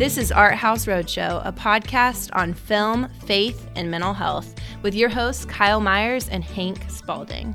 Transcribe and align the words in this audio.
This 0.00 0.16
is 0.16 0.32
Art 0.32 0.54
House 0.54 0.86
Roadshow, 0.86 1.46
a 1.46 1.52
podcast 1.52 2.30
on 2.32 2.54
film, 2.54 3.06
faith, 3.26 3.68
and 3.76 3.90
mental 3.90 4.14
health, 4.14 4.54
with 4.80 4.94
your 4.94 5.10
hosts 5.10 5.44
Kyle 5.44 5.78
Myers 5.78 6.26
and 6.30 6.42
Hank 6.42 6.86
Spalding. 6.88 7.54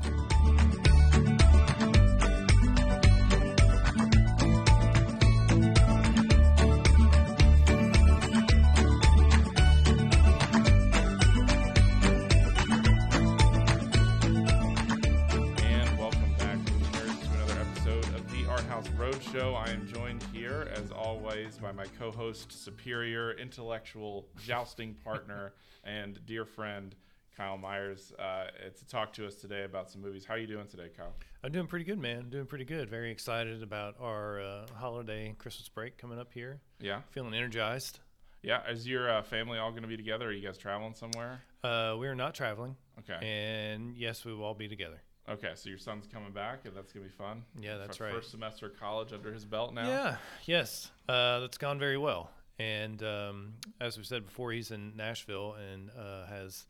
By 21.60 21.72
my 21.72 21.84
co-host, 21.98 22.52
superior, 22.64 23.32
intellectual, 23.32 24.26
jousting 24.44 24.94
partner, 25.04 25.52
and 25.84 26.18
dear 26.26 26.44
friend, 26.44 26.94
Kyle 27.36 27.56
Myers, 27.56 28.12
uh, 28.18 28.46
to 28.76 28.86
talk 28.88 29.12
to 29.14 29.26
us 29.26 29.34
today 29.36 29.64
about 29.64 29.90
some 29.90 30.00
movies. 30.02 30.24
How 30.24 30.34
are 30.34 30.38
you 30.38 30.46
doing 30.46 30.66
today, 30.66 30.90
Kyle? 30.96 31.12
I'm 31.42 31.52
doing 31.52 31.66
pretty 31.66 31.84
good, 31.84 31.98
man. 31.98 32.18
I'm 32.20 32.30
Doing 32.30 32.46
pretty 32.46 32.64
good. 32.64 32.88
Very 32.88 33.10
excited 33.10 33.62
about 33.62 33.96
our 34.00 34.40
uh, 34.40 34.66
holiday 34.74 35.34
Christmas 35.38 35.68
break 35.68 35.98
coming 35.98 36.18
up 36.18 36.32
here. 36.32 36.60
Yeah, 36.80 37.00
Feeling 37.10 37.34
energized. 37.34 38.00
yeah. 38.42 38.68
Is 38.70 38.86
your 38.86 39.10
uh, 39.10 39.22
family 39.22 39.58
all 39.58 39.70
going 39.70 39.82
to 39.82 39.88
be 39.88 39.96
together? 39.96 40.28
Are 40.28 40.32
you 40.32 40.46
guys 40.46 40.58
traveling 40.58 40.94
somewhere? 40.94 41.40
Uh, 41.62 41.96
we 41.98 42.06
are 42.06 42.14
not 42.14 42.34
traveling, 42.34 42.76
Okay. 43.00 43.26
and 43.26 43.96
yes, 43.96 44.24
we 44.24 44.32
will 44.34 44.44
all 44.44 44.54
be 44.54 44.68
together. 44.68 45.00
Okay, 45.28 45.52
so 45.54 45.68
your 45.68 45.78
son's 45.78 46.06
coming 46.06 46.32
back, 46.32 46.60
and 46.64 46.76
that's 46.76 46.92
gonna 46.92 47.06
be 47.06 47.10
fun. 47.12 47.42
Yeah, 47.60 47.78
that's 47.78 47.98
right. 48.00 48.12
First 48.12 48.30
semester 48.30 48.66
of 48.66 48.78
college 48.78 49.12
under 49.12 49.32
his 49.32 49.44
belt 49.44 49.74
now. 49.74 49.88
Yeah, 49.88 50.16
yes, 50.44 50.90
uh, 51.08 51.40
that's 51.40 51.58
gone 51.58 51.78
very 51.78 51.98
well. 51.98 52.30
And 52.58 53.02
um, 53.02 53.54
as 53.80 53.98
we 53.98 54.04
said 54.04 54.24
before, 54.24 54.52
he's 54.52 54.70
in 54.70 54.96
Nashville 54.96 55.54
and 55.54 55.90
uh, 55.90 56.26
has 56.26 56.64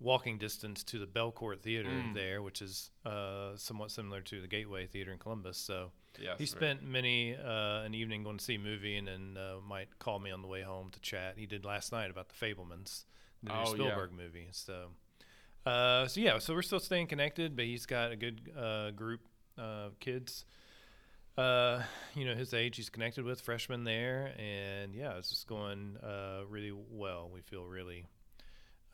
walking 0.00 0.38
distance 0.38 0.84
to 0.84 0.98
the 0.98 1.06
Belcourt 1.06 1.60
Theater 1.60 1.88
Mm. 1.88 2.14
there, 2.14 2.42
which 2.42 2.60
is 2.62 2.90
uh, 3.06 3.56
somewhat 3.56 3.90
similar 3.90 4.20
to 4.20 4.40
the 4.40 4.46
Gateway 4.48 4.86
Theater 4.86 5.10
in 5.12 5.18
Columbus. 5.18 5.56
So 5.56 5.90
Yes, 6.20 6.38
he 6.38 6.46
spent 6.46 6.82
many 6.84 7.34
uh, 7.34 7.82
an 7.82 7.94
evening 7.94 8.22
going 8.22 8.36
to 8.38 8.44
see 8.44 8.54
a 8.56 8.58
movie, 8.58 8.96
and 8.96 9.08
then 9.08 9.36
uh, 9.36 9.56
might 9.66 9.98
call 9.98 10.18
me 10.20 10.30
on 10.30 10.42
the 10.42 10.46
way 10.48 10.62
home 10.62 10.90
to 10.90 11.00
chat. 11.00 11.34
He 11.36 11.46
did 11.46 11.64
last 11.64 11.90
night 11.90 12.10
about 12.10 12.28
the 12.28 12.34
Fabelmans, 12.34 13.04
the 13.42 13.50
new 13.50 13.54
Oh, 13.56 13.64
yeah. 13.70 13.72
Spielberg 13.74 14.12
movie. 14.12 14.48
So, 14.52 14.88
uh, 15.66 16.06
so 16.06 16.20
yeah, 16.20 16.38
so 16.38 16.54
we're 16.54 16.62
still 16.62 16.80
staying 16.80 17.06
connected, 17.06 17.56
but 17.56 17.64
he's 17.64 17.86
got 17.86 18.12
a 18.12 18.16
good 18.16 18.50
uh, 18.58 18.90
group 18.90 19.20
of 19.58 19.98
kids. 20.00 20.44
Uh, 21.36 21.82
you 22.14 22.24
know, 22.24 22.34
his 22.34 22.54
age, 22.54 22.76
he's 22.76 22.90
connected 22.90 23.24
with 23.24 23.40
freshmen 23.40 23.82
there, 23.84 24.32
and 24.38 24.94
yeah, 24.94 25.16
it's 25.18 25.30
just 25.30 25.46
going 25.48 25.96
uh, 26.02 26.40
really 26.48 26.72
well. 26.90 27.28
We 27.32 27.40
feel 27.40 27.64
really 27.64 28.06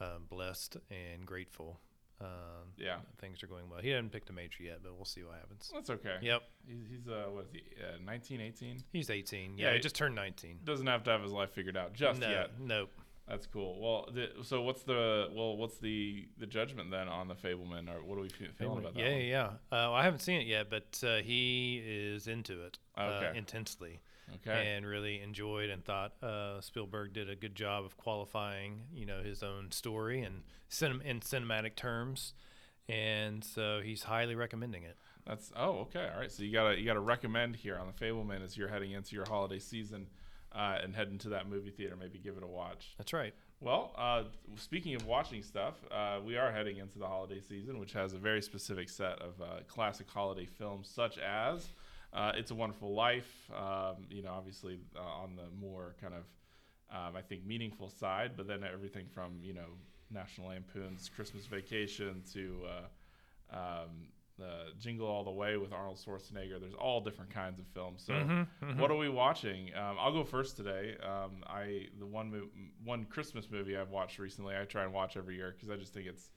uh, 0.01 0.19
blessed 0.29 0.77
and 0.91 1.27
grateful. 1.27 1.79
Um, 2.23 2.73
Yeah. 2.79 2.97
things 3.19 3.43
are 3.43 3.47
going 3.47 3.69
well. 3.71 3.81
He 3.81 3.89
hasn't 3.91 4.13
picked 4.13 4.29
a 4.31 4.33
major 4.33 4.63
yet, 4.63 4.81
but 4.83 4.95
we'll 4.95 5.05
see 5.07 5.23
what 5.23 5.35
happens. 5.37 5.71
That's 5.75 5.89
okay. 5.91 6.17
Yep. 6.21 6.43
He's, 6.67 6.83
he's 6.91 7.09
uh, 7.09 7.25
what 7.31 7.45
is 7.47 7.51
he? 7.53 7.63
Uh, 7.83 7.97
19, 8.05 8.41
18? 8.43 8.77
He's 8.93 9.09
18. 9.11 9.57
Yeah, 9.57 9.65
Yeah, 9.65 9.71
he 9.73 9.77
he- 9.77 9.83
just 9.83 9.95
turned 9.95 10.15
19. 10.15 10.61
Doesn't 10.65 10.87
have 10.87 11.03
to 11.05 11.11
have 11.11 11.23
his 11.23 11.33
life 11.33 11.51
figured 11.51 11.77
out 11.79 11.93
just 11.95 12.21
no, 12.21 12.29
yet. 12.31 12.51
Nope. 12.61 12.91
That's 13.31 13.47
cool. 13.47 13.79
Well, 13.81 14.09
the, 14.13 14.43
so 14.45 14.61
what's 14.63 14.83
the 14.83 15.29
well? 15.33 15.57
What's 15.57 15.79
the 15.79 16.27
the 16.39 16.47
judgment 16.47 16.91
then 16.91 17.07
on 17.09 17.29
the 17.29 17.35
Fabelman, 17.37 17.89
or 17.89 18.05
what 18.05 18.19
are 18.19 18.23
we 18.23 18.29
fe- 18.29 18.49
feeling 18.59 18.79
about 18.81 18.95
that? 18.95 19.01
yeah, 19.01 19.13
one? 19.13 19.25
yeah. 19.71 19.79
Uh, 19.87 19.93
I 19.93 20.03
haven't 20.03 20.19
seen 20.21 20.41
it 20.41 20.47
yet, 20.49 20.69
but 20.69 21.01
uh, 21.07 21.19
he 21.19 21.81
is 21.85 22.27
into 22.27 22.65
it 22.65 22.79
uh, 22.99 23.31
intensely 23.35 24.01
Okay. 24.37 24.75
and 24.77 24.85
really 24.87 25.21
enjoyed 25.21 25.71
and 25.71 25.85
thought 25.85 26.13
uh, 26.23 26.61
Spielberg 26.61 27.13
did 27.13 27.31
a 27.31 27.37
good 27.37 27.55
job 27.55 27.85
of 27.85 27.97
qualifying, 27.97 28.83
you 28.93 29.07
know, 29.07 29.23
his 29.23 29.43
own 29.43 29.71
story 29.71 30.23
and 30.23 30.43
cinem- 30.71 31.03
in 31.05 31.21
cinematic 31.21 31.75
terms. 31.77 32.35
And 32.89 33.45
so 33.45 33.81
he's 33.83 34.03
highly 34.03 34.35
recommending 34.35 34.83
it. 34.83 34.97
That's 35.27 35.53
oh 35.55 35.81
okay. 35.83 36.09
All 36.13 36.19
right. 36.21 36.33
So 36.33 36.43
you 36.43 36.53
gotta 36.53 36.77
you 36.79 36.85
gotta 36.85 36.99
recommend 37.01 37.55
here 37.55 37.79
on 37.79 37.87
the 37.87 37.93
Fabelman 37.93 38.43
as 38.43 38.57
you're 38.57 38.69
heading 38.69 38.91
into 38.93 39.15
your 39.15 39.27
holiday 39.29 39.61
season, 39.61 40.09
uh, 40.53 40.79
and 40.83 40.95
head 40.95 41.09
into 41.09 41.29
that 41.31 41.49
movie 41.49 41.71
theater. 41.71 41.97
Maybe 41.99 42.19
give 42.19 42.37
it 42.37 42.43
a 42.43 42.47
watch. 42.47 42.95
That's 42.99 43.13
right. 43.13 43.35
Well, 43.61 43.93
uh, 43.97 44.25
speaking 44.57 44.95
of 44.95 45.07
watching 45.07 45.43
stuff, 45.43 45.75
uh, 45.93 46.19
we 46.25 46.37
are 46.37 46.51
heading 46.51 46.79
into 46.79 46.99
the 46.99 47.07
holiday 47.07 47.41
season, 47.41 47.79
which 47.79 47.93
has 47.93 48.15
a 48.15 48.19
very 48.19 48.41
specific 48.41 48.89
set 48.89 49.21
of 49.21 49.41
uh, 49.41 49.61
classic 49.69 50.09
holiday 50.11 50.47
films, 50.47 50.89
such 50.89 51.19
as 51.19 51.69
uh, 52.15 52.33
"It's 52.35 52.51
a 52.51 52.55
Wonderful 52.55 52.95
Life." 52.95 53.51
Um, 53.55 54.07
you 54.09 54.23
know, 54.23 54.33
obviously 54.33 54.79
uh, 54.97 55.01
on 55.01 55.37
the 55.37 55.45
more 55.61 55.95
kind 56.01 56.15
of, 56.15 56.25
um, 56.91 57.17
I 57.17 57.21
think, 57.21 57.45
meaningful 57.45 57.91
side, 57.91 58.33
but 58.37 58.47
then 58.49 58.65
everything 58.65 59.07
from 59.13 59.41
you 59.43 59.53
know 59.53 59.69
National 60.11 60.49
Lampoon's 60.49 61.11
Christmas 61.15 61.45
Vacation 61.47 62.23
to 62.33 62.63
uh, 63.53 63.57
um, 63.57 64.09
the 64.41 64.73
Jingle 64.81 65.07
All 65.07 65.23
the 65.23 65.31
Way 65.31 65.57
with 65.57 65.73
Arnold 65.73 65.99
Schwarzenegger. 66.05 66.59
There's 66.61 66.75
all 66.75 67.01
different 67.01 67.31
kinds 67.31 67.61
of 67.61 67.67
films. 67.69 68.03
So, 68.05 68.15
Mm-hmm, 68.15 68.81
what 68.81 68.91
are 68.91 68.97
we 68.97 69.09
watching? 69.09 69.71
Um, 69.77 69.97
I'll 70.01 70.13
go 70.13 70.25
first 70.25 70.57
today. 70.57 70.97
Um, 71.03 71.45
I 71.47 71.87
the 72.01 72.07
one 72.07 72.31
mo- 72.33 72.49
one 72.85 73.05
Christmas 73.05 73.49
movie 73.51 73.77
I've 73.77 73.91
watched 73.91 74.19
recently. 74.19 74.57
I 74.57 74.65
try 74.65 74.83
and 74.85 74.93
watch 74.93 75.17
every 75.17 75.37
year 75.37 75.55
because 75.55 75.71
I 75.71 75.77
just 75.77 75.95
think 75.95 76.07
it's 76.07 76.31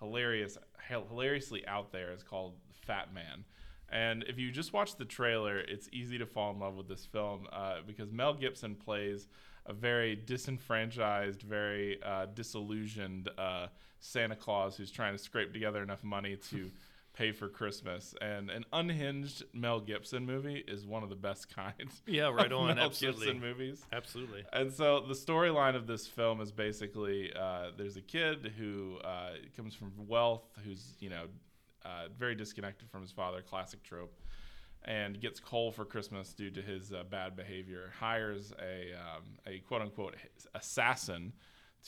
hilarious, 0.00 0.58
hilariously 0.88 1.64
out 1.68 1.92
there. 1.92 2.10
Is 2.12 2.22
called 2.24 2.54
Fatman. 2.88 3.44
And 3.90 4.24
if 4.26 4.38
you 4.38 4.50
just 4.50 4.72
watch 4.72 4.96
the 4.96 5.04
trailer, 5.04 5.58
it's 5.60 5.88
easy 5.92 6.16
to 6.16 6.24
fall 6.26 6.50
in 6.52 6.58
love 6.58 6.76
with 6.76 6.88
this 6.88 7.04
film 7.04 7.46
uh, 7.52 7.76
because 7.86 8.10
Mel 8.10 8.32
Gibson 8.32 8.74
plays 8.74 9.28
a 9.66 9.74
very 9.74 10.16
disenfranchised, 10.16 11.42
very 11.42 12.02
uh, 12.02 12.26
disillusioned 12.34 13.28
uh, 13.36 13.66
Santa 14.00 14.34
Claus 14.34 14.76
who's 14.76 14.90
trying 14.90 15.14
to 15.14 15.18
scrape 15.22 15.52
together 15.52 15.82
enough 15.82 16.02
money 16.02 16.36
to 16.50 16.70
pay 17.14 17.32
for 17.32 17.48
Christmas. 17.48 18.14
And 18.20 18.50
an 18.50 18.64
unhinged 18.72 19.44
Mel 19.52 19.80
Gibson 19.80 20.24
movie 20.26 20.64
is 20.66 20.86
one 20.86 21.02
of 21.02 21.08
the 21.08 21.16
best 21.16 21.54
kinds. 21.54 22.02
Yeah, 22.06 22.30
right 22.30 22.52
on. 22.52 22.74
Mel 22.76 22.86
Absolutely. 22.86 23.26
Gibson 23.26 23.40
movies. 23.40 23.82
Absolutely. 23.92 24.44
And 24.52 24.72
so 24.72 25.00
the 25.00 25.14
storyline 25.14 25.76
of 25.76 25.86
this 25.86 26.06
film 26.06 26.40
is 26.40 26.52
basically 26.52 27.32
uh, 27.38 27.70
there's 27.76 27.96
a 27.96 28.02
kid 28.02 28.52
who 28.58 28.98
uh, 29.04 29.32
comes 29.56 29.74
from 29.74 29.92
wealth, 30.06 30.44
who's 30.64 30.96
you 31.00 31.10
know 31.10 31.24
uh, 31.84 32.08
very 32.16 32.34
disconnected 32.34 32.88
from 32.90 33.02
his 33.02 33.10
father, 33.10 33.42
classic 33.42 33.82
trope, 33.82 34.14
and 34.84 35.20
gets 35.20 35.40
coal 35.40 35.70
for 35.70 35.84
Christmas 35.84 36.32
due 36.32 36.50
to 36.50 36.62
his 36.62 36.92
uh, 36.92 37.02
bad 37.10 37.36
behavior. 37.36 37.92
Hires 37.98 38.52
a 38.60 38.92
um, 38.94 39.24
a 39.46 39.58
quote 39.60 39.82
unquote 39.82 40.16
assassin 40.54 41.32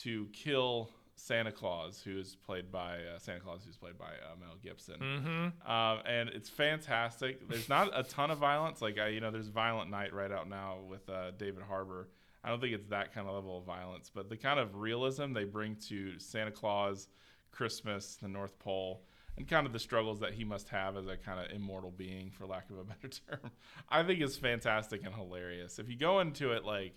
to 0.01 0.27
kill 0.33 0.89
Santa 1.15 1.51
Claus, 1.51 2.01
who 2.03 2.19
is 2.19 2.35
played 2.45 2.71
by 2.71 2.97
uh, 2.97 3.17
Santa 3.19 3.39
Claus, 3.39 3.61
who's 3.65 3.77
played 3.77 3.97
by 3.97 4.05
uh, 4.05 4.35
Mel 4.39 4.55
Gibson 4.61 4.99
Mm-hmm. 4.99 5.71
um, 5.71 5.99
and 6.05 6.29
it's 6.29 6.49
fantastic. 6.49 7.47
There's 7.49 7.69
not 7.69 7.89
a 7.97 8.03
ton 8.03 8.31
of 8.31 8.37
violence. 8.37 8.81
Like 8.81 8.99
I, 8.99 9.07
you 9.09 9.21
know, 9.21 9.31
there's 9.31 9.47
Violent 9.47 9.89
Night 9.89 10.13
right 10.13 10.31
out 10.31 10.49
now 10.49 10.79
with 10.87 11.09
uh, 11.09 11.31
David 11.37 11.63
Harbour. 11.63 12.09
I 12.43 12.49
don't 12.49 12.59
think 12.61 12.73
it's 12.73 12.87
that 12.89 13.13
kind 13.13 13.27
of 13.27 13.33
level 13.33 13.57
of 13.57 13.63
violence, 13.65 14.11
but 14.13 14.29
the 14.29 14.37
kind 14.37 14.59
of 14.59 14.75
realism 14.75 15.33
they 15.33 15.45
bring 15.45 15.77
to 15.87 16.19
Santa 16.19 16.51
Claus, 16.51 17.07
Christmas, 17.51 18.17
the 18.21 18.27
North 18.27 18.59
Pole, 18.59 19.01
and 19.37 19.47
kind 19.47 19.65
of 19.65 19.73
the 19.73 19.79
struggles 19.79 20.19
that 20.19 20.33
he 20.33 20.43
must 20.43 20.69
have 20.69 20.95
as 20.95 21.07
a 21.07 21.17
kind 21.17 21.39
of 21.39 21.51
immortal 21.55 21.91
being, 21.91 22.29
for 22.29 22.45
lack 22.45 22.69
of 22.69 22.77
a 22.77 22.83
better 22.83 23.07
term, 23.07 23.51
I 23.89 24.03
think 24.03 24.21
is 24.21 24.37
fantastic 24.37 25.05
and 25.05 25.13
hilarious. 25.15 25.79
If 25.79 25.89
you 25.89 25.97
go 25.97 26.19
into 26.19 26.51
it 26.51 26.65
like 26.65 26.93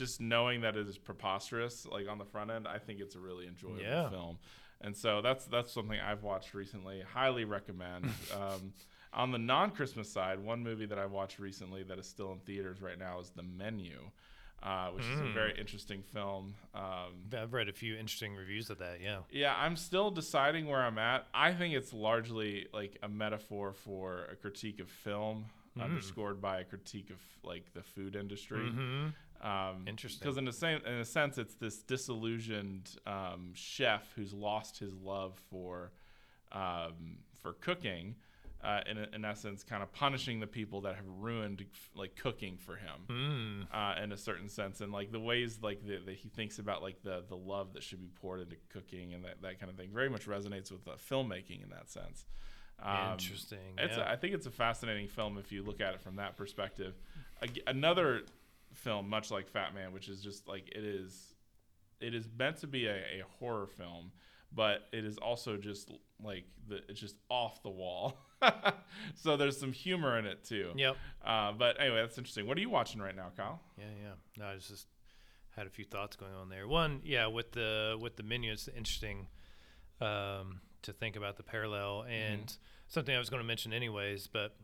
just 0.00 0.20
knowing 0.20 0.62
that 0.62 0.76
it 0.76 0.88
is 0.88 0.98
preposterous, 0.98 1.86
like 1.86 2.08
on 2.08 2.18
the 2.18 2.24
front 2.24 2.50
end, 2.50 2.66
I 2.66 2.78
think 2.78 2.98
it's 3.00 3.14
a 3.14 3.20
really 3.20 3.46
enjoyable 3.46 3.80
Yeah. 3.80 4.08
film. 4.10 4.38
And 4.80 4.96
so 4.96 5.20
that's 5.22 5.44
that's 5.44 5.70
something 5.72 6.00
I've 6.00 6.22
watched 6.24 6.54
recently. 6.54 7.02
Highly 7.02 7.44
recommend. 7.44 8.06
um, 8.34 8.72
on 9.12 9.30
the 9.30 9.38
non-Christmas 9.38 10.10
side, 10.10 10.38
one 10.40 10.62
movie 10.62 10.86
that 10.86 10.98
I 10.98 11.06
watched 11.06 11.38
recently 11.38 11.82
that 11.84 11.98
is 11.98 12.06
still 12.08 12.32
in 12.32 12.38
theaters 12.40 12.80
right 12.80 12.98
now 12.98 13.20
is 13.20 13.30
The 13.30 13.42
Menu, 13.42 13.98
uh, 14.62 14.88
which 14.90 15.04
is 15.04 15.20
a 15.20 15.24
Mm. 15.24 15.34
very 15.34 15.58
interesting 15.58 16.02
film. 16.02 16.54
Um, 16.74 17.12
I've 17.36 17.52
read 17.52 17.68
a 17.68 17.72
few 17.72 17.96
interesting 17.96 18.34
reviews 18.36 18.70
of 18.70 18.78
that. 18.78 19.00
Yeah. 19.02 19.18
yeah, 19.30 19.54
I'm 19.58 19.76
still 19.76 20.10
deciding 20.10 20.66
where 20.66 20.80
I'm 20.82 20.96
at. 20.98 21.26
I 21.34 21.52
think 21.52 21.74
it's 21.74 21.92
largely 21.92 22.66
like 22.72 22.96
a 23.02 23.08
metaphor 23.08 23.72
for 23.72 24.24
a 24.32 24.36
critique 24.36 24.80
of 24.80 24.88
film, 24.88 25.46
Mm. 25.76 25.82
underscored 25.82 26.40
by 26.40 26.58
a 26.60 26.64
critique 26.64 27.10
of 27.10 27.20
like 27.44 27.72
the 27.74 27.82
food 27.82 28.16
industry. 28.16 28.58
Mm-hmm. 28.60 29.08
Um, 29.42 29.84
Interesting. 29.86 30.20
Because 30.20 30.36
in 30.36 30.46
a 30.48 30.52
same, 30.52 30.80
in 30.86 30.94
a 30.94 31.04
sense, 31.04 31.38
it's 31.38 31.54
this 31.54 31.78
disillusioned 31.82 32.90
um, 33.06 33.50
chef 33.54 34.12
who's 34.14 34.32
lost 34.34 34.78
his 34.78 34.94
love 34.94 35.38
for 35.50 35.92
um, 36.52 37.18
for 37.42 37.52
cooking. 37.54 38.16
Uh, 38.62 38.80
in, 38.90 38.98
in 39.14 39.24
essence, 39.24 39.64
kind 39.64 39.82
of 39.82 39.90
punishing 39.90 40.38
the 40.38 40.46
people 40.46 40.82
that 40.82 40.94
have 40.94 41.06
ruined 41.18 41.64
like 41.94 42.14
cooking 42.14 42.58
for 42.58 42.76
him, 42.76 43.00
Mm. 43.08 43.66
uh, 43.72 44.02
in 44.02 44.12
a 44.12 44.18
certain 44.18 44.50
sense, 44.50 44.82
and 44.82 44.92
like 44.92 45.10
the 45.10 45.18
ways 45.18 45.60
like 45.62 45.82
the, 45.82 45.96
that 46.04 46.14
he 46.16 46.28
thinks 46.28 46.58
about 46.58 46.82
like 46.82 47.00
the 47.02 47.24
the 47.26 47.36
love 47.38 47.72
that 47.72 47.82
should 47.82 48.02
be 48.02 48.10
poured 48.20 48.40
into 48.42 48.56
cooking 48.68 49.14
and 49.14 49.24
that, 49.24 49.40
that 49.40 49.58
kind 49.60 49.70
of 49.70 49.78
thing 49.78 49.88
very 49.94 50.10
much 50.10 50.26
resonates 50.26 50.70
with 50.70 50.86
uh, 50.86 50.90
filmmaking 51.10 51.62
in 51.62 51.70
that 51.70 51.88
sense. 51.90 52.26
Um, 52.82 53.12
Interesting. 53.12 53.58
it's 53.78 53.96
yeah. 53.96 54.10
a, 54.10 54.12
I 54.12 54.16
think 54.16 54.34
it's 54.34 54.44
a 54.46 54.50
fascinating 54.50 55.08
film 55.08 55.38
if 55.38 55.50
you 55.52 55.62
look 55.62 55.80
at 55.80 55.94
it 55.94 56.02
from 56.02 56.16
that 56.16 56.36
perspective. 56.36 56.92
Ag- 57.42 57.62
Another 57.66 58.24
film, 58.74 59.08
much 59.08 59.30
like 59.30 59.52
Fatman, 59.52 59.92
which 59.92 60.08
is 60.08 60.20
just 60.20 60.48
like 60.48 60.68
it 60.68 60.84
is. 60.84 61.34
It 62.00 62.14
is 62.14 62.26
meant 62.38 62.58
to 62.58 62.66
be 62.66 62.86
a, 62.86 62.94
a 62.94 63.22
horror 63.38 63.66
film, 63.66 64.12
but 64.52 64.88
it 64.92 65.04
is 65.04 65.18
also 65.18 65.56
just 65.56 65.90
like 66.22 66.44
the 66.68 66.80
it's 66.88 67.00
just 67.00 67.16
off 67.28 67.62
the 67.62 67.70
wall. 67.70 68.16
so 69.14 69.36
there's 69.36 69.58
some 69.58 69.72
humor 69.72 70.18
in 70.18 70.26
it 70.26 70.44
too. 70.44 70.70
Yep. 70.74 70.96
Uh, 71.24 71.52
but 71.52 71.80
anyway, 71.80 72.00
that's 72.00 72.16
interesting. 72.16 72.46
What 72.46 72.56
are 72.56 72.60
you 72.60 72.70
watching 72.70 73.00
right 73.00 73.14
now, 73.14 73.30
Kyle? 73.36 73.60
Yeah, 73.76 73.84
yeah. 74.02 74.12
No, 74.38 74.46
I 74.46 74.56
just 74.56 74.86
had 75.56 75.66
a 75.66 75.70
few 75.70 75.84
thoughts 75.84 76.16
going 76.16 76.34
on 76.34 76.48
there. 76.48 76.66
One, 76.66 77.00
yeah, 77.04 77.26
with 77.26 77.52
the 77.52 77.98
with 78.00 78.16
the 78.16 78.22
menu, 78.22 78.52
it's 78.52 78.68
interesting 78.68 79.26
um, 80.00 80.60
to 80.82 80.92
think 80.92 81.16
about 81.16 81.36
the 81.36 81.42
parallel 81.42 82.04
and 82.08 82.56
something 82.88 83.14
I 83.14 83.18
was 83.18 83.30
going 83.30 83.42
to 83.42 83.46
mention 83.46 83.72
anyways. 83.72 84.26
But 84.26 84.56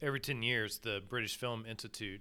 every 0.00 0.20
ten 0.20 0.42
years, 0.42 0.78
the 0.78 1.02
British 1.08 1.36
Film 1.36 1.64
Institute 1.68 2.20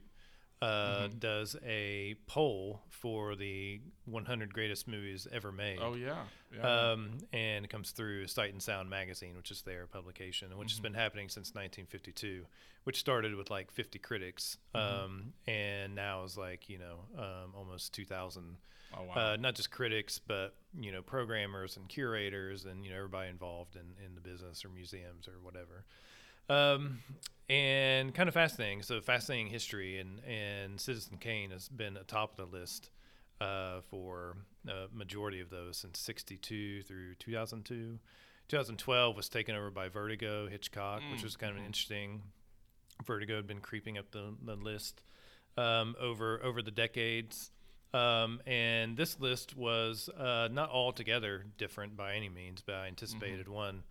uh, 0.61 1.07
does 1.19 1.55
a 1.65 2.15
poll 2.27 2.81
for 2.89 3.35
the 3.35 3.81
100 4.05 4.53
greatest 4.53 4.87
movies 4.87 5.27
ever 5.31 5.51
made. 5.51 5.79
Oh 5.81 5.95
yeah, 5.95 6.23
yeah. 6.55 6.91
Um, 6.91 7.17
and 7.33 7.65
it 7.65 7.69
comes 7.69 7.91
through 7.91 8.27
Sight 8.27 8.51
and 8.53 8.61
Sound 8.61 8.89
magazine, 8.89 9.35
which 9.35 9.49
is 9.49 9.63
their 9.63 9.87
publication, 9.87 10.55
which 10.57 10.71
has 10.71 10.79
been 10.79 10.93
happening 10.93 11.29
since 11.29 11.49
1952, 11.49 12.45
which 12.83 12.99
started 12.99 13.35
with 13.35 13.49
like 13.49 13.71
50 13.71 13.97
critics, 13.99 14.57
um, 14.75 15.33
and 15.47 15.95
now 15.95 16.23
is 16.23 16.37
like 16.37 16.69
you 16.69 16.77
know 16.77 16.99
um, 17.17 17.53
almost 17.55 17.93
2,000. 17.93 18.57
oh 18.93 19.03
wow. 19.03 19.13
Uh, 19.33 19.37
not 19.37 19.55
just 19.55 19.71
critics, 19.71 20.19
but 20.19 20.53
you 20.79 20.91
know 20.91 21.01
programmers 21.01 21.75
and 21.75 21.87
curators, 21.89 22.65
and 22.65 22.83
you 22.85 22.91
know 22.91 22.97
everybody 22.97 23.29
involved 23.29 23.75
in, 23.75 24.05
in 24.05 24.13
the 24.13 24.21
business 24.21 24.63
or 24.63 24.69
museums 24.69 25.27
or 25.27 25.39
whatever. 25.41 25.85
Um, 26.49 26.99
and 27.51 28.13
kind 28.15 28.29
of 28.29 28.33
fascinating. 28.33 28.81
So 28.81 29.01
fascinating 29.01 29.47
history, 29.47 29.99
and 29.99 30.21
and 30.25 30.79
Citizen 30.79 31.17
Kane 31.17 31.51
has 31.51 31.67
been 31.67 31.97
atop 31.97 32.39
of 32.39 32.49
the 32.49 32.57
list 32.57 32.89
uh, 33.41 33.81
for 33.89 34.37
a 34.67 34.85
majority 34.95 35.41
of 35.41 35.49
those 35.49 35.77
since 35.77 35.99
'62 35.99 36.83
through 36.83 37.15
2002. 37.15 37.99
2012 38.47 39.15
was 39.15 39.29
taken 39.29 39.55
over 39.55 39.69
by 39.69 39.87
Vertigo, 39.87 40.47
Hitchcock, 40.47 41.01
which 41.11 41.23
was 41.23 41.37
kind 41.37 41.51
of 41.51 41.57
an 41.57 41.65
interesting. 41.65 42.21
Vertigo 43.05 43.37
had 43.37 43.47
been 43.47 43.61
creeping 43.61 43.97
up 43.97 44.11
the, 44.11 44.35
the 44.43 44.55
list 44.55 45.03
um, 45.57 45.95
over 45.99 46.41
over 46.43 46.61
the 46.61 46.71
decades. 46.71 47.51
Um, 47.93 48.39
and 48.47 48.95
this 48.95 49.19
list 49.19 49.57
was 49.57 50.09
uh, 50.17 50.47
not 50.49 50.69
altogether 50.69 51.45
different 51.57 51.97
by 51.97 52.15
any 52.15 52.29
means, 52.29 52.63
but 52.65 52.75
I 52.75 52.87
anticipated 52.87 53.49
one, 53.49 53.83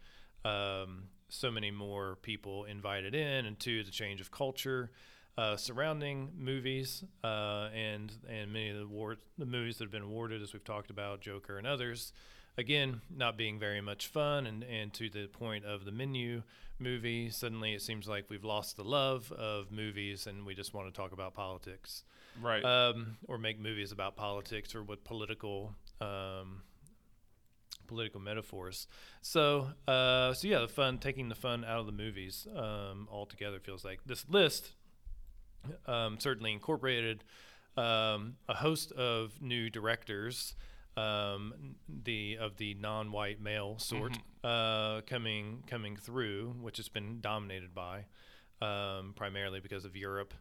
um, 0.43 1.05
so 1.31 1.51
many 1.51 1.71
more 1.71 2.17
people 2.23 2.65
invited 2.65 3.15
in, 3.15 3.47
and 3.47 3.59
two, 3.59 3.83
the 3.83 3.91
change 3.91 4.21
of 4.21 4.31
culture 4.31 4.91
uh, 5.39 5.57
surrounding 5.57 6.31
movies, 6.37 7.03
uh, 7.25 7.69
and 7.75 8.13
and 8.29 8.53
many 8.53 8.71
of 8.71 8.77
the 8.77 8.83
award, 8.83 9.19
the 9.39 9.47
movies 9.47 9.79
that 9.79 9.85
have 9.85 9.93
been 9.93 10.03
awarded, 10.03 10.43
as 10.43 10.53
we've 10.53 10.65
talked 10.65 10.91
about, 10.91 11.21
Joker 11.21 11.57
and 11.57 11.67
others, 11.67 12.13
again, 12.59 13.01
not 13.15 13.39
being 13.39 13.59
very 13.59 13.81
much 13.81 14.09
fun, 14.09 14.47
and 14.47 14.63
and 14.65 14.93
to 14.95 15.09
the 15.09 15.29
point 15.29 15.65
of 15.65 15.85
the 15.85 15.93
menu 15.93 16.43
movie, 16.79 17.31
suddenly 17.31 17.75
it 17.75 17.83
seems 17.83 18.09
like 18.09 18.29
we've 18.29 18.45
lost 18.45 18.77
the 18.77 18.85
love 18.85 19.33
of 19.33 19.71
movies, 19.71 20.27
and 20.27 20.45
we 20.45 20.55
just 20.55 20.75
want 20.75 20.93
to 20.93 20.93
talk 20.93 21.13
about 21.13 21.33
politics 21.33 22.05
right. 22.43 22.65
um, 22.65 23.17
or 23.29 23.39
make 23.39 23.59
movies 23.59 23.93
about 23.93 24.17
politics 24.17 24.75
or 24.75 24.83
with 24.83 25.05
political 25.05 25.75
um, 26.01 26.63
political 27.91 28.21
metaphors. 28.21 28.87
So, 29.21 29.69
uh, 29.87 30.33
so 30.33 30.49
yeah, 30.49 30.61
the 30.61 30.69
fun 30.69 30.99
taking 30.99 31.29
the 31.29 31.35
fun 31.35 31.65
out 31.65 31.81
of 31.81 31.87
the 31.87 31.93
movies 31.93 32.47
um, 32.57 33.09
altogether 33.11 33.59
feels 33.59 33.85
like 33.85 34.01
this 34.07 34.25
list 34.29 34.73
um, 35.87 36.19
certainly 36.19 36.53
incorporated 36.53 37.25
um, 37.77 38.37
a 38.49 38.55
host 38.55 38.93
of 38.93 39.43
new 39.43 39.69
directors. 39.69 40.55
Um, 40.97 41.77
the 41.89 42.37
of 42.39 42.57
the 42.57 42.75
non-white 42.75 43.41
male 43.41 43.79
sort 43.79 44.19
uh, 44.45 45.03
coming 45.07 45.63
coming 45.67 45.97
through, 45.97 46.55
which 46.61 46.77
has 46.79 46.89
been 46.89 47.21
dominated 47.21 47.75
by 47.75 48.07
um, 48.61 49.13
primarily 49.15 49.61
because 49.61 49.85
of 49.85 49.97
Europe 49.97 50.35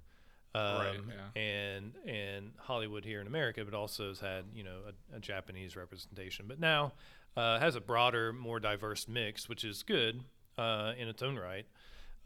um, 0.55 0.77
Right, 0.77 0.99
yeah. 1.07 1.41
and 1.41 1.93
and 2.07 2.51
Hollywood 2.57 3.05
here 3.05 3.21
in 3.21 3.27
America, 3.27 3.63
but 3.63 3.73
also 3.73 4.07
has 4.09 4.19
had 4.19 4.45
you 4.53 4.63
know 4.63 4.79
a, 5.13 5.17
a 5.17 5.19
Japanese 5.19 5.75
representation. 5.75 6.45
But 6.47 6.59
now 6.59 6.93
uh, 7.39 7.59
has 7.59 7.75
a 7.75 7.81
broader, 7.81 8.33
more 8.33 8.59
diverse 8.59 9.07
mix, 9.07 9.47
which 9.47 9.63
is 9.63 9.83
good 9.83 10.23
uh, 10.57 10.93
in 10.97 11.07
its 11.07 11.21
own 11.21 11.37
right 11.37 11.65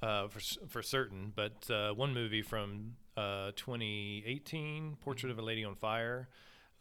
uh, 0.01 0.27
for 0.27 0.39
for 0.68 0.81
certain. 0.81 1.31
But 1.36 1.69
uh, 1.69 1.94
one 1.94 2.13
movie 2.13 2.42
from 2.42 2.95
uh, 3.15 3.51
2018, 3.56 4.98
Portrait 5.01 5.31
of 5.31 5.38
a 5.38 5.42
Lady 5.42 5.63
on 5.63 5.75
Fire, 5.75 6.30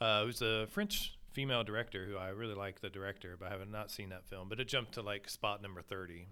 who's 0.00 0.40
a 0.42 0.66
French 0.68 1.18
female 1.32 1.64
director 1.64 2.06
who 2.06 2.16
I 2.16 2.28
really 2.28 2.54
like 2.54 2.80
the 2.80 2.90
director, 2.90 3.36
but 3.38 3.48
I 3.48 3.50
have 3.58 3.68
not 3.68 3.90
seen 3.90 4.08
that 4.10 4.26
film. 4.26 4.48
But 4.48 4.60
it 4.60 4.68
jumped 4.68 4.92
to 4.94 5.02
like 5.02 5.28
spot 5.28 5.62
number 5.62 5.82
30 5.82 6.26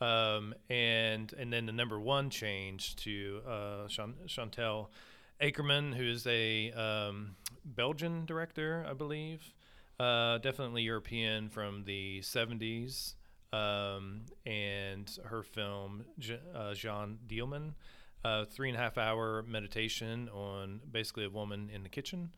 um, 0.00 0.54
and 0.68 1.32
and 1.32 1.52
then 1.52 1.66
the 1.66 1.72
number 1.72 1.98
one 1.98 2.30
changed 2.30 2.98
to 3.04 3.40
uh, 3.48 3.88
Chan- 3.88 4.16
Chantal 4.26 4.90
Akerman, 5.40 5.94
who 5.94 6.04
is 6.04 6.26
a 6.26 6.72
um, 6.72 7.36
Belgian 7.64 8.24
director, 8.26 8.86
I 8.88 8.92
believe, 8.94 9.42
uh, 10.00 10.38
definitely 10.38 10.82
European 10.82 11.48
from 11.48 11.84
the 11.84 12.20
'70s, 12.20 13.14
um, 13.52 14.22
and 14.44 15.10
her 15.24 15.42
film 15.42 16.04
uh, 16.54 16.74
Jeanne 16.74 17.18
Dielman, 17.26 17.74
uh, 18.24 18.44
three 18.44 18.68
and 18.68 18.76
a 18.76 18.80
half 18.80 18.98
hour 18.98 19.42
meditation 19.46 20.28
on 20.30 20.80
basically 20.90 21.24
a 21.24 21.30
woman 21.30 21.70
in 21.72 21.82
the 21.82 21.88
kitchen. 21.88 22.30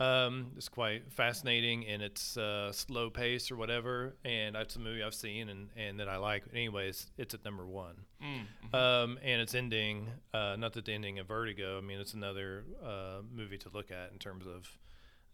Um, 0.00 0.52
it's 0.56 0.68
quite 0.68 1.12
fascinating 1.12 1.82
in 1.82 2.00
its 2.00 2.36
uh, 2.36 2.70
slow 2.70 3.10
pace 3.10 3.50
or 3.50 3.56
whatever, 3.56 4.14
and 4.24 4.54
it's 4.54 4.76
a 4.76 4.78
movie 4.78 5.02
I've 5.02 5.12
seen 5.12 5.48
and, 5.48 5.70
and 5.76 5.98
that 5.98 6.08
I 6.08 6.18
like. 6.18 6.44
Anyways, 6.52 7.10
it's 7.18 7.34
at 7.34 7.44
number 7.44 7.66
one, 7.66 7.96
Mm. 8.22 8.74
um, 8.74 9.18
and 9.24 9.40
its 9.42 9.54
ending, 9.56 10.06
uh, 10.32 10.54
not 10.56 10.72
that 10.74 10.84
the 10.84 10.92
ending 10.92 11.18
of 11.18 11.26
Vertigo. 11.26 11.78
I 11.78 11.80
mean, 11.80 11.98
it's 11.98 12.14
another 12.14 12.64
uh, 12.84 13.22
movie 13.34 13.58
to 13.58 13.68
look 13.74 13.90
at 13.90 14.12
in 14.12 14.18
terms 14.18 14.46
of 14.46 14.68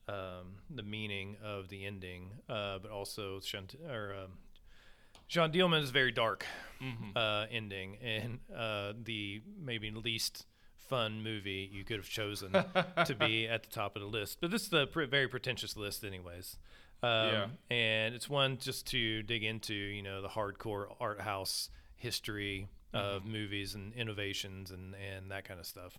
um, 0.09 0.57
the 0.71 0.83
meaning 0.83 1.37
of 1.43 1.69
the 1.69 1.85
ending, 1.85 2.31
uh, 2.49 2.79
but 2.79 2.91
also 2.91 3.41
Chant- 3.41 3.75
or 3.89 4.15
um, 4.25 4.33
Jeanne 5.29 5.53
Dielman 5.53 5.83
is 5.83 5.91
very 5.91 6.13
dark 6.13 6.45
Mhm. 6.83 7.17
uh, 7.17 7.47
ending, 7.51 7.97
and 8.03 8.41
uh, 8.55 8.93
the 9.03 9.41
maybe 9.59 9.91
least 9.91 10.47
fun 10.77 11.23
movie 11.23 11.69
you 11.73 11.83
could 11.85 11.97
have 11.97 12.09
chosen 12.09 12.53
to 12.53 13.15
be 13.19 13.49
at 13.55 13.63
the 13.63 13.71
top 13.71 13.97
of 13.97 14.03
the 14.03 14.09
list. 14.09 14.39
But 14.43 14.51
this 14.51 14.67
is 14.67 14.73
a 14.75 14.87
pr- 14.87 15.05
very 15.05 15.27
pretentious 15.29 15.77
list, 15.77 16.05
anyways. 16.05 16.59
Um, 17.03 17.11
Yeah. 17.11 17.47
And 17.71 18.15
it's 18.15 18.29
one 18.29 18.59
just 18.59 18.87
to 18.89 19.23
dig 19.23 19.43
into, 19.45 19.75
you 19.75 20.03
know, 20.03 20.21
the 20.21 20.29
hardcore 20.29 20.95
art 21.01 21.23
house 21.23 21.71
history 21.97 22.69
of 22.93 23.25
movies 23.25 23.75
and 23.75 23.93
innovations 23.95 24.71
and, 24.71 24.95
and 24.95 25.31
that 25.31 25.45
kind 25.45 25.59
of 25.59 25.67
stuff. 25.67 25.99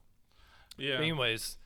Yeah. 0.77 0.95
But 0.97 1.01
anyways, 1.01 1.57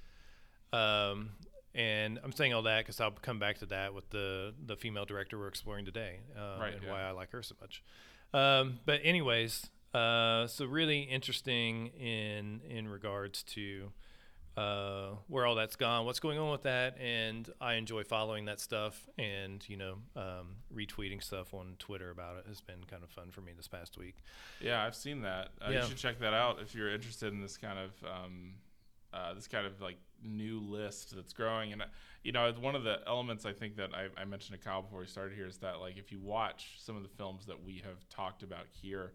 um, 0.74 1.32
and 1.76 2.20
I'm 2.24 2.32
saying 2.32 2.54
all 2.54 2.64
that 2.64 2.80
because 2.86 3.00
I'll 3.00 3.12
come 3.12 3.40
back 3.40 3.60
to 3.60 3.66
that 3.68 3.94
with 3.94 4.10
the 4.10 4.54
the 4.66 4.76
female 4.76 5.06
director 5.06 5.38
we're 5.38 5.48
exploring 5.48 5.86
today, 5.86 6.20
um, 6.36 6.62
Right, 6.62 6.74
and 6.74 6.84
yeah. 6.84 6.92
why 6.92 7.02
I 7.04 7.12
like 7.12 7.32
her 7.32 7.42
so 7.44 7.56
much. 7.62 7.84
Um, 8.34 8.80
but 8.86 9.00
anyways, 9.04 9.70
uh, 9.94 10.48
so 10.48 10.66
really 10.66 11.02
interesting 11.02 11.88
in 11.88 12.62
in 12.70 12.88
regards 12.88 13.44
to 13.44 13.92
uh, 14.58 15.12
where 15.28 15.46
all 15.46 15.56
that's 15.56 15.76
gone, 15.78 16.06
what's 16.06 16.20
going 16.20 16.38
on 16.38 16.52
with 16.52 16.64
that, 16.64 16.98
and 17.00 17.50
I 17.62 17.76
enjoy 17.76 18.04
following 18.04 18.46
that 18.46 18.60
stuff 18.60 19.08
and 19.18 19.64
you 19.70 19.78
know 19.78 19.96
um, 20.16 20.58
retweeting 20.74 21.24
stuff 21.24 21.54
on 21.54 21.76
Twitter 21.80 22.10
about 22.10 22.38
it 22.38 22.46
has 22.48 22.60
been 22.60 22.84
kind 22.90 23.04
of 23.04 23.10
fun 23.10 23.32
for 23.32 23.42
me 23.42 23.54
this 23.56 23.68
past 23.68 23.98
week. 23.98 24.16
Yeah, 24.60 24.84
I've 24.84 24.96
seen 24.96 25.22
that. 25.22 25.50
Uh, 25.62 25.70
Yeah. 25.70 25.82
You 25.84 25.88
should 25.90 25.98
check 25.98 26.20
that 26.20 26.34
out 26.34 26.60
if 26.62 26.76
you're 26.76 26.92
interested 26.94 27.32
in 27.32 27.42
this 27.42 27.58
kind 27.58 27.80
of 27.80 27.92
um, 28.04 28.54
uh, 29.14 29.34
this 29.34 29.48
kind 29.48 29.66
of 29.66 29.80
like 29.82 29.98
new 30.24 30.60
list 30.60 31.16
that's 31.16 31.34
growing. 31.34 31.74
And 31.74 31.82
uh, 31.82 31.86
you 32.24 32.32
know, 32.32 32.52
one 32.60 32.76
of 32.76 32.84
the 32.84 32.98
elements 33.08 33.46
I 33.46 33.54
think 33.54 33.76
that 33.78 33.90
I, 33.94 34.08
I 34.20 34.26
mentioned 34.26 34.60
to 34.60 34.64
Kyle 34.66 34.82
before 34.82 35.00
we 35.00 35.08
started 35.08 35.36
here 35.36 35.48
is 35.48 35.58
that 35.58 35.80
like 35.80 35.98
if 35.98 36.12
you 36.12 36.20
watch 36.20 36.78
some 36.80 36.96
of 36.96 37.04
the 37.04 37.10
films 37.10 37.46
that 37.46 37.64
we 37.64 37.82
have 37.86 38.08
talked 38.10 38.44
about 38.44 38.66
here 38.70 39.14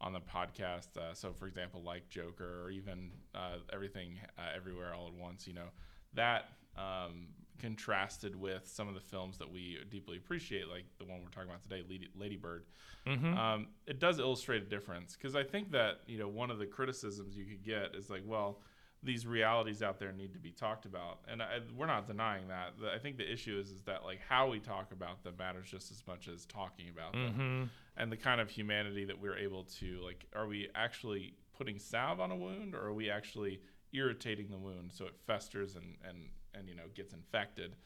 on 0.00 0.12
the 0.12 0.20
podcast, 0.20 0.96
uh, 0.96 1.14
so 1.14 1.32
for 1.32 1.46
example, 1.46 1.82
like 1.82 2.08
Joker 2.08 2.62
or 2.64 2.70
even 2.70 3.10
uh, 3.34 3.58
everything 3.72 4.18
uh, 4.38 4.42
everywhere 4.54 4.94
all 4.94 5.06
at 5.08 5.14
once, 5.14 5.46
you 5.46 5.54
know, 5.54 5.68
that 6.14 6.48
um, 6.76 7.28
contrasted 7.58 8.36
with 8.36 8.68
some 8.68 8.88
of 8.88 8.94
the 8.94 9.00
films 9.00 9.38
that 9.38 9.50
we 9.50 9.78
deeply 9.90 10.16
appreciate, 10.18 10.68
like 10.68 10.84
the 10.98 11.04
one 11.04 11.20
we're 11.22 11.30
talking 11.30 11.48
about 11.48 11.62
today, 11.62 11.82
Lady, 11.88 12.08
Lady 12.14 12.36
Bird 12.36 12.64
Mm-hmm. 13.06 13.38
um, 13.38 13.68
it 13.86 14.00
does 14.00 14.18
illustrate 14.18 14.62
a 14.62 14.66
difference 14.66 15.14
because 15.16 15.36
I 15.36 15.44
think 15.44 15.70
that 15.70 16.00
you 16.08 16.18
know 16.18 16.26
one 16.26 16.50
of 16.50 16.58
the 16.58 16.66
criticisms 16.66 17.36
you 17.36 17.44
could 17.44 17.62
get 17.62 17.94
is 17.94 18.10
like, 18.10 18.22
well, 18.26 18.62
these 19.06 19.26
realities 19.26 19.82
out 19.82 19.98
there 19.98 20.12
need 20.12 20.32
to 20.34 20.38
be 20.38 20.50
talked 20.50 20.84
about, 20.84 21.20
and 21.28 21.40
I, 21.40 21.60
we're 21.74 21.86
not 21.86 22.06
denying 22.06 22.48
that. 22.48 22.74
The, 22.80 22.92
I 22.92 22.98
think 22.98 23.16
the 23.16 23.30
issue 23.30 23.58
is 23.58 23.70
is 23.70 23.82
that 23.82 24.04
like 24.04 24.20
how 24.28 24.50
we 24.50 24.58
talk 24.58 24.92
about 24.92 25.22
them 25.22 25.34
matters 25.38 25.70
just 25.70 25.90
as 25.90 26.02
much 26.06 26.28
as 26.28 26.44
talking 26.44 26.88
about 26.90 27.12
them, 27.12 27.32
mm-hmm. 27.32 27.64
and 27.96 28.12
the 28.12 28.16
kind 28.16 28.40
of 28.40 28.50
humanity 28.50 29.04
that 29.04 29.18
we're 29.18 29.38
able 29.38 29.64
to 29.78 30.00
like. 30.04 30.26
Are 30.34 30.46
we 30.46 30.68
actually 30.74 31.34
putting 31.56 31.78
salve 31.78 32.20
on 32.20 32.30
a 32.30 32.36
wound, 32.36 32.74
or 32.74 32.84
are 32.86 32.94
we 32.94 33.08
actually 33.08 33.60
irritating 33.92 34.48
the 34.50 34.58
wound, 34.58 34.92
so 34.92 35.06
it 35.06 35.14
festers 35.26 35.76
and 35.76 35.96
and 36.06 36.28
and 36.54 36.68
you 36.68 36.74
know 36.74 36.84
gets 36.94 37.14
infected. 37.14 37.76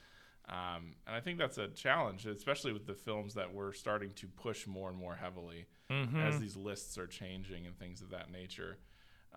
Um, 0.49 0.97
and 1.07 1.15
I 1.15 1.21
think 1.21 1.39
that's 1.39 1.59
a 1.59 1.69
challenge, 1.69 2.27
especially 2.27 2.73
with 2.73 2.87
the 2.87 2.95
films 2.95 3.35
that 3.35 3.55
we're 3.55 3.73
starting 3.73 4.11
to 4.15 4.27
push 4.27 4.67
more 4.67 4.89
and 4.89 4.99
more 4.99 5.15
heavily 5.15 5.67
Mm-hmm. 5.91 6.21
as 6.21 6.39
these 6.39 6.57
lists 6.57 6.97
are 6.99 7.09
changing 7.09 7.67
and 7.67 7.77
things 7.77 8.01
of 8.01 8.11
that 8.11 8.31
nature. 8.31 8.79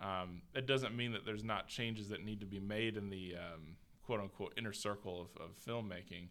Um, 0.00 0.42
it 0.54 0.66
doesn't 0.66 0.96
mean 0.96 1.12
that 1.12 1.24
there's 1.24 1.44
not 1.44 1.68
changes 1.68 2.08
that 2.08 2.24
need 2.24 2.40
to 2.40 2.46
be 2.46 2.58
made 2.60 2.96
in 2.96 3.10
the 3.10 3.36
um, 3.36 3.76
quote 4.04 4.20
unquote 4.20 4.54
inner 4.56 4.72
circle 4.72 5.28
of, 5.36 5.42
of 5.42 5.50
filmmaking, 5.66 6.28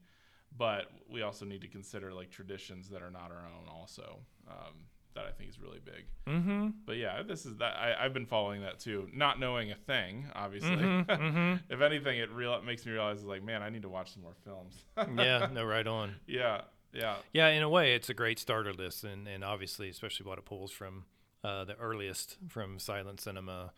but 0.58 0.88
we 1.10 1.22
also 1.22 1.46
need 1.46 1.62
to 1.62 1.67
consider 1.67 2.13
like 2.13 2.29
traditions 2.29 2.89
that 2.89 3.01
are 3.01 3.12
not 3.12 3.32
our 3.32 3.46
own, 3.48 3.67
also. 3.70 4.20
Um, 4.48 4.86
that 5.15 5.25
I 5.25 5.32
think 5.32 5.50
is 5.50 5.60
really 5.60 5.79
big. 5.84 6.05
Mm-hmm. 6.27 6.70
But 6.88 6.98
yeah, 6.98 7.22
this 7.22 7.46
is 7.46 7.58
that 7.58 7.75
I, 7.77 7.96
I've 8.03 8.13
been 8.15 8.25
following 8.25 8.62
that 8.62 8.79
too, 8.79 9.08
not 9.13 9.39
knowing 9.39 9.72
a 9.72 9.75
thing, 9.75 10.25
obviously. 10.36 10.72
Mhm, 10.72 11.05
mhm. 11.08 11.60
if 11.70 11.82
anything, 11.82 12.17
it 12.17 12.32
real 12.32 12.55
it 12.55 12.63
makes 12.63 12.84
me 12.86 12.93
realize 12.93 13.24
like, 13.24 13.43
man, 13.43 13.62
I 13.62 13.70
need 13.70 13.84
to 13.84 13.89
watch 13.89 14.13
some 14.13 14.24
more 14.24 14.36
films. 14.43 14.75
yeah, 15.15 15.50
no, 15.51 15.63
right 15.65 15.86
on. 15.86 16.15
yeah, 16.27 16.62
yeah, 16.93 17.17
Yeah, 17.32 17.50
in 17.50 17.63
a 17.63 17.70
way, 17.70 17.93
it's 17.96 18.10
a 18.10 18.13
great 18.13 18.39
starter 18.39 18.74
list, 18.74 19.03
and, 19.03 19.27
and 19.27 19.43
obviously, 19.43 19.89
especially 19.89 20.25
what 20.25 20.38
it 20.38 20.46
pulls 20.46 20.72
from 20.72 21.05
uh, 21.43 21.65
the 21.65 21.75
earliest 21.77 22.38
from 22.47 22.79
silent 22.79 23.19
cinema. 23.19 23.71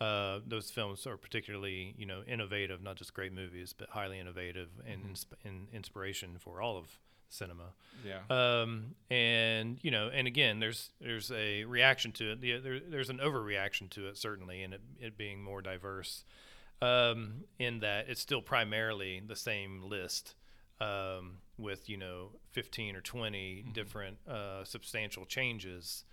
Uh, 0.00 0.40
those 0.46 0.70
films 0.70 1.06
are 1.06 1.16
particularly, 1.16 1.94
you 1.96 2.06
know, 2.06 2.22
innovative, 2.26 2.82
not 2.82 2.96
just 2.96 3.14
great 3.14 3.32
movies, 3.32 3.74
but 3.76 3.88
highly 3.90 4.18
innovative 4.18 4.68
and, 4.86 5.02
insp- 5.04 5.32
and 5.44 5.68
inspiration 5.72 6.36
for 6.38 6.60
all 6.60 6.76
of 6.76 6.98
cinema. 7.28 7.72
yeah. 8.04 8.20
Um, 8.30 8.94
and 9.10 9.78
you 9.82 9.90
know, 9.90 10.08
and 10.12 10.26
again, 10.26 10.60
there's 10.60 10.90
there's 11.00 11.30
a 11.32 11.64
reaction 11.64 12.12
to 12.12 12.32
it. 12.32 12.40
The, 12.40 12.58
there, 12.58 12.80
there's 12.80 13.10
an 13.10 13.18
overreaction 13.18 13.90
to 13.90 14.06
it, 14.08 14.16
certainly, 14.18 14.62
and 14.62 14.74
it, 14.74 14.80
it 15.00 15.16
being 15.18 15.42
more 15.42 15.62
diverse. 15.62 16.24
Um, 16.82 17.44
in 17.58 17.80
that 17.80 18.10
it's 18.10 18.20
still 18.20 18.42
primarily 18.42 19.22
the 19.26 19.34
same 19.36 19.82
list, 19.82 20.34
um, 20.78 21.38
with 21.56 21.88
you 21.88 21.96
know 21.96 22.32
15 22.52 22.96
or 22.96 23.00
20 23.00 23.64
different 23.72 24.18
uh, 24.28 24.64
substantial 24.64 25.24
changes. 25.24 26.04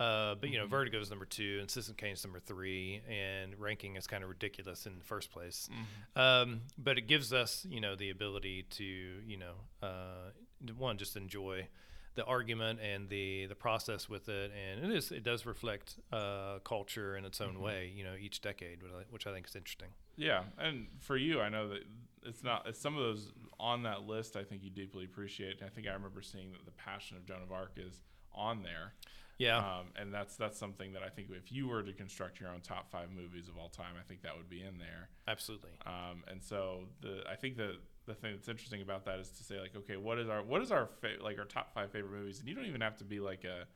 Uh, 0.00 0.34
but 0.34 0.48
you 0.48 0.56
know, 0.56 0.66
Vertigo 0.66 0.98
is 0.98 1.10
number 1.10 1.26
two, 1.26 1.58
and 1.60 1.70
Citizen 1.70 1.94
is 2.02 2.24
number 2.24 2.40
three, 2.40 3.02
and 3.06 3.54
ranking 3.60 3.96
is 3.96 4.06
kind 4.06 4.24
of 4.24 4.30
ridiculous 4.30 4.86
in 4.86 4.98
the 4.98 5.04
first 5.04 5.30
place. 5.30 5.68
Um, 6.16 6.62
but 6.78 6.96
it 6.96 7.06
gives 7.06 7.34
us, 7.34 7.66
you 7.68 7.82
know, 7.82 7.94
the 7.94 8.08
ability 8.08 8.64
to, 8.70 8.84
you 8.84 9.36
know, 9.36 9.52
uh, 9.82 10.30
one 10.78 10.96
just 10.96 11.16
enjoy 11.16 11.68
the 12.14 12.24
argument 12.24 12.80
and 12.80 13.08
the 13.10 13.46
the 13.46 13.54
process 13.54 14.08
with 14.08 14.28
it, 14.30 14.50
and 14.52 14.90
it 14.90 14.96
is 14.96 15.12
it 15.12 15.22
does 15.22 15.44
reflect 15.44 15.96
uh, 16.12 16.60
culture 16.64 17.14
in 17.14 17.26
its 17.26 17.40
own 17.40 17.60
way, 17.60 17.92
you 17.94 18.02
know, 18.02 18.14
each 18.18 18.40
decade, 18.40 18.82
which 18.82 18.92
I, 18.92 19.02
which 19.10 19.26
I 19.26 19.32
think 19.34 19.46
is 19.48 19.54
interesting. 19.54 19.88
Yeah, 20.16 20.44
and 20.58 20.86
for 21.00 21.16
you, 21.18 21.40
I 21.40 21.50
know 21.50 21.68
that 21.68 21.82
it's 22.24 22.42
not 22.42 22.66
it's 22.66 22.80
some 22.80 22.96
of 22.96 23.02
those 23.02 23.32
on 23.58 23.82
that 23.82 24.06
list. 24.06 24.34
I 24.34 24.44
think 24.44 24.64
you 24.64 24.70
deeply 24.70 25.04
appreciate. 25.04 25.62
I 25.62 25.68
think 25.68 25.86
I 25.86 25.92
remember 25.92 26.22
seeing 26.22 26.52
that 26.52 26.64
the 26.64 26.72
Passion 26.72 27.18
of 27.18 27.26
Joan 27.26 27.42
of 27.42 27.52
Arc 27.52 27.72
is 27.76 28.00
on 28.34 28.62
there. 28.62 28.94
Yeah, 29.40 29.58
Um, 29.58 29.86
and 29.96 30.12
that's 30.12 30.36
that's 30.36 30.58
something 30.58 30.92
that 30.92 31.02
I 31.02 31.08
think 31.08 31.28
if 31.30 31.50
you 31.50 31.68
were 31.68 31.82
to 31.82 31.92
construct 31.92 32.40
your 32.40 32.50
own 32.50 32.60
top 32.60 32.90
five 32.90 33.10
movies 33.10 33.48
of 33.48 33.56
all 33.56 33.68
time, 33.68 33.94
I 33.98 34.02
think 34.06 34.22
that 34.22 34.36
would 34.36 34.48
be 34.50 34.62
in 34.62 34.78
there. 34.78 35.08
absolutely. 35.26 35.70
Um, 35.86 36.24
and 36.28 36.42
so 36.42 36.84
the 37.00 37.22
I 37.30 37.36
think 37.36 37.56
the 37.56 37.76
the 38.06 38.14
thing 38.14 38.34
that's 38.34 38.48
interesting 38.48 38.82
about 38.82 39.04
that 39.06 39.18
is 39.18 39.30
to 39.30 39.44
say 39.44 39.60
like, 39.60 39.74
okay, 39.76 39.96
what 39.96 40.18
is 40.18 40.28
our 40.28 40.42
what 40.42 40.62
is 40.62 40.70
our 40.70 40.86
fa- 41.00 41.22
like 41.22 41.38
our 41.38 41.44
top 41.44 41.72
five 41.74 41.90
favorite 41.90 42.12
movies? 42.12 42.40
And 42.40 42.48
you 42.48 42.54
don't 42.54 42.66
even 42.66 42.80
have 42.82 42.96
to 42.98 43.04
be 43.04 43.20
like 43.20 43.44
a 43.44 43.66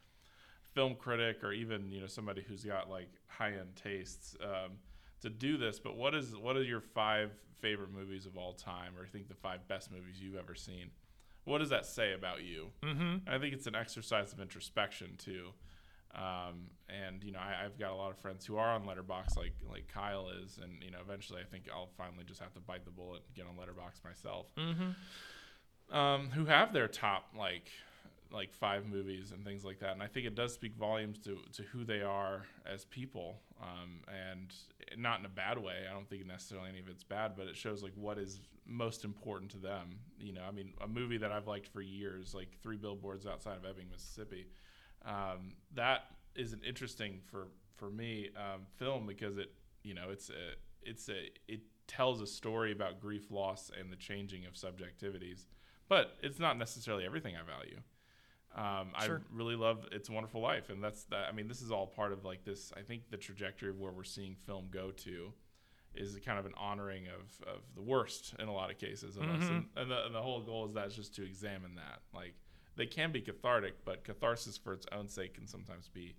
film 0.75 0.97
critic 0.97 1.44
or 1.44 1.52
even 1.52 1.90
you 1.90 2.00
know 2.00 2.06
somebody 2.06 2.42
who's 2.42 2.64
got 2.64 2.90
like 2.90 3.11
high 3.28 3.52
end 3.52 3.76
tastes 3.76 4.37
um, 4.42 4.73
to 5.23 5.30
do 5.30 5.56
this. 5.56 5.78
But 5.80 5.97
what 5.97 6.14
is 6.14 6.37
what 6.37 6.56
are 6.56 6.62
your 6.62 6.80
five 6.80 7.33
favorite 7.61 7.92
movies 7.92 8.26
of 8.26 8.37
all 8.37 8.52
time, 8.54 8.92
or 8.99 9.04
I 9.04 9.09
think 9.09 9.28
the 9.28 9.35
five 9.35 9.66
best 9.68 9.90
movies 9.92 10.21
you've 10.21 10.37
ever 10.37 10.54
seen? 10.54 10.90
What 11.44 11.58
does 11.58 11.70
that 11.70 11.86
say 11.86 12.12
about 12.14 12.42
you? 12.42 12.68
Mm-hmm. 12.82 13.28
I 13.28 13.38
think 13.38 13.54
it's 13.54 13.66
an 13.66 13.74
exercise 13.74 14.32
of 14.32 14.40
introspection 14.40 15.16
too. 15.18 15.50
Um, 16.14 16.70
and 16.88 17.24
you 17.24 17.32
know, 17.32 17.40
I, 17.40 17.64
I've 17.64 17.78
got 17.78 17.90
a 17.90 17.94
lot 17.94 18.10
of 18.10 18.18
friends 18.18 18.46
who 18.46 18.56
are 18.56 18.68
on 18.74 18.84
Letterboxd, 18.84 19.36
like 19.36 19.54
like 19.68 19.88
Kyle 19.88 20.30
is, 20.30 20.58
and 20.62 20.82
you 20.82 20.90
know, 20.90 20.98
eventually, 21.00 21.40
I 21.40 21.44
think 21.44 21.64
I'll 21.72 21.90
finally 21.98 22.24
just 22.24 22.40
have 22.40 22.52
to 22.54 22.60
bite 22.60 22.84
the 22.84 22.90
bullet 22.90 23.22
and 23.26 23.34
get 23.34 23.46
on 23.46 23.56
Letterboxd 23.56 24.04
myself. 24.04 24.46
Mm-hmm. 24.56 25.96
Um, 25.96 26.30
who 26.30 26.46
have 26.46 26.72
their 26.72 26.88
top 26.88 27.26
like 27.36 27.68
like 28.34 28.52
five 28.52 28.86
movies 28.86 29.32
and 29.32 29.44
things 29.44 29.64
like 29.64 29.78
that, 29.78 29.92
and 29.92 30.02
I 30.02 30.06
think 30.06 30.26
it 30.26 30.34
does 30.34 30.52
speak 30.52 30.76
volumes 30.76 31.18
to 31.20 31.38
to 31.52 31.62
who 31.62 31.84
they 31.84 32.02
are 32.02 32.46
as 32.66 32.84
people, 32.84 33.40
um, 33.62 34.00
and 34.08 34.52
not 34.98 35.20
in 35.20 35.26
a 35.26 35.30
bad 35.30 35.58
way. 35.58 35.86
I 35.88 35.92
don't 35.92 36.08
think 36.08 36.26
necessarily 36.26 36.68
any 36.68 36.80
of 36.80 36.88
it's 36.88 37.04
bad, 37.04 37.32
but 37.36 37.46
it 37.46 37.56
shows 37.56 37.82
like 37.82 37.92
what 37.94 38.18
is 38.18 38.40
most 38.66 39.04
important 39.04 39.50
to 39.52 39.58
them. 39.58 39.98
You 40.18 40.32
know, 40.32 40.42
I 40.46 40.50
mean, 40.50 40.72
a 40.82 40.88
movie 40.88 41.18
that 41.18 41.32
I've 41.32 41.46
liked 41.46 41.68
for 41.68 41.80
years, 41.80 42.34
like 42.34 42.48
Three 42.62 42.76
Billboards 42.76 43.26
Outside 43.26 43.56
of 43.56 43.64
Ebbing, 43.64 43.86
Mississippi. 43.90 44.46
Um, 45.04 45.54
that 45.74 46.06
is 46.34 46.52
an 46.52 46.60
interesting 46.66 47.20
for 47.30 47.48
for 47.76 47.90
me 47.90 48.30
um, 48.36 48.62
film 48.76 49.06
because 49.06 49.38
it 49.38 49.52
you 49.82 49.94
know 49.94 50.10
it's 50.10 50.30
a 50.30 50.54
it's 50.82 51.08
a 51.08 51.30
it 51.48 51.60
tells 51.86 52.20
a 52.20 52.26
story 52.26 52.72
about 52.72 53.00
grief, 53.00 53.30
loss, 53.30 53.70
and 53.78 53.92
the 53.92 53.96
changing 53.96 54.46
of 54.46 54.54
subjectivities, 54.54 55.44
but 55.88 56.16
it's 56.22 56.38
not 56.38 56.58
necessarily 56.58 57.04
everything 57.04 57.34
I 57.36 57.44
value. 57.44 57.80
Um, 58.54 58.92
Sure. 59.04 59.20
I 59.30 59.34
really 59.37 59.56
love 59.56 59.87
It's 59.90 60.08
a 60.08 60.12
Wonderful 60.12 60.40
Life, 60.40 60.70
and 60.70 60.82
that's 60.82 61.04
that. 61.04 61.28
I 61.28 61.32
mean, 61.32 61.49
this 61.49 61.61
is 61.61 61.70
all 61.73 61.87
part 61.87 62.12
of 62.12 62.25
like 62.25 62.44
this. 62.44 62.73
I 62.76 62.82
think 62.82 63.11
the 63.11 63.16
trajectory 63.16 63.70
of 63.70 63.78
where 63.80 63.90
we're 63.92 64.04
seeing 64.04 64.37
film 64.46 64.68
go 64.70 64.90
to 64.92 65.32
is 65.94 66.16
kind 66.25 66.38
of 66.38 66.46
an 66.46 66.54
honoring 66.56 67.06
of, 67.08 67.46
of 67.49 67.61
the 67.76 67.82
worst 67.82 68.34
in 68.38 68.49
a 68.49 68.52
lot 68.52 68.70
of 68.70 68.78
cases 68.78 69.16
of 69.16 69.23
us, 69.25 69.42
Mhm. 69.44 69.50
and, 69.50 69.66
and, 69.76 69.90
the, 69.90 70.06
and 70.06 70.14
the 70.14 70.23
whole 70.23 70.40
goal 70.42 70.66
is 70.66 70.75
that 70.75 70.87
is 70.88 70.96
just 70.96 71.14
to 71.16 71.25
examine 71.25 71.75
that. 71.76 72.00
Like 72.12 72.34
they 72.76 72.87
can 72.87 73.12
be 73.12 73.20
cathartic, 73.20 73.84
but 73.84 74.02
catharsis 74.04 74.56
for 74.56 74.73
its 74.73 74.87
own 74.92 75.08
sake 75.08 75.34
can 75.34 75.46
sometimes 75.46 75.88
be 75.88 76.14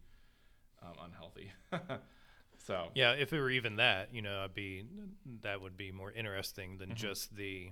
um, 0.81 0.93
unhealthy. 1.03 1.51
so 2.57 2.89
Yeah, 2.95 3.13
if 3.13 3.33
it 3.33 3.39
were 3.39 3.49
even 3.49 3.75
that, 3.77 4.13
you 4.13 4.21
know, 4.21 4.43
I'd 4.43 4.53
be 4.53 4.85
that 5.41 5.61
would 5.61 5.75
be 5.77 5.91
more 5.91 6.11
interesting 6.11 6.77
than 6.77 6.91
Mhm. 6.91 6.95
just 6.95 7.35
the 7.35 7.71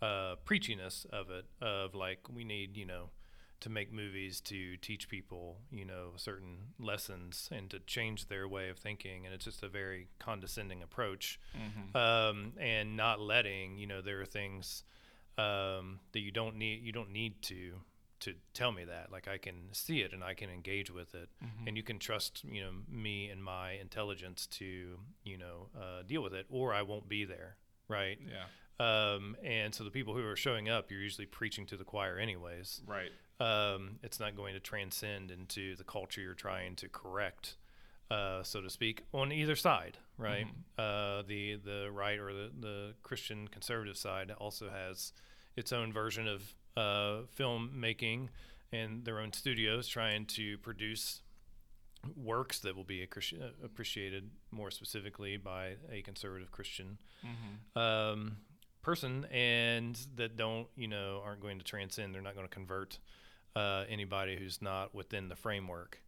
uh, 0.00 0.36
preachiness 0.44 1.06
of 1.06 1.30
it. 1.30 1.44
Of 1.60 1.94
like, 1.94 2.28
we 2.28 2.44
need, 2.44 2.76
you 2.76 2.86
know, 2.86 3.10
to 3.62 3.68
make 3.70 3.92
movies 3.92 4.40
to 4.42 4.76
teach 4.76 5.08
people, 5.08 5.58
you 5.70 5.84
know, 5.84 6.10
certain 6.16 6.74
lessons 6.78 7.48
and 7.50 7.70
to 7.70 7.78
change 7.80 8.26
their 8.28 8.46
way 8.46 8.68
of 8.68 8.78
thinking. 8.78 9.24
And 9.24 9.34
it's 9.34 9.44
just 9.44 9.62
a 9.62 9.68
very 9.68 10.08
condescending 10.18 10.82
approach, 10.82 11.40
mhm. 11.56 11.96
um, 11.96 12.52
and 12.58 12.96
not 12.96 13.18
letting, 13.20 13.78
you 13.78 13.86
know, 13.86 14.00
there 14.02 14.20
are 14.20 14.26
things 14.26 14.84
um, 15.38 16.00
that 16.12 16.20
you 16.20 16.30
don't 16.30 16.56
need. 16.56 16.82
You 16.82 16.92
don't 16.92 17.10
need 17.10 17.40
to 17.42 17.80
to 18.20 18.34
tell 18.54 18.70
me 18.70 18.84
that. 18.84 19.10
Like 19.10 19.26
I 19.26 19.36
can 19.38 19.72
see 19.72 20.00
it 20.02 20.12
and 20.12 20.22
I 20.22 20.34
can 20.34 20.48
engage 20.50 20.90
with 20.92 21.12
it 21.14 21.28
Mhm. 21.42 21.66
and 21.66 21.76
you 21.76 21.82
can 21.82 21.98
trust 21.98 22.44
you 22.44 22.62
know 22.62 22.70
me 22.88 23.28
and 23.30 23.42
my 23.42 23.72
intelligence 23.72 24.46
to 24.58 25.00
you 25.24 25.38
know 25.38 25.68
uh, 25.76 26.02
deal 26.06 26.22
with 26.22 26.32
it 26.34 26.46
or 26.48 26.72
i 26.72 26.82
won't 26.82 27.08
be 27.08 27.24
there 27.24 27.56
right 27.88 28.18
yeah, 28.28 28.44
um, 28.82 29.36
and 29.44 29.74
so 29.74 29.84
the 29.84 29.90
people 29.90 30.14
who 30.14 30.26
are 30.26 30.36
showing 30.36 30.68
up 30.68 30.90
you're 30.90 31.00
usually 31.00 31.26
preaching 31.26 31.66
to 31.66 31.76
the 31.76 31.84
choir 31.84 32.18
anyways 32.18 32.82
right. 32.86 33.10
um, 33.40 33.98
it's 34.02 34.20
not 34.20 34.36
going 34.36 34.54
to 34.54 34.60
transcend 34.60 35.30
into 35.30 35.76
the 35.76 35.84
culture 35.84 36.20
you're 36.20 36.34
trying 36.34 36.74
to 36.76 36.88
correct 36.88 37.56
uh, 38.10 38.42
so 38.42 38.60
to 38.60 38.70
speak 38.70 39.02
on 39.12 39.32
either 39.32 39.56
side 39.56 39.98
right 40.18 40.46
uh, 40.78 41.22
the 41.26 41.56
the 41.64 41.90
right 41.92 42.18
or 42.18 42.32
the, 42.32 42.50
the 42.60 42.94
christian 43.02 43.48
conservative 43.48 43.96
side 43.96 44.30
also 44.38 44.68
has 44.70 45.12
its 45.56 45.72
own 45.72 45.92
version 45.92 46.26
of 46.26 46.54
uh, 46.76 47.22
filmmaking 47.38 48.28
and 48.72 49.04
their 49.04 49.20
own 49.20 49.32
studios 49.32 49.86
trying 49.86 50.24
to 50.24 50.56
produce 50.58 51.20
works 52.16 52.60
that 52.60 52.74
will 52.74 52.84
be 52.84 53.02
uh, 53.02 53.44
appreciated 53.64 54.30
more 54.50 54.70
specifically 54.70 55.36
by 55.36 55.76
a 55.90 56.02
conservative 56.02 56.50
Christian 56.50 56.98
Mm-hmm. 57.24 57.78
um, 57.78 58.36
person, 58.82 59.26
and 59.30 59.98
that 60.16 60.36
don't 60.36 60.66
you 60.76 60.88
know 60.88 61.22
aren't 61.24 61.40
going 61.40 61.58
to 61.58 61.64
transcend. 61.64 62.14
They're 62.14 62.22
not 62.22 62.34
going 62.34 62.48
to 62.48 62.54
convert 62.54 62.98
uh, 63.56 63.84
anybody 63.88 64.36
who's 64.36 64.60
not 64.62 64.94
within 64.94 65.28
the 65.28 65.36
framework. 65.36 65.98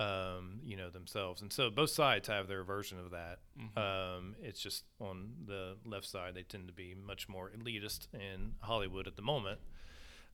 Um, 0.00 0.60
you 0.64 0.76
know 0.76 0.90
themselves, 0.90 1.42
and 1.42 1.52
so 1.52 1.70
both 1.70 1.90
sides 1.90 2.26
have 2.26 2.48
their 2.48 2.64
version 2.64 2.98
of 2.98 3.10
that. 3.12 3.38
Mhm. 3.56 3.78
Um, 3.78 4.34
it's 4.42 4.60
just 4.60 4.84
on 4.98 5.34
the 5.46 5.76
left 5.84 6.06
side 6.06 6.34
they 6.34 6.42
tend 6.42 6.66
to 6.66 6.72
be 6.72 6.94
much 6.94 7.28
more 7.28 7.50
elitist 7.50 8.08
in 8.12 8.54
Hollywood 8.62 9.06
at 9.06 9.14
the 9.14 9.22
moment. 9.22 9.60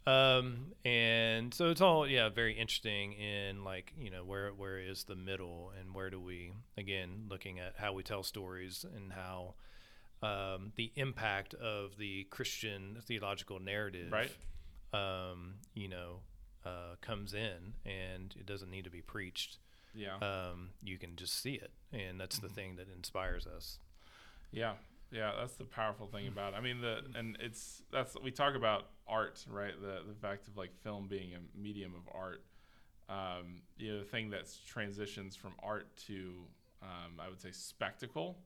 Um, 0.06 0.72
and 0.84 1.52
so 1.52 1.68
it's 1.70 1.80
all 1.80 2.06
yeah 2.06 2.28
very 2.28 2.54
interesting 2.54 3.12
in 3.14 3.64
like 3.64 3.92
you 3.98 4.08
know 4.08 4.24
where 4.24 4.50
where 4.54 4.78
is 4.78 5.04
the 5.04 5.16
middle 5.16 5.72
and 5.78 5.94
where 5.94 6.10
do 6.10 6.20
we 6.20 6.52
again 6.78 7.26
looking 7.28 7.58
at 7.58 7.74
how 7.76 7.92
we 7.92 8.04
tell 8.04 8.22
stories 8.22 8.84
and 8.94 9.12
how 9.12 9.54
um, 10.23 10.73
the 10.76 10.92
impact 10.96 11.54
of 11.54 11.96
the 11.99 12.25
Christian 12.30 12.99
theological 13.02 13.61
narrative 13.61 14.12
Right. 14.12 14.30
um, 14.92 15.54
you 15.75 15.88
know 15.88 16.20
uh, 16.64 16.96
comes 17.00 17.35
in 17.35 17.75
and 17.85 18.35
it 18.38 18.46
doesn't 18.46 18.70
need 18.70 18.85
to 18.85 18.90
be 18.90 19.02
preached 19.02 19.58
Yeah. 19.94 20.16
um, 20.16 20.70
you 20.82 20.99
can 20.99 21.16
just 21.16 21.40
see 21.40 21.54
it 21.54 21.70
and 21.92 22.20
that's 22.20 22.38
the 22.38 22.49
thing 22.49 22.76
that 22.76 22.88
inspires 22.94 23.46
us 23.46 23.78
Yeah, 24.52 24.73
yeah, 25.12 25.32
that's 25.38 25.54
the 25.54 25.64
powerful 25.64 26.06
thing 26.08 26.26
about 26.26 26.54
it. 26.54 26.56
I 26.56 26.61
mean, 26.61 26.80
the 26.80 27.02
and 27.14 27.37
it's 27.40 27.82
that's 27.92 28.16
we 28.23 28.32
talk 28.32 28.56
about 28.56 28.87
art, 29.06 29.44
right? 29.49 29.75
The 29.80 30.00
the 30.08 30.14
fact 30.20 30.49
of 30.49 30.56
like 30.56 30.70
film 30.82 31.06
being 31.06 31.30
a 31.35 31.38
medium 31.56 31.92
of 31.94 32.08
art. 32.12 32.42
Um, 33.08 33.62
you 33.78 33.92
know, 33.92 33.99
the 34.00 34.04
thing 34.04 34.30
that 34.30 34.46
transitions 34.66 35.37
from 35.37 35.52
art 35.62 35.87
to, 36.08 36.32
um, 36.82 37.20
I 37.20 37.28
would 37.28 37.40
say, 37.40 37.52
spectacle. 37.52 38.37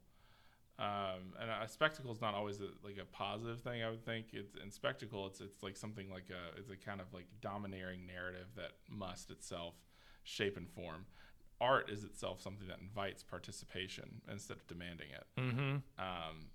Um, 0.81 1.35
and 1.39 1.51
a 1.51 1.69
spectacle 1.69 2.11
is 2.11 2.23
not 2.23 2.35
always 2.35 2.61
a, 2.61 2.69
like 2.83 2.97
a 2.97 3.05
positive 3.05 3.61
thing. 3.61 3.83
I 3.83 3.91
would 3.91 4.05
think 4.05 4.29
it's 4.33 4.55
in 4.55 4.71
spectacle. 4.71 5.27
It's 5.27 5.41
it's 5.43 5.63
like 5.63 5.77
something 5.77 6.11
like 6.11 6.31
a 6.31 6.59
it's 6.59 6.71
a 6.71 6.77
kind 6.77 7.01
of 7.03 7.13
like 7.13 7.27
domineering 7.43 8.07
narrative 8.07 8.47
that 8.57 8.73
must 8.89 9.31
itself 9.31 9.75
shape 10.25 10.57
and 10.57 10.69
form. 10.69 11.05
Art 11.61 11.91
is 11.91 12.05
itself 12.05 12.41
something 12.41 12.67
that 12.69 12.79
invites 12.81 13.23
participation 13.23 14.23
instead 14.33 14.57
of 14.57 14.67
demanding 14.67 15.09
it. 15.11 15.27
Mm-hmm. 15.39 15.77
Um, 15.99 16.47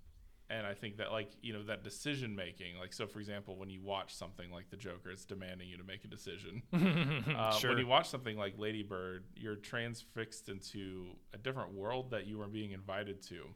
and 0.50 0.66
I 0.66 0.74
think 0.74 0.96
that 0.96 1.12
like 1.12 1.30
you 1.42 1.52
know 1.52 1.62
that 1.64 1.84
decision 1.84 2.34
making, 2.34 2.78
like 2.78 2.92
so 2.92 3.06
for 3.06 3.20
example, 3.20 3.56
when 3.56 3.70
you 3.70 3.80
watch 3.80 4.14
something 4.14 4.50
like 4.50 4.70
The 4.70 4.76
Joker, 4.76 5.10
it's 5.10 5.24
demanding 5.24 5.68
you 5.68 5.76
to 5.76 5.84
make 5.84 6.04
a 6.04 6.08
decision. 6.08 6.62
Uh, 7.36 7.52
sure. 7.52 7.70
When 7.70 7.78
you 7.78 7.86
watch 7.86 8.08
something 8.08 8.36
like 8.36 8.54
Lady 8.58 8.82
Bird, 8.82 9.24
you're 9.34 9.56
transfixed 9.56 10.48
into 10.48 11.08
a 11.34 11.38
different 11.38 11.74
world 11.74 12.10
that 12.10 12.26
you 12.26 12.40
are 12.40 12.46
being 12.46 12.72
invited 12.72 13.20
to. 13.28 13.48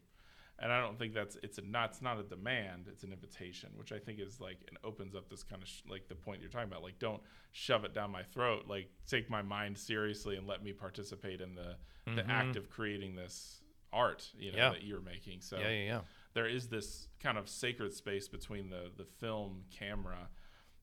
And 0.62 0.71
I 0.71 0.81
don't 0.83 0.99
think 0.99 1.14
that's 1.14 1.37
it's 1.43 1.57
a 1.59 1.62
not 1.62 1.90
it's 1.90 2.02
not 2.02 2.19
a 2.19 2.23
demand, 2.23 2.87
it's 2.88 3.02
an 3.02 3.12
invitation, 3.12 3.71
which 3.76 3.93
I 3.93 3.99
think 3.99 4.21
is 4.21 4.40
like 4.40 4.59
it 4.71 4.76
opens 4.85 5.14
up 5.14 5.29
this 5.31 5.43
kind 5.43 5.62
of 5.62 5.69
sh- 5.69 5.81
like 5.88 6.07
the 6.09 6.14
point 6.14 6.40
you're 6.43 6.50
talking 6.50 6.69
about. 6.69 6.83
Like, 6.83 6.99
don't 6.99 7.23
shove 7.52 7.85
it 7.85 7.95
down 7.95 8.11
my 8.11 8.23
throat. 8.23 8.64
Like, 8.69 8.90
take 9.09 9.31
my 9.31 9.40
mind 9.43 9.79
seriously 9.79 10.37
and 10.37 10.47
let 10.47 10.62
me 10.62 10.73
participate 10.73 11.40
in 11.40 11.55
the 11.55 11.76
the 12.14 12.23
Mhm. 12.23 12.29
act 12.29 12.57
of 12.57 12.69
creating 12.71 13.14
this 13.14 13.62
art, 13.93 14.31
you 14.38 14.52
know, 14.52 14.59
Yeah. 14.59 14.71
that 14.71 14.83
you're 14.85 15.00
making. 15.00 15.40
So 15.40 15.59
yeah, 15.59 15.69
yeah, 15.71 15.85
yeah. 15.85 16.00
there 16.35 16.47
is 16.47 16.69
this 16.69 17.09
kind 17.21 17.38
of 17.38 17.49
sacred 17.49 17.93
space 17.95 18.29
between 18.29 18.69
the 18.69 18.90
the 18.97 19.05
film 19.07 19.64
camera 19.71 20.29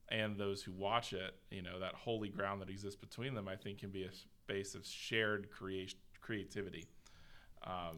and 0.10 0.38
those 0.38 0.63
who 0.63 0.72
watch 0.72 1.13
it. 1.13 1.36
You 1.51 1.62
know, 1.62 1.79
that 1.79 1.93
holy 1.93 2.29
ground 2.29 2.62
that 2.62 2.69
exists 2.69 3.00
between 3.00 3.36
them. 3.36 3.48
I 3.48 3.55
think 3.55 3.77
can 3.79 3.91
be 3.91 4.03
a 4.05 4.12
space 4.12 4.74
of 4.74 4.86
shared 4.86 5.51
creation 5.51 6.00
creativity. 6.19 6.88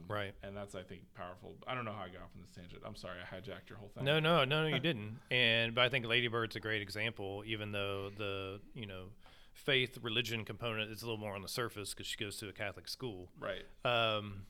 Right. 0.09 0.33
And 0.43 0.57
that's 0.57 0.75
I 0.75 0.81
think 0.81 1.03
powerful. 1.15 1.55
I 1.67 1.75
don't 1.75 1.85
know 1.85 1.93
how 1.93 2.03
I 2.03 2.07
got 2.07 2.23
off 2.23 2.31
on 2.35 2.41
this 2.41 2.51
tangent. 2.51 2.81
I'm 2.85 2.95
sorry, 2.95 3.17
I 3.21 3.35
hijacked 3.35 3.69
your 3.69 3.77
whole 3.77 3.89
thing. 3.89 4.03
No, 4.03 4.19
no, 4.19 4.43
no, 4.43 4.63
no, 4.63 4.67
you 4.67 4.79
didn't. 4.81 5.19
And 5.31 5.75
but 5.75 5.85
I 5.85 5.89
think 5.89 6.05
Lady 6.05 6.27
Bird's 6.27 6.55
a 6.55 6.59
great 6.59 6.81
example, 6.81 7.43
even 7.45 7.71
though 7.71 8.09
the 8.17 8.59
you 8.73 8.87
know 8.87 9.05
faith 9.53 9.99
religion 10.01 10.45
component 10.45 10.91
is 10.91 11.03
a 11.03 11.05
little 11.05 11.19
more 11.19 11.35
on 11.35 11.41
the 11.41 11.47
surface 11.47 11.93
because 11.93 12.07
she 12.07 12.17
goes 12.17 12.37
to 12.37 12.49
a 12.49 12.53
Catholic 12.53 12.87
school. 12.87 13.29
Right. 13.39 13.63
Um, 13.85 14.45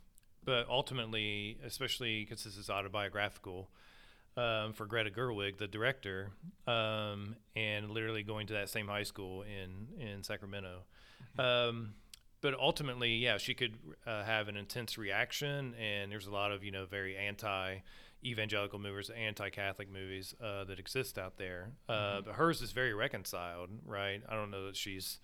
but 0.46 0.68
ultimately, 0.70 1.58
especially 1.66 2.24
because 2.24 2.46
this 2.46 2.56
is 2.56 2.70
autobiographical 2.70 3.70
um, 4.38 4.72
for 4.74 4.86
Greta 4.86 5.10
Gerwig, 5.10 5.58
the 5.58 5.68
director, 5.68 6.32
um, 6.68 7.36
and 7.56 7.92
literally 7.92 8.24
going 8.24 8.48
to 8.48 8.54
that 8.54 8.70
same 8.70 8.88
high 8.88 9.04
school 9.04 9.44
in 9.44 10.02
in 10.02 10.24
Sacramento. 10.24 10.84
Um, 11.38 11.94
but 12.42 12.54
ultimately, 12.60 13.16
yeah, 13.16 13.38
she 13.38 13.54
could 13.54 13.76
uh, 14.06 14.24
have 14.24 14.48
an 14.48 14.58
intense 14.58 14.98
reaction, 14.98 15.76
and 15.76 16.12
there's 16.12 16.28
a 16.28 16.32
lot 16.32 16.52
of 16.52 16.64
you 16.64 16.72
know 16.72 16.86
very 16.86 17.18
anti 17.18 17.78
evangelical 18.24 18.80
movies, 18.80 19.10
anti 19.10 19.50
Catholic 19.50 19.92
movies 19.92 20.36
uh, 20.44 20.64
that 20.66 20.80
exist 20.80 21.18
out 21.18 21.38
there. 21.38 21.72
Uh, 21.88 22.22
But 22.22 22.36
hers 22.36 22.62
is 22.62 22.72
very 22.72 22.94
reconciled, 22.94 23.70
right? 23.86 24.22
I 24.28 24.36
don't 24.36 24.52
know 24.52 24.66
that 24.66 24.76
she's 24.76 25.20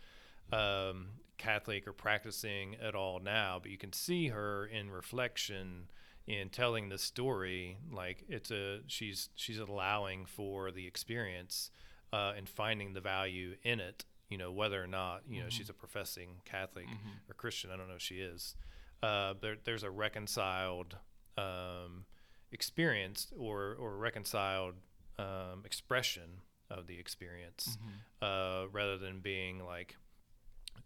um, 0.52 1.08
Catholic 1.38 1.88
or 1.88 1.94
practicing 1.94 2.76
at 2.76 2.96
all 2.96 3.20
now, 3.20 3.60
but 3.62 3.72
you 3.72 3.78
can 3.78 3.94
see 3.94 4.30
her 4.30 4.66
in 4.66 4.90
reflection 4.90 5.88
in 6.28 6.50
telling 6.50 6.90
the 6.90 6.98
story. 6.98 7.78
Like 7.92 8.24
it's 8.30 8.52
a 8.52 8.80
she's 8.88 9.30
she's 9.36 9.60
allowing 9.60 10.26
for 10.26 10.72
the 10.72 10.88
experience 10.88 11.72
uh, 12.14 12.34
and 12.38 12.48
finding 12.48 12.94
the 12.94 13.02
value 13.02 13.56
in 13.64 13.80
it. 13.80 14.06
You 14.30 14.38
know 14.38 14.52
whether 14.52 14.82
or 14.84 14.88
not 14.88 15.22
you 15.30 15.42
know 15.42 15.50
she's 15.50 15.70
a 15.70 15.74
professing 15.74 16.42
Catholic 16.46 16.86
or 17.30 17.34
Christian. 17.34 17.70
I 17.72 17.78
don't 17.78 17.88
know 17.88 17.96
if 17.96 18.02
she 18.02 18.16
is. 18.16 18.56
Uh, 19.04 19.34
there, 19.40 19.56
there's 19.64 19.84
a 19.84 19.92
reconciled 19.92 20.98
um, 21.38 22.06
experience 22.52 23.32
or 23.38 23.76
or 23.80 23.98
reconciled 23.98 24.76
um, 25.20 25.64
expression 25.64 26.42
of 26.70 26.88
the 26.88 26.98
experience 27.00 27.78
uh, 28.22 28.66
rather 28.72 28.98
than 28.98 29.20
being 29.20 29.60
like 29.64 29.96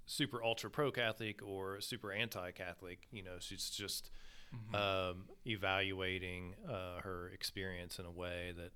super 0.05 0.43
ultra 0.43 0.69
pro 0.69 0.91
Catholic 0.91 1.41
or 1.41 1.79
super 1.81 2.11
anti 2.11 2.51
Catholic. 2.51 3.07
You 3.11 3.23
know, 3.23 3.37
she's 3.39 3.69
just 3.69 4.09
um, 4.75 5.25
evaluating 5.45 6.55
uh, 6.67 7.01
her 7.01 7.29
experience 7.33 7.99
in 7.99 8.05
a 8.05 8.11
way 8.11 8.53
that 8.57 8.71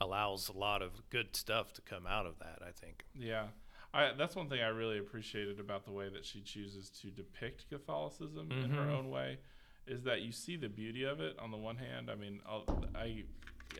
allows 0.00 0.48
a 0.48 0.52
lot 0.56 0.82
of 0.82 1.08
good 1.10 1.34
stuff 1.36 1.72
to 1.74 1.82
come 1.82 2.06
out 2.06 2.26
of 2.26 2.38
that. 2.38 2.60
I 2.66 2.70
think. 2.70 3.04
Yeah. 3.14 3.46
I, 3.94 4.12
that's 4.16 4.36
one 4.36 4.48
thing 4.48 4.60
I 4.60 4.68
really 4.68 4.98
appreciated 4.98 5.58
about 5.60 5.84
the 5.84 5.92
way 5.92 6.08
that 6.08 6.24
she 6.24 6.40
chooses 6.40 6.90
to 7.00 7.08
depict 7.08 7.68
Catholicism 7.70 8.50
in 8.52 8.70
her 8.70 8.86
Mhm. 8.86 8.92
own 8.92 9.10
way, 9.10 9.38
is 9.86 10.02
that 10.04 10.22
you 10.22 10.32
see 10.32 10.56
the 10.56 10.68
beauty 10.68 11.04
of 11.04 11.20
it. 11.20 11.38
On 11.38 11.50
the 11.50 11.56
one 11.56 11.76
hand, 11.76 12.10
I 12.10 12.14
mean, 12.14 12.40
I'll, 12.46 12.64
I 12.94 13.24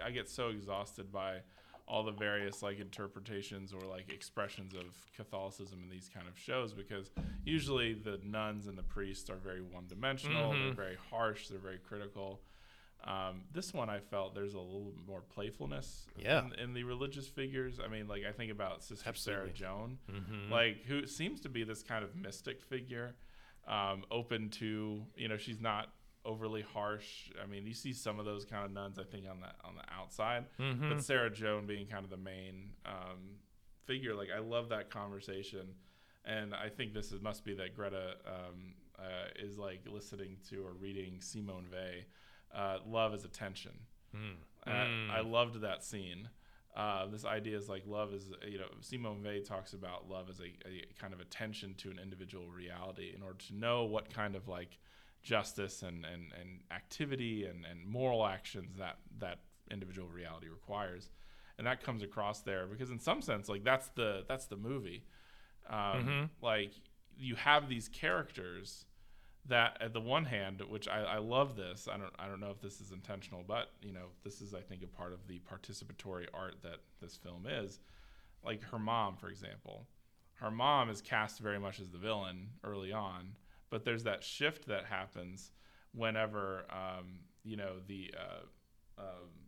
I 0.02 0.10
get 0.10 0.28
so 0.28 0.48
exhausted 0.48 1.10
by 1.12 1.40
all 1.88 2.02
the 2.02 2.10
various 2.12 2.62
like 2.62 2.80
interpretations 2.80 3.72
or 3.72 3.80
like 3.86 4.10
expressions 4.10 4.74
of 4.74 4.84
Catholicism 5.14 5.80
in 5.84 5.88
these 5.88 6.08
kind 6.12 6.26
of 6.28 6.36
shows 6.38 6.72
because 6.74 7.10
usually 7.44 7.94
the 7.94 8.18
nuns 8.24 8.66
and 8.66 8.76
the 8.76 8.82
priests 8.82 9.30
are 9.30 9.36
very 9.36 9.60
one-dimensional. 9.62 10.50
They're 10.52 10.72
Mhm. 10.72 10.76
very 10.76 10.96
harsh. 10.96 11.48
They're 11.48 11.58
very 11.60 11.78
critical. 11.78 12.42
Um, 13.06 13.42
this 13.52 13.72
one 13.72 13.88
I 13.88 14.00
felt 14.00 14.34
there's 14.34 14.54
a 14.54 14.58
little 14.58 14.92
more 15.06 15.20
playfulness 15.20 16.06
Yeah. 16.18 16.44
in, 16.44 16.52
in 16.58 16.74
the 16.74 16.82
religious 16.82 17.28
figures. 17.28 17.78
I 17.82 17.86
mean, 17.88 18.08
like 18.08 18.22
I 18.28 18.32
think 18.32 18.50
about 18.50 18.82
Sister 18.82 19.08
Absolutely. 19.08 19.44
Sarah 19.44 19.52
Joan, 19.54 19.98
Mm-hmm. 20.10 20.50
like 20.52 20.84
who 20.86 21.06
seems 21.06 21.40
to 21.42 21.48
be 21.48 21.62
this 21.62 21.82
kind 21.82 22.02
of 22.04 22.16
mystic 22.16 22.60
figure, 22.62 23.14
um, 23.68 24.04
open 24.10 24.48
to 24.50 25.02
you 25.16 25.28
know 25.28 25.36
she's 25.36 25.60
not 25.60 25.92
overly 26.24 26.62
harsh. 26.62 27.30
I 27.40 27.46
mean, 27.46 27.64
you 27.66 27.74
see 27.74 27.92
some 27.92 28.18
of 28.18 28.24
those 28.26 28.44
kind 28.44 28.64
of 28.64 28.72
nuns 28.72 28.98
I 28.98 29.04
think 29.04 29.26
on 29.30 29.40
the 29.40 29.50
on 29.64 29.76
the 29.76 29.84
outside, 29.94 30.46
mm-hmm. 30.58 30.88
but 30.88 31.04
Sarah 31.04 31.30
Joan 31.30 31.66
being 31.66 31.86
kind 31.86 32.04
of 32.04 32.10
the 32.10 32.16
main 32.16 32.70
um, 32.84 33.38
figure. 33.84 34.14
Like 34.16 34.30
I 34.34 34.40
love 34.40 34.68
that 34.70 34.90
conversation, 34.90 35.74
and 36.24 36.52
I 36.54 36.68
think 36.70 36.92
this 36.92 37.12
is, 37.12 37.20
must 37.22 37.44
be 37.44 37.54
that 37.54 37.76
Greta 37.76 38.14
um, 38.26 38.74
uh, 38.98 39.28
is 39.38 39.58
like 39.58 39.82
listening 39.88 40.38
to 40.50 40.64
or 40.66 40.72
reading 40.72 41.20
Simone 41.20 41.66
Weil. 41.70 42.02
Uh, 42.56 42.78
love 42.86 43.12
is 43.14 43.24
attention. 43.24 43.72
mm. 44.14 44.34
And 44.66 45.12
I, 45.12 45.18
I 45.18 45.20
loved 45.20 45.60
that 45.60 45.84
scene. 45.84 46.28
Uh, 46.76 47.06
this 47.06 47.24
idea 47.24 47.56
is 47.56 47.68
like 47.68 47.84
love 47.86 48.12
is 48.12 48.24
you 48.50 48.58
know 48.58 48.66
Simone 48.80 49.22
Weil 49.22 49.42
talks 49.42 49.72
about 49.74 50.08
love 50.10 50.28
as 50.28 50.40
a, 50.40 50.44
a 50.68 50.84
kind 51.00 51.14
of 51.14 51.20
attention 51.20 51.74
to 51.78 51.90
an 51.90 51.98
individual 51.98 52.48
reality 52.50 53.12
in 53.16 53.22
order 53.22 53.38
to 53.48 53.54
know 53.54 53.84
what 53.84 54.12
kind 54.12 54.34
of 54.36 54.48
like 54.48 54.78
justice 55.22 55.82
and, 55.82 56.04
and, 56.04 56.32
and 56.40 56.60
activity 56.70 57.44
and, 57.46 57.64
and 57.64 57.84
moral 57.86 58.26
actions 58.26 58.76
that 58.78 58.96
that 59.18 59.38
individual 59.70 60.08
reality 60.08 60.48
requires 60.48 61.10
and 61.58 61.66
that 61.66 61.82
comes 61.82 62.02
across 62.02 62.40
there 62.42 62.66
because 62.66 62.90
in 62.90 62.98
some 63.00 63.20
sense 63.22 63.48
like 63.48 63.64
that's 63.64 63.88
the 63.96 64.24
that's 64.28 64.46
the 64.46 64.56
movie 64.56 65.02
um, 65.70 65.76
Mhm. 66.06 66.30
like 66.42 66.72
you 67.18 67.34
have 67.36 67.68
these 67.68 67.88
characters 67.88 68.84
that 69.48 69.78
at 69.80 69.92
the 69.92 70.00
one 70.00 70.24
hand, 70.24 70.60
which 70.68 70.88
I, 70.88 71.02
I 71.02 71.18
love 71.18 71.56
this. 71.56 71.88
I 71.92 71.96
don't 71.96 72.12
I 72.18 72.26
don't 72.26 72.40
know 72.40 72.50
if 72.50 72.60
this 72.60 72.80
is 72.80 72.92
intentional, 72.92 73.44
but 73.46 73.72
you 73.82 73.92
know 73.92 74.06
this 74.24 74.40
is 74.40 74.54
I 74.54 74.60
think 74.60 74.82
a 74.82 74.86
part 74.86 75.12
of 75.12 75.26
the 75.26 75.40
participatory 75.40 76.26
art 76.34 76.56
that 76.62 76.80
this 77.00 77.16
film 77.16 77.46
is. 77.46 77.80
Like 78.44 78.62
her 78.70 78.78
mom, 78.78 79.16
for 79.16 79.28
example, 79.28 79.86
her 80.34 80.50
mom 80.50 80.90
is 80.90 81.00
cast 81.00 81.40
very 81.40 81.58
much 81.58 81.80
as 81.80 81.90
the 81.90 81.98
villain 81.98 82.50
early 82.62 82.92
on, 82.92 83.32
but 83.70 83.84
there's 83.84 84.04
that 84.04 84.22
shift 84.22 84.66
that 84.68 84.84
happens 84.86 85.50
whenever 85.92 86.64
um, 86.70 87.20
you 87.44 87.56
know 87.56 87.74
the 87.86 88.14
uh, 88.18 89.02
um, 89.02 89.45